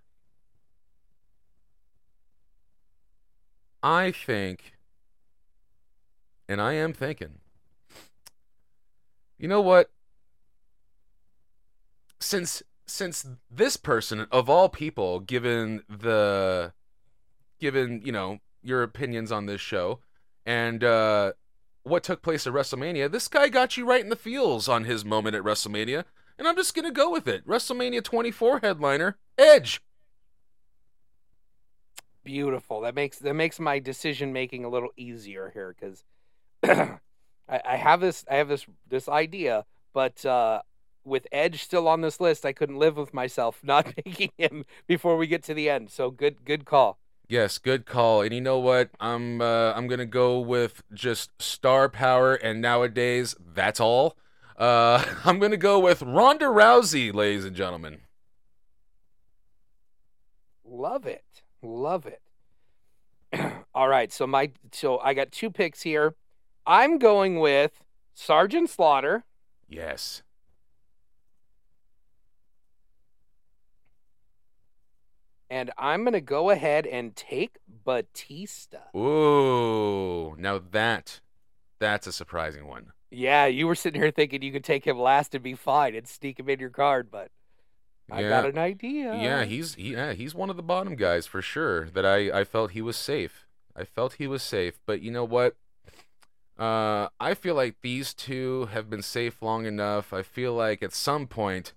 I 3.83 4.13
think. 4.13 4.75
And 6.49 6.61
I 6.61 6.75
am 6.75 6.93
thinking. 6.93 7.41
You 9.39 9.49
know 9.49 9.61
what? 9.61 9.91
Since 12.21 12.63
since 12.87 13.27
this 13.51 13.77
person 13.77 14.27
of 14.31 14.49
all 14.49 14.69
people 14.69 15.21
given 15.21 15.83
the 15.89 16.73
given, 17.59 18.03
you 18.05 18.13
know, 18.13 18.39
your 18.63 18.83
opinions 18.83 19.33
on 19.33 19.47
this 19.47 19.61
show 19.61 20.01
and 20.47 20.83
uh 20.85 21.33
what 21.83 22.03
took 22.03 22.23
place 22.23 22.47
at 22.47 22.53
WrestleMania, 22.53 23.11
this 23.11 23.29
guy 23.29 23.49
got 23.49 23.77
you 23.77 23.85
right 23.85 24.01
in 24.01 24.09
the 24.09 24.17
feels 24.17 24.69
on 24.69 24.85
his 24.85 25.05
moment 25.05 25.37
at 25.37 25.43
WrestleMania 25.43 26.05
and 26.39 26.49
I'm 26.49 26.57
just 26.57 26.75
gonna 26.75 26.91
go 26.91 27.11
with 27.11 27.29
it. 27.29 27.47
WrestleMania 27.47 28.03
24 28.03 28.61
headliner 28.61 29.19
Edge. 29.39 29.81
beautiful. 32.25 32.81
That 32.81 32.95
makes 32.95 33.19
that 33.19 33.35
makes 33.35 33.61
my 33.61 33.79
decision 33.79 34.33
making 34.33 34.65
a 34.65 34.69
little 34.69 34.91
easier 34.97 35.51
here 35.53 35.75
because 35.79 36.05
I, 37.49 37.61
I 37.65 37.77
have 37.77 38.01
this 38.01 38.25
I 38.31 38.37
have 38.37 38.49
this 38.49 38.67
this 38.89 39.09
idea, 39.09 39.65
but 39.93 40.25
uh, 40.25 40.63
with 41.05 41.27
Edge 41.31 41.63
still 41.63 41.87
on 41.87 42.01
this 42.01 42.21
list, 42.21 42.47
I 42.47 42.53
couldn't 42.53 42.79
live 42.79 42.97
with 42.97 43.13
myself 43.13 43.61
not 43.63 43.95
picking 43.95 44.31
him 44.39 44.65
before 44.87 45.17
we 45.17 45.27
get 45.27 45.43
to 45.45 45.55
the 45.55 45.69
end. 45.69 45.91
So 45.91 46.11
good 46.11 46.45
good 46.45 46.65
call. 46.65 46.99
Yes, 47.27 47.59
good 47.59 47.87
call. 47.87 48.23
And 48.23 48.35
you 48.35 48.41
know 48.41 48.59
what? 48.59 48.91
I'm 49.01 49.41
uh, 49.41 49.73
I'm 49.73 49.87
gonna 49.87 50.05
go 50.07 50.39
with 50.39 50.83
just 50.93 51.31
star 51.41 51.89
power, 51.89 52.35
and 52.35 52.61
nowadays 52.61 53.35
that's 53.55 53.81
all. 53.81 54.17
Uh, 54.57 55.05
I'm 55.25 55.39
gonna 55.39 55.57
go 55.57 55.79
with 55.79 56.03
Ronda 56.03 56.47
Rousey, 56.47 57.15
ladies 57.15 57.45
and 57.45 57.57
gentlemen. 57.57 58.01
Love 60.65 61.07
it. 61.07 61.25
Love 61.63 62.07
it. 62.07 62.21
All 63.75 63.89
right, 63.89 64.13
so 64.13 64.27
my 64.27 64.51
so 64.73 64.99
I 64.99 65.15
got 65.15 65.33
two 65.33 65.51
picks 65.51 65.83
here. 65.83 66.15
I'm 66.67 66.99
going 66.99 67.39
with 67.39 67.85
Sergeant 68.13 68.69
Slaughter. 68.69 69.25
Yes. 69.69 70.24
And 75.55 75.71
I'm 75.79 76.03
going 76.03 76.15
to 76.15 76.21
go 76.21 76.51
ahead 76.51 76.85
and 76.85 77.15
take 77.15 77.59
Batista. 77.69 78.79
Ooh, 78.97 80.35
now 80.37 80.61
that 80.73 81.21
that's 81.79 82.09
a 82.09 82.13
surprising 82.13 82.67
one. 82.67 82.87
Yeah, 83.13 83.47
you 83.47 83.69
were 83.69 83.77
sitting 83.77 84.01
here 84.03 84.11
thinking 84.11 84.43
you 84.43 84.51
could 84.51 84.65
take 84.65 84.85
him 84.85 84.99
last 84.99 85.33
and 85.33 85.45
be 85.45 85.55
fine 85.55 85.95
and 85.95 86.09
sneak 86.09 86.41
him 86.41 86.49
in 86.49 86.59
your 86.59 86.71
card, 86.71 87.09
but 87.09 87.31
I 88.11 88.23
Yeah. 88.23 88.31
got 88.31 88.47
an 88.47 88.59
idea. 88.59 89.15
Yeah, 89.15 89.45
he's 89.45 89.77
he, 89.77 89.93
yeah, 89.93 90.13
he's 90.13 90.35
one 90.35 90.51
of 90.51 90.57
the 90.57 90.63
bottom 90.65 90.97
guys 90.97 91.29
for 91.29 91.41
sure. 91.41 91.85
That 91.91 92.05
I 92.05 92.41
I 92.41 92.43
felt 92.43 92.73
he 92.73 92.83
was 92.83 92.97
safe. 92.97 93.47
I 93.77 93.85
felt 93.85 94.15
he 94.15 94.27
was 94.27 94.43
safe, 94.43 94.81
but 94.87 95.03
you 95.03 95.13
know 95.13 95.25
what? 95.25 95.55
Uh, 96.59 97.11
I 97.21 97.35
feel 97.35 97.55
like 97.55 97.77
these 97.81 98.13
two 98.13 98.67
have 98.73 98.91
been 98.91 99.03
safe 99.03 99.41
long 99.41 99.67
enough. 99.67 100.13
I 100.13 100.23
feel 100.23 100.53
like 100.53 100.83
at 100.83 100.93
some 100.93 101.29
point, 101.29 101.75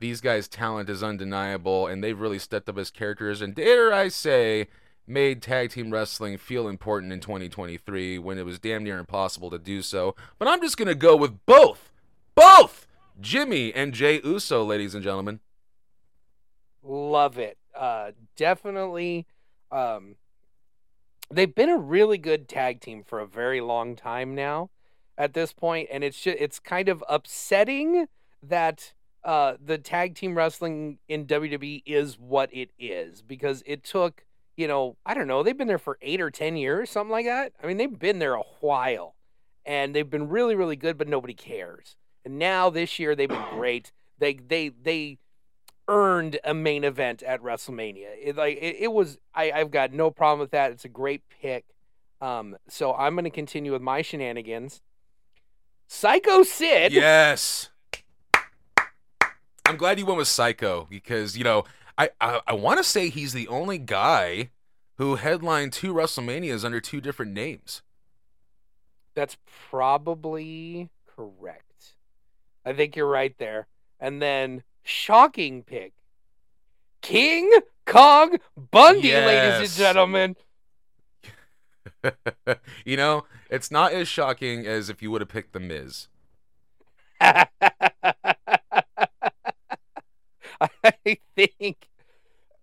these 0.00 0.20
guys' 0.20 0.48
talent 0.48 0.88
is 0.88 1.02
undeniable, 1.02 1.86
and 1.86 2.02
they've 2.02 2.18
really 2.18 2.38
stepped 2.38 2.68
up 2.68 2.78
as 2.78 2.90
characters. 2.90 3.40
And 3.40 3.54
dare 3.54 3.92
I 3.92 4.08
say, 4.08 4.68
made 5.06 5.42
tag 5.42 5.70
team 5.70 5.90
wrestling 5.90 6.38
feel 6.38 6.68
important 6.68 7.12
in 7.12 7.20
2023 7.20 8.18
when 8.18 8.38
it 8.38 8.44
was 8.44 8.58
damn 8.58 8.84
near 8.84 8.98
impossible 8.98 9.50
to 9.50 9.58
do 9.58 9.82
so. 9.82 10.14
But 10.38 10.48
I'm 10.48 10.60
just 10.60 10.76
gonna 10.76 10.94
go 10.94 11.16
with 11.16 11.44
both, 11.46 11.92
both 12.34 12.86
Jimmy 13.20 13.72
and 13.72 13.92
Jey 13.92 14.20
Uso, 14.24 14.64
ladies 14.64 14.94
and 14.94 15.04
gentlemen. 15.04 15.40
Love 16.82 17.38
it. 17.38 17.58
Uh, 17.74 18.12
definitely. 18.36 19.26
Um, 19.70 20.16
they've 21.30 21.54
been 21.54 21.68
a 21.68 21.78
really 21.78 22.18
good 22.18 22.48
tag 22.48 22.80
team 22.80 23.02
for 23.02 23.20
a 23.20 23.26
very 23.26 23.60
long 23.60 23.96
time 23.96 24.34
now. 24.34 24.70
At 25.18 25.34
this 25.34 25.52
point, 25.52 25.90
and 25.92 26.02
it's 26.02 26.18
just 26.18 26.38
it's 26.40 26.58
kind 26.58 26.88
of 26.88 27.04
upsetting 27.06 28.06
that 28.42 28.94
uh, 29.24 29.54
the 29.64 29.78
tag 29.78 30.14
team 30.14 30.36
wrestling 30.36 30.98
in 31.08 31.26
WWE 31.26 31.82
is 31.86 32.18
what 32.18 32.52
it 32.52 32.70
is 32.78 33.22
because 33.22 33.62
it 33.66 33.82
took 33.84 34.24
you 34.56 34.66
know 34.66 34.96
I 35.04 35.14
don't 35.14 35.26
know 35.26 35.42
they've 35.42 35.56
been 35.56 35.68
there 35.68 35.78
for 35.78 35.98
eight 36.00 36.20
or 36.20 36.30
ten 36.30 36.56
years 36.56 36.90
something 36.90 37.12
like 37.12 37.26
that. 37.26 37.52
I 37.62 37.66
mean 37.66 37.76
they've 37.76 37.98
been 37.98 38.18
there 38.18 38.34
a 38.34 38.42
while, 38.60 39.14
and 39.64 39.94
they've 39.94 40.08
been 40.08 40.28
really 40.28 40.54
really 40.54 40.76
good, 40.76 40.98
but 40.98 41.08
nobody 41.08 41.34
cares. 41.34 41.96
And 42.24 42.38
now 42.38 42.70
this 42.70 42.98
year 42.98 43.14
they've 43.14 43.28
been 43.28 43.44
great. 43.50 43.92
They 44.20 44.34
they 44.34 44.68
they 44.68 45.16
earned 45.90 46.38
a 46.44 46.54
main 46.54 46.84
event 46.84 47.22
at 47.22 47.42
WrestleMania. 47.42 48.10
It, 48.22 48.36
like 48.36 48.56
it, 48.56 48.76
it 48.78 48.92
was, 48.92 49.18
I, 49.34 49.50
I've 49.50 49.72
got 49.72 49.92
no 49.92 50.10
problem 50.10 50.38
with 50.38 50.52
that. 50.52 50.70
It's 50.70 50.84
a 50.84 50.88
great 50.88 51.22
pick. 51.28 51.64
Um, 52.20 52.56
so 52.68 52.94
I'm 52.94 53.14
going 53.14 53.24
to 53.24 53.30
continue 53.30 53.72
with 53.72 53.82
my 53.82 54.00
shenanigans. 54.00 54.80
Psycho 55.88 56.44
Sid. 56.44 56.92
Yes. 56.92 57.70
I'm 59.70 59.76
glad 59.76 60.00
you 60.00 60.06
went 60.06 60.18
with 60.18 60.26
Psycho 60.26 60.88
because 60.90 61.38
you 61.38 61.44
know 61.44 61.64
I 61.96 62.10
I, 62.20 62.40
I 62.48 62.54
want 62.54 62.78
to 62.78 62.84
say 62.84 63.08
he's 63.08 63.32
the 63.32 63.46
only 63.46 63.78
guy 63.78 64.50
who 64.96 65.14
headlined 65.14 65.72
two 65.72 65.94
WrestleManias 65.94 66.64
under 66.64 66.80
two 66.80 67.00
different 67.00 67.32
names. 67.32 67.82
That's 69.14 69.36
probably 69.70 70.90
correct. 71.06 71.94
I 72.64 72.72
think 72.72 72.96
you're 72.96 73.06
right 73.06 73.32
there. 73.38 73.68
And 74.00 74.20
then 74.20 74.64
shocking 74.82 75.62
pick, 75.62 75.92
King 77.00 77.48
Kong 77.86 78.38
Bundy, 78.56 79.12
ladies 79.12 79.70
and 79.70 79.78
gentlemen. 79.78 80.36
you 82.84 82.96
know, 82.96 83.24
it's 83.48 83.70
not 83.70 83.92
as 83.92 84.08
shocking 84.08 84.66
as 84.66 84.90
if 84.90 85.00
you 85.00 85.12
would 85.12 85.20
have 85.20 85.28
picked 85.28 85.52
the 85.52 85.60
Miz. 85.60 86.08
I 90.60 91.18
think 91.34 91.88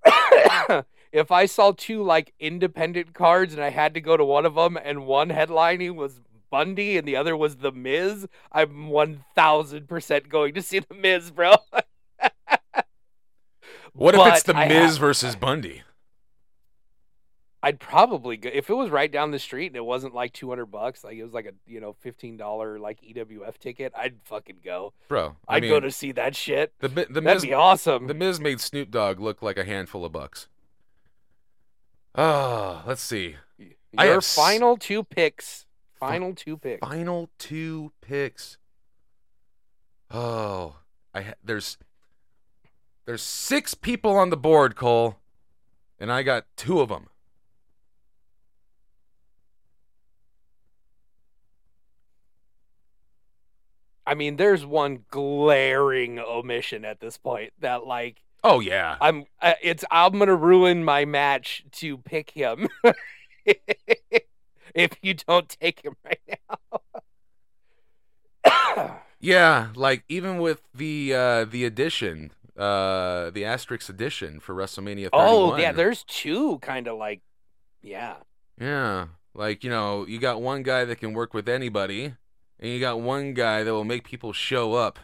if 1.12 1.32
I 1.32 1.46
saw 1.46 1.72
two 1.72 2.04
like 2.04 2.34
independent 2.40 3.14
cards 3.14 3.54
and 3.54 3.64
I 3.64 3.70
had 3.70 3.94
to 3.96 4.02
go 4.02 4.16
to 4.18 4.24
one 4.26 4.46
of 4.46 4.56
them 4.56 4.78
and 4.78 5.06
one 5.06 5.30
headlining 5.30 5.96
was 5.96 6.22
Bundy 6.50 6.98
and 6.98 7.08
the 7.08 7.16
other 7.16 7.36
was 7.36 7.58
The 7.58 7.72
Miz, 7.72 8.28
I'm 8.52 8.88
1000% 8.90 10.30
going 10.30 10.54
to 10.54 10.62
see 10.62 10.80
The 10.80 10.94
Miz, 10.96 11.32
bro. 11.32 11.56
What 13.94 14.14
if 14.14 14.28
it's 14.28 14.44
the 14.44 14.56
I 14.56 14.68
Miz 14.68 14.92
have- 14.92 15.00
versus 15.00 15.36
Bundy? 15.36 15.82
I'd 17.64 17.80
probably 17.80 18.38
go 18.38 18.50
if 18.54 18.70
it 18.70 18.74
was 18.76 18.90
right 18.92 19.12
down 19.12 19.32
the 19.32 19.40
street 19.40 19.68
and 19.68 19.76
it 19.76 19.84
wasn't 19.86 20.14
like 20.14 20.32
200 20.34 20.68
bucks, 20.68 21.04
like 21.04 21.16
it 21.18 21.24
was 21.24 21.34
like 21.34 21.46
a, 21.48 21.54
you 21.70 21.80
know, 21.82 21.96
$15 22.06 22.80
like 22.80 23.02
EWF 23.02 23.58
ticket, 23.58 23.92
I'd 23.98 24.16
fucking 24.26 24.58
go. 24.64 24.94
Bro, 25.08 25.38
I 25.48 25.56
I'd 25.56 25.64
mean, 25.64 25.72
go 25.72 25.80
to 25.80 25.90
see 25.92 26.12
that 26.14 26.36
shit. 26.36 26.72
the 26.80 26.88
the 26.88 27.06
That'd 27.06 27.24
Miz 27.24 27.42
be 27.44 27.54
awesome. 27.54 28.08
the 28.08 28.14
Miz 28.14 28.40
made 28.40 28.62
Snoop 28.62 28.92
Dogg 28.92 29.20
look 29.20 29.42
like 29.42 29.58
a 29.58 29.66
handful 29.66 30.06
of 30.06 30.12
bucks. 30.12 30.48
Oh, 32.16 32.84
let's 32.86 33.02
see. 33.02 33.36
Your 33.92 34.06
have 34.06 34.18
s- 34.18 34.36
final 34.36 34.78
two 34.78 35.04
picks. 35.04 35.66
Final 36.00 36.36
two 36.36 36.58
picks. 36.58 36.88
final 36.88 37.30
two 37.40 37.92
picks. 38.02 38.58
Oh, 40.12 40.76
I 41.14 41.22
ha- 41.22 41.34
there's 41.44 41.78
there's 43.06 43.22
six 43.24 43.74
people 43.74 44.12
on 44.16 44.30
the 44.30 44.38
board, 44.38 44.76
Cole, 44.76 45.18
and 46.00 46.12
I 46.12 46.22
got 46.24 46.46
two 46.56 46.80
of 46.82 46.90
them. 46.90 47.08
I 54.08 54.16
mean, 54.16 54.38
there's 54.38 54.66
one 54.66 55.06
glaring 55.12 56.20
omission 56.20 56.86
at 56.86 57.00
this 57.00 57.18
point 57.18 57.54
that, 57.60 57.86
like, 57.86 58.22
Oh 58.44 58.60
yeah, 58.60 58.98
I'm, 59.02 59.26
uh, 59.42 59.54
it's, 59.62 59.84
I'm 59.92 60.18
gonna 60.18 60.36
ruin 60.36 60.84
my 60.84 61.06
match 61.06 61.66
to 61.74 61.98
pick 61.98 62.30
him 62.32 62.70
if 64.74 64.92
you 65.02 65.16
don't 65.16 65.50
take 65.50 65.82
him 65.84 65.96
right 66.06 66.20
now. 68.46 69.00
yeah. 69.20 69.70
Like 69.76 70.04
even 70.10 70.40
with 70.40 70.62
the 70.74 71.14
uh 71.14 71.46
the 71.46 71.66
addition, 71.66 72.32
uh 72.58 73.30
the 73.32 73.46
asterisk 73.46 73.90
edition 73.90 74.40
for 74.40 74.56
WrestleMania 74.56 75.12
31. 75.12 75.12
oh 75.14 75.58
yeah, 75.58 75.72
there's 75.72 76.04
two 76.06 76.60
kind 76.60 76.88
of 76.88 76.98
like, 76.98 77.22
yeah, 77.82 78.18
Yeah, 78.60 79.08
like 79.34 79.64
you 79.64 79.70
know, 79.70 80.06
you 80.08 80.20
got 80.20 80.42
one 80.42 80.64
guy 80.64 80.86
that 80.86 80.98
can 80.98 81.14
work 81.14 81.34
with 81.34 81.50
anybody, 81.50 82.16
and 82.60 82.72
you 82.72 82.80
got 82.80 83.00
one 83.00 83.34
guy 83.34 83.64
that 83.64 83.72
will 83.72 83.84
make 83.84 84.04
people 84.04 84.34
show 84.34 84.74
up. 84.74 85.00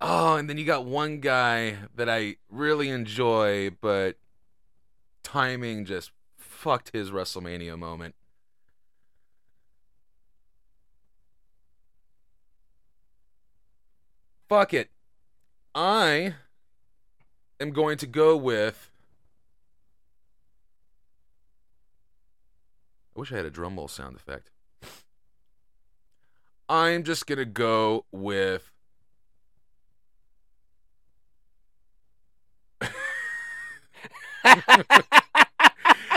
oh, 0.00 0.36
and 0.36 0.50
then 0.50 0.58
you 0.58 0.64
got 0.64 0.84
one 0.84 1.20
guy 1.20 1.76
that 1.94 2.08
I 2.08 2.36
really 2.48 2.88
enjoy, 2.88 3.70
but 3.80 4.16
timing 5.22 5.84
just 5.84 6.10
fucked 6.36 6.90
his 6.92 7.10
WrestleMania 7.10 7.78
moment. 7.78 8.14
Fuck 14.48 14.74
it. 14.74 14.90
I 15.74 16.34
am 17.60 17.70
going 17.70 17.98
to 17.98 18.06
go 18.06 18.36
with. 18.36 18.90
I 23.14 23.20
wish 23.20 23.32
I 23.32 23.36
had 23.36 23.46
a 23.46 23.50
drum 23.50 23.76
roll 23.76 23.88
sound 23.88 24.14
effect. 24.14 24.50
I'm 26.68 27.04
just 27.04 27.26
going 27.26 27.38
to 27.38 27.44
go 27.44 28.04
with. 28.10 28.70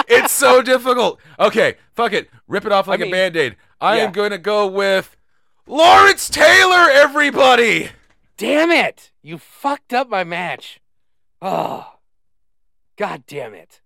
it's 0.07 0.31
so 0.31 0.61
difficult. 0.61 1.19
Okay, 1.39 1.75
fuck 1.95 2.13
it. 2.13 2.29
Rip 2.47 2.65
it 2.65 2.71
off 2.71 2.87
like 2.87 2.99
mean, 2.99 3.09
a 3.09 3.11
band 3.11 3.35
aid. 3.35 3.55
I 3.81 3.97
yeah. 3.97 4.03
am 4.03 4.11
going 4.11 4.31
to 4.31 4.37
go 4.37 4.67
with 4.67 5.15
Lawrence 5.67 6.29
Taylor, 6.29 6.89
everybody. 6.89 7.91
Damn 8.37 8.71
it! 8.71 9.11
You 9.21 9.37
fucked 9.37 9.93
up 9.93 10.09
my 10.09 10.23
match. 10.23 10.79
Oh, 11.41 11.95
god 12.97 13.23
damn 13.27 13.53
it! 13.53 13.81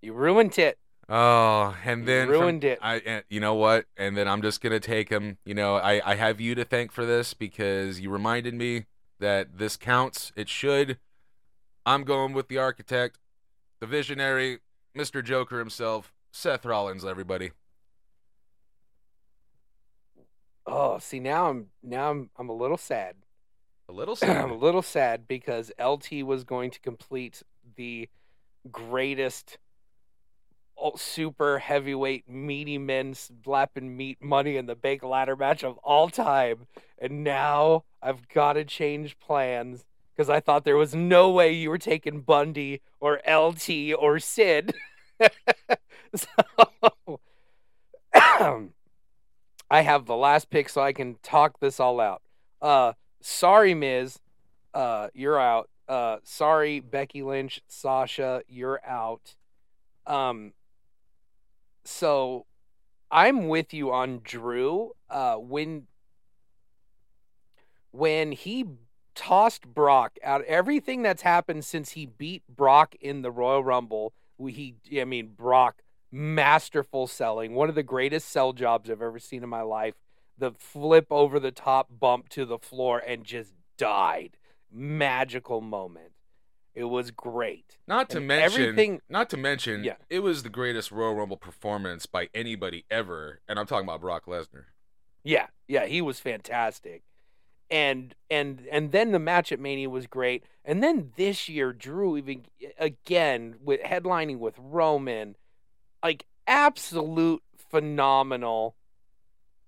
You 0.00 0.12
ruined 0.12 0.58
it. 0.58 0.78
Oh, 1.14 1.76
and 1.84 2.00
You 2.00 2.06
then 2.06 2.28
from- 2.28 2.40
ruined 2.40 2.64
it. 2.64 2.78
I, 2.80 2.94
and 3.00 3.22
you 3.28 3.38
know 3.38 3.54
what? 3.54 3.84
And 3.98 4.16
then 4.16 4.26
I'm 4.26 4.40
just 4.40 4.62
gonna 4.62 4.80
take 4.80 5.10
him. 5.10 5.36
You 5.44 5.52
know, 5.54 5.76
I 5.76 6.00
I 6.12 6.14
have 6.14 6.40
you 6.40 6.54
to 6.54 6.64
thank 6.64 6.90
for 6.90 7.04
this 7.04 7.34
because 7.34 8.00
you 8.00 8.08
reminded 8.08 8.54
me 8.54 8.86
that 9.20 9.58
this 9.58 9.76
counts. 9.76 10.32
It 10.36 10.48
should. 10.48 10.98
I'm 11.84 12.04
going 12.04 12.32
with 12.32 12.48
the 12.48 12.56
architect, 12.56 13.18
the 13.80 13.86
visionary, 13.86 14.60
Mr. 14.96 15.22
Joker 15.22 15.58
himself, 15.58 16.14
Seth 16.32 16.64
Rollins. 16.64 17.04
Everybody. 17.04 17.50
Oh, 20.66 20.98
see 20.98 21.20
now 21.20 21.50
I'm 21.50 21.66
now 21.82 22.10
I'm 22.10 22.30
I'm 22.38 22.48
a 22.48 22.54
little 22.54 22.78
sad. 22.78 23.16
A 23.88 23.92
little 23.92 24.16
sad. 24.16 24.36
I'm 24.38 24.50
a 24.52 24.56
little 24.56 24.80
sad 24.82 25.28
because 25.28 25.70
LT 25.78 26.22
was 26.24 26.44
going 26.44 26.70
to 26.70 26.80
complete 26.80 27.42
the 27.76 28.08
greatest 28.70 29.58
super 30.96 31.58
heavyweight 31.58 32.28
meaty 32.28 32.78
men 32.78 33.14
slapping 33.14 33.96
meat 33.96 34.22
money 34.22 34.56
in 34.56 34.66
the 34.66 34.74
bank 34.74 35.02
ladder 35.02 35.36
match 35.36 35.62
of 35.64 35.78
all 35.78 36.08
time. 36.08 36.66
And 36.98 37.24
now 37.24 37.84
I've 38.02 38.28
got 38.28 38.54
to 38.54 38.64
change 38.64 39.18
plans 39.18 39.84
because 40.14 40.28
I 40.28 40.40
thought 40.40 40.64
there 40.64 40.76
was 40.76 40.94
no 40.94 41.30
way 41.30 41.52
you 41.52 41.70
were 41.70 41.78
taking 41.78 42.20
Bundy 42.20 42.80
or 43.00 43.20
LT 43.28 43.94
or 43.98 44.18
Sid. 44.18 44.74
so 46.14 46.28
I 49.70 49.80
have 49.80 50.06
the 50.06 50.16
last 50.16 50.50
pick 50.50 50.68
so 50.68 50.82
I 50.82 50.92
can 50.92 51.16
talk 51.22 51.60
this 51.60 51.80
all 51.80 52.00
out. 52.00 52.22
Uh 52.60 52.92
sorry 53.20 53.74
Miz, 53.74 54.20
uh 54.74 55.08
you're 55.14 55.40
out. 55.40 55.70
Uh 55.88 56.18
sorry 56.24 56.80
Becky 56.80 57.22
Lynch, 57.22 57.60
Sasha, 57.68 58.42
you're 58.48 58.80
out. 58.86 59.34
Um 60.06 60.52
so 61.84 62.46
I'm 63.10 63.48
with 63.48 63.74
you 63.74 63.92
on 63.92 64.20
Drew. 64.22 64.92
Uh 65.08 65.36
when 65.36 65.86
when 67.90 68.32
he 68.32 68.66
tossed 69.14 69.66
Brock 69.66 70.18
out 70.24 70.44
everything 70.44 71.02
that's 71.02 71.22
happened 71.22 71.64
since 71.64 71.92
he 71.92 72.06
beat 72.06 72.42
Brock 72.48 72.94
in 73.00 73.22
the 73.22 73.30
Royal 73.30 73.62
Rumble, 73.62 74.14
he 74.38 74.76
I 74.98 75.04
mean 75.04 75.28
Brock 75.36 75.82
masterful 76.12 77.06
selling, 77.06 77.54
one 77.54 77.70
of 77.70 77.74
the 77.74 77.82
greatest 77.82 78.28
sell 78.28 78.52
jobs 78.52 78.90
I've 78.90 79.02
ever 79.02 79.18
seen 79.18 79.42
in 79.42 79.48
my 79.48 79.62
life. 79.62 79.94
The 80.38 80.52
flip 80.52 81.06
over 81.10 81.40
the 81.40 81.50
top 81.50 81.88
bump 81.98 82.28
to 82.30 82.44
the 82.44 82.58
floor 82.58 83.02
and 83.04 83.24
just 83.24 83.54
died. 83.78 84.36
Magical 84.70 85.60
moment. 85.60 86.11
It 86.74 86.84
was 86.84 87.10
great. 87.10 87.76
Not 87.86 88.08
to 88.10 88.16
And 88.18 88.26
mention, 88.26 88.62
everything- 88.62 89.02
not 89.08 89.28
to 89.30 89.36
mention, 89.36 89.84
Yeah. 89.84 89.96
it 90.08 90.20
was 90.20 90.42
the 90.42 90.48
greatest 90.48 90.90
Royal 90.90 91.14
Rumble 91.14 91.36
performance 91.36 92.06
by 92.06 92.28
anybody 92.34 92.86
ever, 92.90 93.40
and 93.46 93.58
I'm 93.58 93.66
talking 93.66 93.86
about 93.86 94.00
Brock 94.00 94.24
Lesnar. 94.26 94.64
Yeah, 95.22 95.48
yeah, 95.68 95.86
he 95.86 96.00
was 96.00 96.18
fantastic. 96.18 97.02
And 97.70 98.14
and 98.30 98.66
and 98.70 98.92
then 98.92 99.12
the 99.12 99.18
match 99.18 99.50
at 99.52 99.60
Mania 99.60 99.88
was 99.88 100.06
great. 100.06 100.44
And 100.64 100.82
then 100.82 101.12
this 101.16 101.48
year, 101.48 101.72
Drew 101.72 102.16
even 102.18 102.44
again 102.78 103.56
with 103.62 103.80
headlining 103.80 104.38
with 104.38 104.54
Roman, 104.58 105.36
like 106.02 106.26
absolute 106.46 107.42
phenomenal 107.56 108.76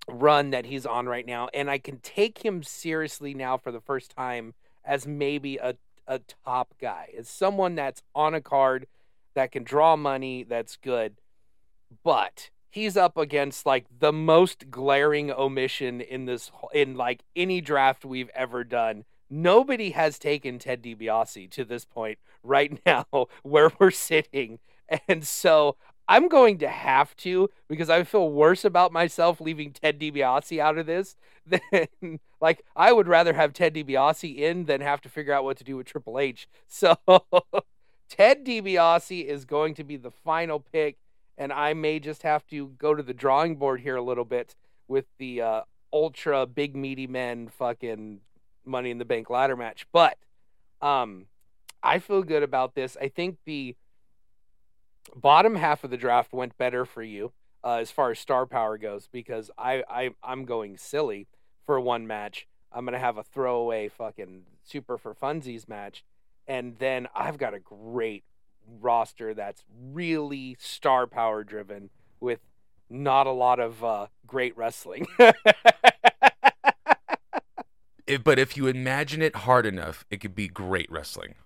run 0.06 0.50
that 0.50 0.66
he's 0.66 0.84
on 0.84 1.06
right 1.06 1.24
now. 1.24 1.48
And 1.54 1.70
I 1.70 1.78
can 1.78 1.98
take 2.00 2.44
him 2.44 2.62
seriously 2.62 3.32
now 3.32 3.56
for 3.56 3.72
the 3.72 3.80
first 3.80 4.14
time 4.14 4.52
as 4.84 5.06
maybe 5.06 5.56
a 5.56 5.76
a 6.06 6.20
top 6.44 6.74
guy, 6.80 7.10
as 7.18 7.28
someone 7.28 7.74
that's 7.74 8.02
on 8.14 8.34
a 8.34 8.40
card 8.40 8.86
that 9.34 9.52
can 9.52 9.64
draw 9.64 9.96
money, 9.96 10.44
that's 10.44 10.76
good. 10.76 11.14
But 12.02 12.50
he's 12.70 12.96
up 12.96 13.16
against 13.16 13.66
like 13.66 13.86
the 14.00 14.12
most 14.12 14.70
glaring 14.70 15.30
omission 15.30 16.00
in 16.00 16.24
this 16.24 16.50
in 16.72 16.96
like 16.96 17.22
any 17.36 17.60
draft 17.60 18.04
we've 18.04 18.30
ever 18.34 18.64
done. 18.64 19.04
Nobody 19.30 19.90
has 19.90 20.18
taken 20.18 20.58
Ted 20.58 20.82
DiBiase 20.82 21.50
to 21.52 21.64
this 21.64 21.84
point 21.84 22.18
right 22.42 22.80
now 22.86 23.06
where 23.42 23.70
we're 23.78 23.90
sitting. 23.90 24.58
And 25.08 25.26
so 25.26 25.76
I'm 26.08 26.28
going 26.28 26.58
to 26.58 26.68
have 26.68 27.16
to 27.18 27.50
because 27.68 27.88
I 27.88 28.04
feel 28.04 28.30
worse 28.30 28.64
about 28.64 28.92
myself 28.92 29.40
leaving 29.40 29.72
Ted 29.72 29.98
DiBiase 29.98 30.58
out 30.58 30.78
of 30.78 30.86
this 30.86 31.16
than 31.46 32.20
like 32.40 32.62
I 32.76 32.92
would 32.92 33.08
rather 33.08 33.32
have 33.32 33.52
Ted 33.52 33.74
DiBiase 33.74 34.36
in 34.36 34.66
than 34.66 34.80
have 34.80 35.00
to 35.02 35.08
figure 35.08 35.32
out 35.32 35.44
what 35.44 35.56
to 35.58 35.64
do 35.64 35.76
with 35.76 35.86
Triple 35.86 36.18
H. 36.18 36.48
So 36.68 36.96
Ted 38.08 38.44
DiBiase 38.44 39.24
is 39.24 39.44
going 39.44 39.74
to 39.74 39.84
be 39.84 39.96
the 39.96 40.10
final 40.10 40.60
pick 40.60 40.98
and 41.36 41.52
I 41.52 41.74
may 41.74 41.98
just 41.98 42.22
have 42.22 42.46
to 42.48 42.68
go 42.78 42.94
to 42.94 43.02
the 43.02 43.14
drawing 43.14 43.56
board 43.56 43.80
here 43.80 43.96
a 43.96 44.02
little 44.02 44.24
bit 44.24 44.54
with 44.88 45.06
the 45.18 45.40
uh, 45.40 45.60
ultra 45.92 46.46
big 46.46 46.76
meaty 46.76 47.06
men 47.06 47.48
fucking 47.48 48.20
Money 48.66 48.90
in 48.90 48.98
the 48.98 49.04
Bank 49.04 49.30
ladder 49.30 49.56
match. 49.56 49.86
But 49.92 50.16
um, 50.80 51.26
I 51.82 51.98
feel 51.98 52.22
good 52.22 52.42
about 52.42 52.74
this. 52.74 52.96
I 53.00 53.08
think 53.08 53.38
the 53.44 53.76
bottom 55.14 55.56
half 55.56 55.84
of 55.84 55.90
the 55.90 55.96
draft 55.96 56.32
went 56.32 56.56
better 56.58 56.84
for 56.84 57.02
you 57.02 57.32
uh, 57.62 57.76
as 57.76 57.90
far 57.90 58.10
as 58.10 58.18
star 58.18 58.46
power 58.46 58.78
goes 58.78 59.08
because 59.10 59.50
I, 59.56 59.82
I 59.88 60.10
I'm 60.22 60.44
going 60.44 60.76
silly 60.76 61.26
for 61.66 61.80
one 61.80 62.06
match. 62.06 62.46
I'm 62.72 62.84
gonna 62.84 62.98
have 62.98 63.18
a 63.18 63.22
throwaway 63.22 63.88
fucking 63.88 64.42
super 64.64 64.98
for 64.98 65.14
funsies 65.14 65.68
match, 65.68 66.04
and 66.46 66.78
then 66.78 67.08
I've 67.14 67.38
got 67.38 67.54
a 67.54 67.60
great 67.60 68.24
roster 68.80 69.34
that's 69.34 69.64
really 69.92 70.56
star 70.58 71.06
power 71.06 71.44
driven 71.44 71.90
with 72.20 72.40
not 72.90 73.26
a 73.26 73.32
lot 73.32 73.60
of 73.60 73.84
uh, 73.84 74.06
great 74.26 74.56
wrestling. 74.56 75.06
It, 78.06 78.22
but 78.22 78.38
if 78.38 78.56
you 78.56 78.66
imagine 78.66 79.22
it 79.22 79.34
hard 79.34 79.64
enough, 79.64 80.04
it 80.10 80.18
could 80.18 80.34
be 80.34 80.46
great 80.46 80.90
wrestling. 80.90 81.36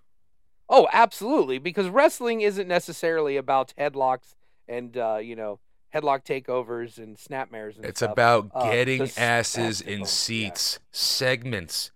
Oh, 0.69 0.87
absolutely, 0.93 1.59
because 1.59 1.89
wrestling 1.89 2.41
isn't 2.41 2.69
necessarily 2.69 3.37
about 3.37 3.73
headlocks 3.79 4.35
and 4.69 4.97
uh, 4.97 5.17
you 5.17 5.35
know 5.37 5.61
headlock 5.95 6.25
takeovers 6.25 6.99
and 6.99 7.17
snapmares. 7.17 7.77
And 7.77 7.85
It's 7.87 8.01
stuff. 8.01 8.13
about 8.13 8.51
Uh, 8.55 8.71
getting 8.71 9.09
asses 9.17 9.81
in 9.81 10.01
yeah. 10.01 10.05
seats, 10.07 10.79
segments, 10.93 11.91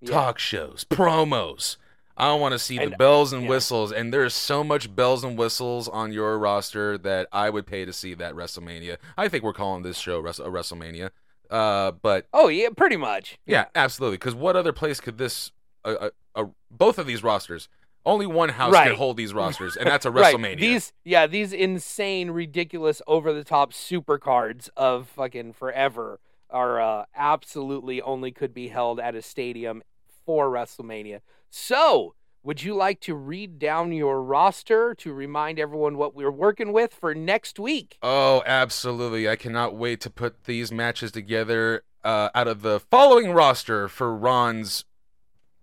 Yeah. 0.00 0.10
talk 0.12 0.38
shows, 0.38 0.84
promos. 0.90 1.76
I 2.16 2.34
want 2.34 2.50
to 2.50 2.58
see 2.58 2.78
the 2.78 2.90
bells 2.96 3.32
and 3.32 3.44
yeah. 3.44 3.48
whistles, 3.48 3.92
and 3.92 4.12
there's 4.12 4.34
so 4.34 4.64
much 4.64 4.92
bells 4.94 5.22
and 5.22 5.38
whistles 5.38 5.88
on 5.88 6.12
your 6.12 6.36
roster 6.36 6.98
that 6.98 7.28
I 7.32 7.48
would 7.48 7.64
pay 7.64 7.84
to 7.84 7.92
see 7.92 8.12
that 8.14 8.34
WrestleMania. 8.34 8.96
I 9.16 9.28
think 9.28 9.44
we're 9.44 9.52
calling 9.52 9.84
this 9.84 9.98
show 9.98 10.18
a 10.18 10.22
WrestleMania. 10.22 11.10
Uh, 11.48 11.92
but 11.92 12.26
Oh 12.32 12.48
yeah, 12.48 12.70
pretty 12.76 12.96
much. 12.96 13.38
yeah, 13.46 13.66
absolutely. 13.76 14.16
Because 14.16 14.34
what 14.34 14.56
other 14.56 14.72
place 14.72 15.00
could 15.00 15.16
this? 15.18 15.52
Uh, 15.84 15.94
uh, 16.00 16.10
uh, 16.34 16.44
both 16.72 16.98
of 16.98 17.06
these 17.06 17.22
rosters, 17.22 17.68
only 18.08 18.26
one 18.26 18.48
house 18.48 18.72
Right. 18.72 18.88
can 18.88 18.96
hold 18.96 19.16
these 19.16 19.32
rosters, 19.42 19.76
and 19.76 19.86
that's 19.88 20.04
a 20.06 20.10
Right. 20.10 20.34
WrestleMania. 20.34 20.58
These 20.60 20.92
yeah, 21.04 21.26
these 21.26 21.52
insane, 21.52 22.30
ridiculous, 22.30 23.00
over 23.06 23.32
the 23.32 23.44
top 23.44 23.72
super 23.72 24.18
cards 24.18 24.68
of 24.76 25.06
fucking 25.08 25.52
forever 25.52 26.18
are 26.50 26.80
uh, 26.80 27.04
absolutely 27.14 28.00
only 28.02 28.32
could 28.32 28.54
be 28.54 28.68
held 28.68 28.98
at 28.98 29.14
a 29.14 29.22
stadium 29.22 29.82
for 30.24 30.48
WrestleMania. 30.50 31.20
So, 31.50 32.14
would 32.42 32.62
you 32.62 32.74
like 32.74 33.00
to 33.00 33.14
read 33.14 33.58
down 33.58 33.92
your 33.92 34.22
roster 34.22 34.94
to 34.94 35.12
remind 35.12 35.58
everyone 35.58 35.98
what 35.98 36.14
we're 36.14 36.30
working 36.30 36.72
with 36.72 36.94
for 36.94 37.14
next 37.14 37.58
week? 37.58 37.98
Oh, 38.02 38.42
absolutely. 38.46 39.28
I 39.28 39.36
cannot 39.36 39.74
wait 39.76 40.00
to 40.02 40.10
put 40.10 40.44
these 40.44 40.72
matches 40.72 41.12
together 41.12 41.82
uh, 42.04 42.30
out 42.34 42.48
of 42.48 42.62
the 42.62 42.80
following 42.80 43.32
roster 43.32 43.88
for 43.88 44.14
Ron's 44.14 44.84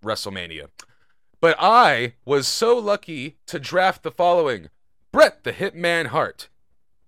WrestleMania. 0.04 0.68
But 1.41 1.55
I 1.59 2.13
was 2.25 2.47
so 2.47 2.77
lucky 2.77 3.38
to 3.47 3.59
draft 3.59 4.03
the 4.03 4.11
following 4.11 4.69
Bret 5.11 5.43
the 5.43 5.53
Hitman 5.53 6.07
Hart, 6.07 6.49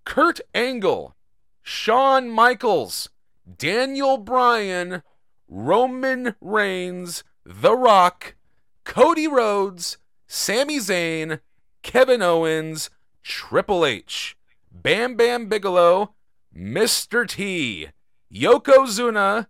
Kurt 0.06 0.40
Angle, 0.54 1.16
Shawn 1.62 2.30
Michaels, 2.30 3.10
Daniel 3.58 4.18
Bryan, 4.18 5.04
Roman 5.48 6.36
Reigns, 6.40 7.24
The 7.46 7.76
Rock, 7.76 8.36
Cody 8.84 9.28
Rhodes, 9.28 9.98
Sami 10.28 10.78
Zayn, 10.78 11.40
Kevin 11.84 12.22
Owens, 12.22 12.90
Triple 13.24 13.86
H, 13.86 14.38
Bam 14.72 15.16
Bam 15.16 15.48
Bigelow, 15.48 16.14
Mr. 16.56 17.28
T, 17.28 17.90
Yokozuna, 18.34 19.48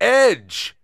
Edge, 0.00 0.76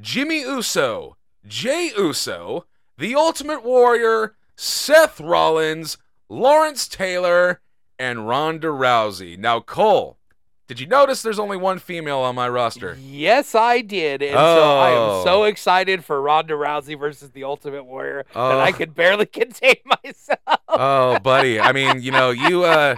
Jimmy 0.00 0.42
Uso, 0.42 1.16
Jey 1.46 1.90
Uso, 1.98 2.66
The 2.98 3.14
Ultimate 3.14 3.62
Warrior, 3.64 4.34
Seth 4.56 5.20
Rollins, 5.20 5.98
Lawrence 6.28 6.88
Taylor, 6.88 7.60
and 7.98 8.28
Ronda 8.28 8.68
Rousey. 8.68 9.38
Now, 9.38 9.60
Cole, 9.60 10.18
did 10.66 10.80
you 10.80 10.86
notice 10.86 11.22
there's 11.22 11.38
only 11.38 11.56
one 11.56 11.78
female 11.78 12.18
on 12.18 12.34
my 12.34 12.48
roster? 12.48 12.96
Yes, 13.00 13.54
I 13.54 13.80
did, 13.80 14.20
and 14.22 14.34
so 14.34 14.78
I 14.78 14.92
Oh. 14.94 15.18
am 15.20 15.24
so 15.24 15.44
excited 15.44 16.04
for 16.04 16.20
Ronda 16.20 16.54
Rousey 16.54 16.98
versus 16.98 17.30
the 17.30 17.44
Ultimate 17.44 17.84
Warrior 17.84 18.24
that 18.34 18.36
I 18.60 18.70
Oh. 18.70 18.72
could 18.72 18.94
barely 18.94 19.26
contain 19.40 19.76
myself. 20.04 20.60
Oh, 20.68 21.18
buddy. 21.20 21.58
I 21.60 21.72
mean, 21.72 22.02
you 22.02 22.10
know, 22.10 22.30
you 22.30 22.64
uh 22.64 22.96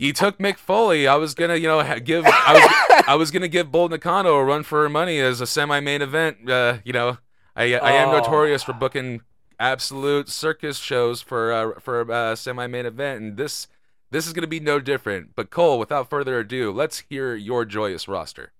you 0.00 0.12
took 0.12 0.38
Mick 0.38 0.56
Foley. 0.58 1.06
I 1.06 1.16
was 1.16 1.34
gonna, 1.34 1.56
you 1.56 1.68
know, 1.68 1.82
give 2.00 2.24
I 2.26 2.52
was 2.54 3.04
I 3.08 3.14
was 3.16 3.30
gonna 3.30 3.48
give 3.48 3.70
Bull 3.70 3.88
Nakano 3.88 4.34
a 4.36 4.44
run 4.44 4.62
for 4.62 4.82
her 4.82 4.88
money 4.88 5.18
as 5.20 5.40
a 5.40 5.46
semi-main 5.46 6.02
event. 6.02 6.48
Uh, 6.48 6.78
you 6.84 6.92
know, 6.92 7.18
I 7.56 7.74
I 7.74 7.92
am 7.92 8.08
Oh. 8.08 8.18
notorious 8.18 8.62
for 8.62 8.72
booking 8.72 9.22
absolute 9.58 10.28
circus 10.28 10.78
shows 10.78 11.22
for 11.22 11.52
uh, 11.52 11.80
for 11.80 12.00
a 12.00 12.08
uh, 12.12 12.36
semi-main 12.36 12.86
event, 12.86 13.20
and 13.22 13.36
this 13.36 13.68
this 14.10 14.26
is 14.26 14.32
gonna 14.32 14.46
be 14.46 14.60
no 14.60 14.80
different. 14.80 15.34
But 15.34 15.50
Cole, 15.50 15.78
without 15.78 16.10
further 16.10 16.38
ado, 16.38 16.70
let's 16.72 17.04
hear 17.08 17.34
your 17.34 17.64
joyous 17.64 18.06
roster. 18.08 18.52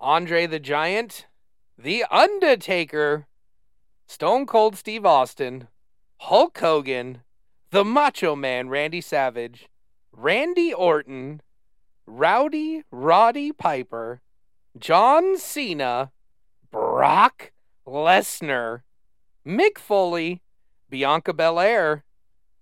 Andre 0.00 0.46
the 0.46 0.58
Giant, 0.58 1.26
The 1.78 2.04
Undertaker, 2.10 3.26
Stone 4.06 4.46
Cold 4.46 4.76
Steve 4.76 5.06
Austin, 5.06 5.68
Hulk 6.18 6.58
Hogan, 6.58 7.22
The 7.70 7.84
Macho 7.84 8.34
Man 8.34 8.68
Randy 8.68 9.00
Savage, 9.00 9.68
Randy 10.12 10.72
Orton, 10.74 11.40
Rowdy 12.06 12.82
Roddy 12.90 13.52
Piper, 13.52 14.20
John 14.76 15.38
Cena, 15.38 16.10
Brock 16.72 17.51
Lesnar, 17.86 18.82
Mick 19.46 19.78
Foley, 19.78 20.40
Bianca 20.88 21.32
Belair, 21.32 22.04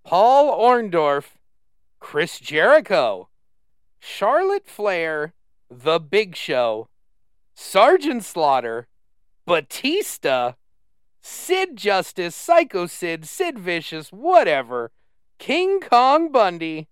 Paul 0.03 0.51
Orndorff, 0.51 1.37
Chris 1.99 2.39
Jericho, 2.39 3.29
Charlotte 3.99 4.67
Flair, 4.67 5.33
The 5.69 5.99
Big 5.99 6.35
Show, 6.35 6.87
Sergeant 7.53 8.23
Slaughter, 8.23 8.87
Batista, 9.45 10.53
Sid 11.21 11.75
Justice, 11.75 12.35
Psycho 12.35 12.87
Sid, 12.87 13.27
Sid 13.27 13.59
Vicious, 13.59 14.11
whatever, 14.11 14.91
King 15.37 15.79
Kong 15.79 16.31
Bundy, 16.31 16.87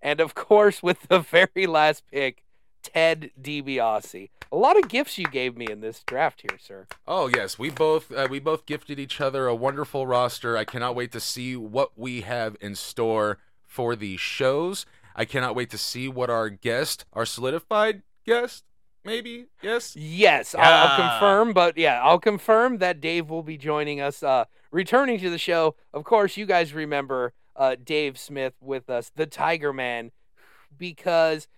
and 0.00 0.20
of 0.20 0.34
course, 0.34 0.82
with 0.82 1.08
the 1.08 1.18
very 1.30 1.66
last 1.66 2.04
pick, 2.10 2.44
Ted 2.82 3.30
DiBiase. 3.40 4.30
A 4.52 4.56
lot 4.56 4.78
of 4.78 4.90
gifts 4.90 5.16
you 5.16 5.24
gave 5.24 5.56
me 5.56 5.66
in 5.70 5.80
this 5.80 6.02
draft 6.06 6.42
here, 6.42 6.58
sir. 6.60 6.86
Oh 7.06 7.26
yes, 7.26 7.58
we 7.58 7.70
both 7.70 8.12
uh, 8.12 8.28
we 8.30 8.38
both 8.38 8.66
gifted 8.66 8.98
each 8.98 9.18
other 9.18 9.46
a 9.46 9.54
wonderful 9.54 10.06
roster. 10.06 10.58
I 10.58 10.66
cannot 10.66 10.94
wait 10.94 11.10
to 11.12 11.20
see 11.20 11.56
what 11.56 11.92
we 11.96 12.20
have 12.20 12.58
in 12.60 12.74
store 12.74 13.38
for 13.66 13.96
the 13.96 14.18
shows. 14.18 14.84
I 15.16 15.24
cannot 15.24 15.56
wait 15.56 15.70
to 15.70 15.78
see 15.78 16.06
what 16.06 16.28
our 16.28 16.50
guest, 16.50 17.06
our 17.14 17.24
solidified 17.24 18.02
guest, 18.26 18.64
maybe 19.04 19.46
yes. 19.62 19.96
Yes, 19.96 20.54
I'll, 20.54 20.88
I'll 20.88 21.10
confirm, 21.10 21.54
but 21.54 21.78
yeah, 21.78 22.02
I'll 22.02 22.20
confirm 22.20 22.76
that 22.78 23.00
Dave 23.00 23.30
will 23.30 23.42
be 23.42 23.56
joining 23.56 24.02
us, 24.02 24.22
uh, 24.22 24.44
returning 24.70 25.18
to 25.20 25.30
the 25.30 25.38
show. 25.38 25.76
Of 25.94 26.04
course, 26.04 26.36
you 26.36 26.44
guys 26.44 26.74
remember 26.74 27.32
uh, 27.56 27.76
Dave 27.82 28.18
Smith 28.18 28.54
with 28.60 28.90
us, 28.90 29.10
the 29.16 29.26
Tiger 29.26 29.72
Man, 29.72 30.10
because 30.76 31.48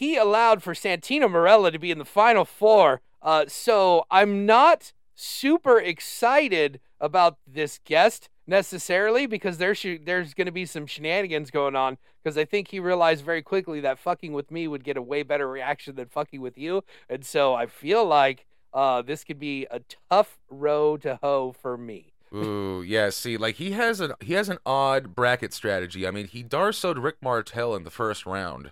he 0.00 0.16
allowed 0.16 0.62
for 0.62 0.72
Santino 0.72 1.30
Marella 1.30 1.70
to 1.70 1.78
be 1.78 1.90
in 1.90 1.98
the 1.98 2.06
final 2.06 2.46
four. 2.46 3.02
Uh, 3.20 3.44
so 3.48 4.06
I'm 4.10 4.46
not 4.46 4.94
super 5.14 5.78
excited 5.78 6.80
about 6.98 7.36
this 7.46 7.78
guest 7.84 8.30
necessarily 8.46 9.26
because 9.26 9.58
there 9.58 9.74
should, 9.74 10.06
there's 10.06 10.32
going 10.32 10.46
to 10.46 10.52
be 10.52 10.64
some 10.64 10.86
shenanigans 10.86 11.50
going 11.50 11.76
on 11.76 11.98
because 12.24 12.38
I 12.38 12.46
think 12.46 12.68
he 12.68 12.80
realized 12.80 13.22
very 13.22 13.42
quickly 13.42 13.78
that 13.80 13.98
fucking 13.98 14.32
with 14.32 14.50
me 14.50 14.66
would 14.66 14.84
get 14.84 14.96
a 14.96 15.02
way 15.02 15.22
better 15.22 15.46
reaction 15.46 15.96
than 15.96 16.08
fucking 16.08 16.40
with 16.40 16.56
you. 16.56 16.82
And 17.10 17.22
so 17.22 17.52
I 17.52 17.66
feel 17.66 18.02
like 18.06 18.46
uh, 18.72 19.02
this 19.02 19.22
could 19.22 19.38
be 19.38 19.66
a 19.70 19.82
tough 20.10 20.38
row 20.48 20.96
to 20.96 21.18
hoe 21.22 21.52
for 21.52 21.76
me. 21.76 22.14
Ooh, 22.34 22.82
yeah. 22.86 23.10
See, 23.10 23.36
like 23.36 23.56
he 23.56 23.72
has 23.72 24.00
an 24.00 24.12
he 24.20 24.32
has 24.34 24.48
an 24.48 24.58
odd 24.64 25.14
bracket 25.14 25.52
strategy. 25.52 26.06
I 26.06 26.10
mean, 26.10 26.26
he 26.26 26.42
Darsoed 26.42 27.02
Rick 27.02 27.16
Martel 27.20 27.74
in 27.74 27.82
the 27.82 27.90
first 27.90 28.24
round, 28.24 28.70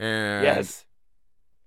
and 0.00 0.44
yes. 0.44 0.86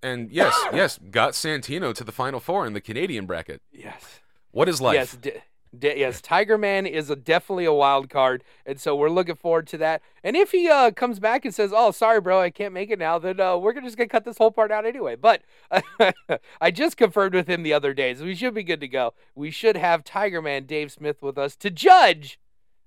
and 0.02 0.32
yes, 0.32 0.60
yes, 0.74 1.00
got 1.12 1.34
Santino 1.34 1.94
to 1.94 2.04
the 2.04 2.12
final 2.12 2.40
four 2.40 2.66
in 2.66 2.74
the 2.74 2.82
Canadian 2.82 3.26
bracket. 3.26 3.62
Yes. 3.72 4.20
What 4.52 4.68
is 4.68 4.82
life? 4.82 4.96
Yes. 4.96 5.16
D- 5.16 5.32
d- 5.78 5.94
yes. 5.98 6.20
Tiger 6.20 6.58
Man 6.58 6.86
is 6.86 7.10
a, 7.10 7.16
definitely 7.16 7.66
a 7.66 7.74
wild 7.74 8.10
card. 8.10 8.44
And 8.66 8.80
so 8.80 8.96
we're 8.96 9.10
looking 9.10 9.36
forward 9.36 9.68
to 9.68 9.78
that. 9.80 10.02
And 10.24 10.36
if 10.36 10.52
he 10.52 10.68
uh, 10.68 10.92
comes 10.92 11.20
back 11.20 11.46
and 11.46 11.54
says, 11.54 11.72
oh, 11.74 11.92
sorry, 11.92 12.22
bro, 12.22 12.42
I 12.42 12.50
can't 12.50 12.74
make 12.74 12.90
it 12.90 13.00
now, 13.00 13.20
then 13.20 13.40
uh, 13.40 13.58
we're 13.58 13.74
just 13.74 13.98
going 13.98 14.10
to 14.10 14.12
cut 14.12 14.26
this 14.26 14.38
whole 14.38 14.52
part 14.52 14.72
out 14.72 14.86
anyway. 14.86 15.16
But 15.16 15.42
I 16.62 16.72
just 16.72 16.98
confirmed 16.98 17.36
with 17.36 17.48
him 17.48 17.64
the 17.64 17.74
other 17.74 17.94
day, 17.94 18.14
so 18.16 18.26
we 18.26 18.36
should 18.36 18.54
be 18.54 18.64
good 18.64 18.82
to 18.82 18.88
go. 18.88 19.14
We 19.36 19.52
should 19.52 19.78
have 19.78 20.04
Tiger 20.04 20.42
Man 20.42 20.66
Dave 20.66 20.92
Smith 20.92 21.22
with 21.22 21.38
us 21.38 21.56
to 21.58 21.70
judge 21.70 22.40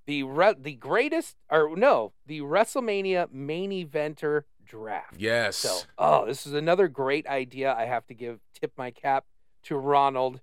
the 0.06 0.22
re- 0.22 0.54
the 0.56 0.74
greatest, 0.74 1.36
or 1.50 1.76
no, 1.76 2.12
the 2.26 2.40
WrestleMania 2.40 3.32
main 3.32 3.70
eventer 3.70 4.42
draft. 4.66 5.14
Yes. 5.18 5.56
So, 5.56 5.78
oh, 5.98 6.26
this 6.26 6.46
is 6.46 6.52
another 6.52 6.88
great 6.88 7.26
idea. 7.26 7.74
I 7.74 7.86
have 7.86 8.06
to 8.08 8.14
give 8.14 8.40
tip 8.60 8.72
my 8.76 8.90
cap 8.90 9.24
to 9.64 9.76
Ronald. 9.76 10.40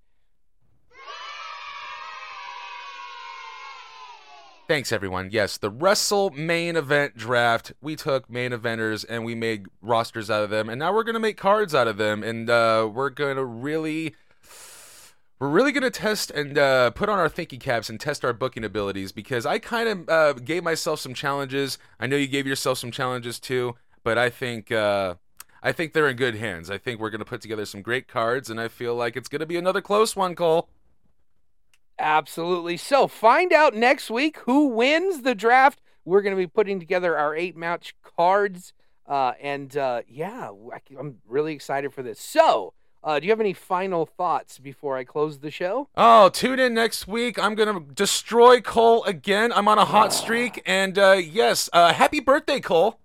Thanks, 4.65 4.93
everyone. 4.93 5.29
Yes, 5.31 5.57
the 5.57 5.69
Wrestle 5.69 6.29
main 6.31 6.77
event 6.77 7.17
draft. 7.17 7.73
We 7.81 7.97
took 7.97 8.29
main 8.29 8.51
eventers 8.51 9.05
and 9.07 9.25
we 9.25 9.35
made 9.35 9.65
rosters 9.81 10.31
out 10.31 10.41
of 10.41 10.49
them, 10.49 10.69
and 10.69 10.79
now 10.79 10.93
we're 10.93 11.03
gonna 11.03 11.19
make 11.19 11.35
cards 11.35 11.75
out 11.75 11.87
of 11.87 11.97
them, 11.97 12.23
and 12.23 12.49
uh, 12.49 12.89
we're 12.91 13.09
gonna 13.09 13.43
really, 13.43 14.15
we're 15.37 15.49
really 15.49 15.73
gonna 15.73 15.91
test 15.91 16.31
and 16.31 16.57
uh, 16.57 16.91
put 16.91 17.09
on 17.09 17.19
our 17.19 17.27
thinking 17.27 17.59
caps 17.59 17.89
and 17.89 17.99
test 17.99 18.23
our 18.23 18.31
booking 18.31 18.63
abilities 18.63 19.11
because 19.11 19.45
I 19.45 19.59
kind 19.59 19.89
of 19.89 20.09
uh, 20.09 20.33
gave 20.39 20.63
myself 20.63 21.01
some 21.01 21.13
challenges. 21.13 21.77
I 21.99 22.07
know 22.07 22.15
you 22.15 22.27
gave 22.27 22.47
yourself 22.47 22.77
some 22.77 22.89
challenges 22.89 23.41
too, 23.41 23.75
but 24.03 24.17
I 24.17 24.29
think. 24.29 24.71
Uh, 24.71 25.15
I 25.65 25.71
think 25.71 25.93
they're 25.93 26.09
in 26.09 26.17
good 26.17 26.35
hands. 26.35 26.69
I 26.69 26.77
think 26.77 26.99
we're 26.99 27.09
going 27.09 27.19
to 27.19 27.25
put 27.25 27.39
together 27.39 27.65
some 27.65 27.81
great 27.81 28.05
cards, 28.05 28.49
and 28.49 28.59
I 28.59 28.67
feel 28.67 28.95
like 28.95 29.15
it's 29.15 29.29
going 29.29 29.39
to 29.39 29.45
be 29.45 29.55
another 29.55 29.79
close 29.79 30.13
one, 30.13 30.35
Cole. 30.35 30.67
Absolutely. 31.97 32.75
So, 32.75 33.07
find 33.07 33.53
out 33.53 33.73
next 33.73 34.11
week 34.11 34.39
who 34.39 34.67
wins 34.67 35.21
the 35.21 35.33
draft. 35.33 35.81
We're 36.03 36.21
going 36.21 36.35
to 36.35 36.41
be 36.41 36.47
putting 36.47 36.81
together 36.81 37.17
our 37.17 37.33
eight 37.33 37.55
match 37.55 37.95
cards. 38.03 38.73
Uh, 39.07 39.33
and 39.41 39.75
uh, 39.77 40.01
yeah, 40.07 40.49
I'm 40.99 41.19
really 41.27 41.53
excited 41.53 41.93
for 41.93 42.03
this. 42.03 42.19
So, 42.19 42.73
uh, 43.03 43.19
do 43.19 43.25
you 43.25 43.31
have 43.31 43.39
any 43.41 43.53
final 43.53 44.05
thoughts 44.05 44.59
before 44.59 44.97
I 44.97 45.03
close 45.03 45.39
the 45.39 45.51
show? 45.51 45.89
Oh, 45.95 46.29
tune 46.29 46.59
in 46.59 46.73
next 46.73 47.07
week. 47.07 47.37
I'm 47.37 47.53
gonna 47.55 47.81
destroy 47.81 48.61
Cole 48.61 49.03
again. 49.03 49.51
I'm 49.51 49.67
on 49.67 49.77
a 49.77 49.85
hot 49.85 50.13
streak, 50.13 50.61
and 50.65 50.97
uh, 50.97 51.19
yes, 51.21 51.69
uh, 51.73 51.93
happy 51.93 52.21
birthday, 52.21 52.61
Cole. 52.61 52.99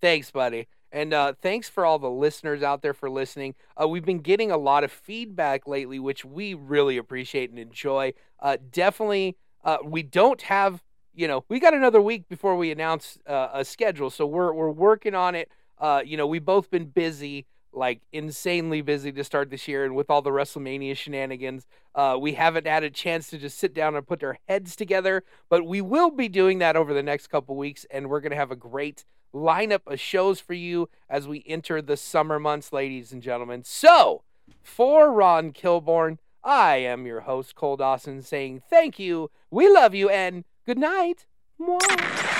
Thanks, 0.00 0.30
buddy. 0.30 0.68
And 0.92 1.12
uh, 1.12 1.32
thanks 1.42 1.68
for 1.68 1.84
all 1.84 1.98
the 1.98 2.10
listeners 2.10 2.62
out 2.62 2.80
there 2.82 2.94
for 2.94 3.10
listening. 3.10 3.54
Uh, 3.80 3.88
we've 3.88 4.04
been 4.04 4.20
getting 4.20 4.50
a 4.50 4.56
lot 4.56 4.84
of 4.84 4.92
feedback 4.92 5.66
lately, 5.66 5.98
which 5.98 6.24
we 6.24 6.54
really 6.54 6.96
appreciate 6.96 7.50
and 7.50 7.58
enjoy. 7.58 8.12
Uh, 8.40 8.56
definitely, 8.70 9.36
uh, 9.64 9.78
we 9.84 10.02
don't 10.02 10.42
have, 10.42 10.82
you 11.14 11.26
know, 11.26 11.44
we 11.48 11.58
got 11.58 11.74
another 11.74 12.00
week 12.00 12.28
before 12.28 12.56
we 12.56 12.70
announce 12.70 13.18
uh, 13.26 13.48
a 13.52 13.64
schedule, 13.64 14.10
so 14.10 14.26
we're 14.26 14.52
we're 14.52 14.70
working 14.70 15.14
on 15.14 15.34
it. 15.34 15.50
Uh, 15.78 16.02
you 16.04 16.16
know, 16.16 16.26
we've 16.26 16.44
both 16.44 16.70
been 16.70 16.86
busy, 16.86 17.46
like 17.76 18.00
insanely 18.12 18.80
busy 18.80 19.12
to 19.12 19.22
start 19.22 19.50
this 19.50 19.68
year, 19.68 19.84
and 19.84 19.94
with 19.94 20.10
all 20.10 20.22
the 20.22 20.30
WrestleMania 20.30 20.96
shenanigans, 20.96 21.66
uh, 21.94 22.16
we 22.18 22.32
haven't 22.32 22.66
had 22.66 22.82
a 22.82 22.90
chance 22.90 23.28
to 23.28 23.38
just 23.38 23.58
sit 23.58 23.74
down 23.74 23.94
and 23.94 24.06
put 24.06 24.24
our 24.24 24.38
heads 24.48 24.74
together. 24.74 25.22
But 25.48 25.66
we 25.66 25.80
will 25.80 26.10
be 26.10 26.28
doing 26.28 26.58
that 26.58 26.76
over 26.76 26.94
the 26.94 27.02
next 27.02 27.28
couple 27.28 27.56
weeks, 27.56 27.86
and 27.90 28.08
we're 28.08 28.20
gonna 28.20 28.36
have 28.36 28.50
a 28.50 28.56
great 28.56 29.04
lineup 29.34 29.82
of 29.86 30.00
shows 30.00 30.40
for 30.40 30.54
you 30.54 30.88
as 31.08 31.28
we 31.28 31.44
enter 31.46 31.82
the 31.82 31.96
summer 31.96 32.38
months, 32.38 32.72
ladies 32.72 33.12
and 33.12 33.22
gentlemen. 33.22 33.62
So, 33.64 34.22
for 34.62 35.12
Ron 35.12 35.52
Kilborn, 35.52 36.18
I 36.42 36.76
am 36.76 37.06
your 37.06 37.20
host, 37.22 37.54
Cole 37.54 37.76
Dawson, 37.76 38.22
saying 38.22 38.62
thank 38.70 38.98
you, 38.98 39.30
we 39.50 39.68
love 39.68 39.94
you, 39.94 40.08
and 40.08 40.44
good 40.64 40.78
night. 40.78 41.26
Mwah. 41.60 42.35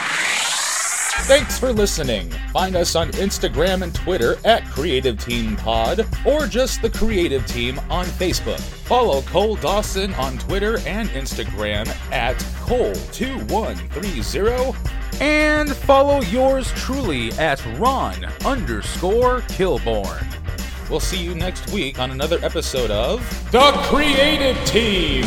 Thanks 1.22 1.58
for 1.58 1.72
listening. 1.72 2.30
Find 2.52 2.76
us 2.76 2.94
on 2.94 3.10
Instagram 3.12 3.80
and 3.82 3.94
Twitter 3.94 4.36
at 4.44 4.64
Creative 4.66 5.18
Team 5.18 5.56
Pod 5.56 6.06
or 6.24 6.46
just 6.46 6.82
the 6.82 6.90
Creative 6.90 7.44
Team 7.46 7.80
on 7.90 8.04
Facebook. 8.06 8.60
Follow 8.60 9.22
Cole 9.22 9.56
Dawson 9.56 10.14
on 10.14 10.38
Twitter 10.38 10.78
and 10.86 11.08
Instagram 11.10 11.88
at 12.12 12.36
Cole2130 12.64 15.20
And 15.20 15.74
follow 15.74 16.20
yours 16.22 16.70
truly 16.72 17.32
at 17.32 17.64
Ron 17.76 18.24
underscore 18.44 19.40
Kilborn. 19.42 20.24
We'll 20.88 21.00
see 21.00 21.20
you 21.20 21.34
next 21.34 21.68
week 21.72 21.98
on 21.98 22.12
another 22.12 22.38
episode 22.44 22.92
of 22.92 23.20
The 23.50 23.72
Creative 23.88 24.56
Team. 24.66 25.24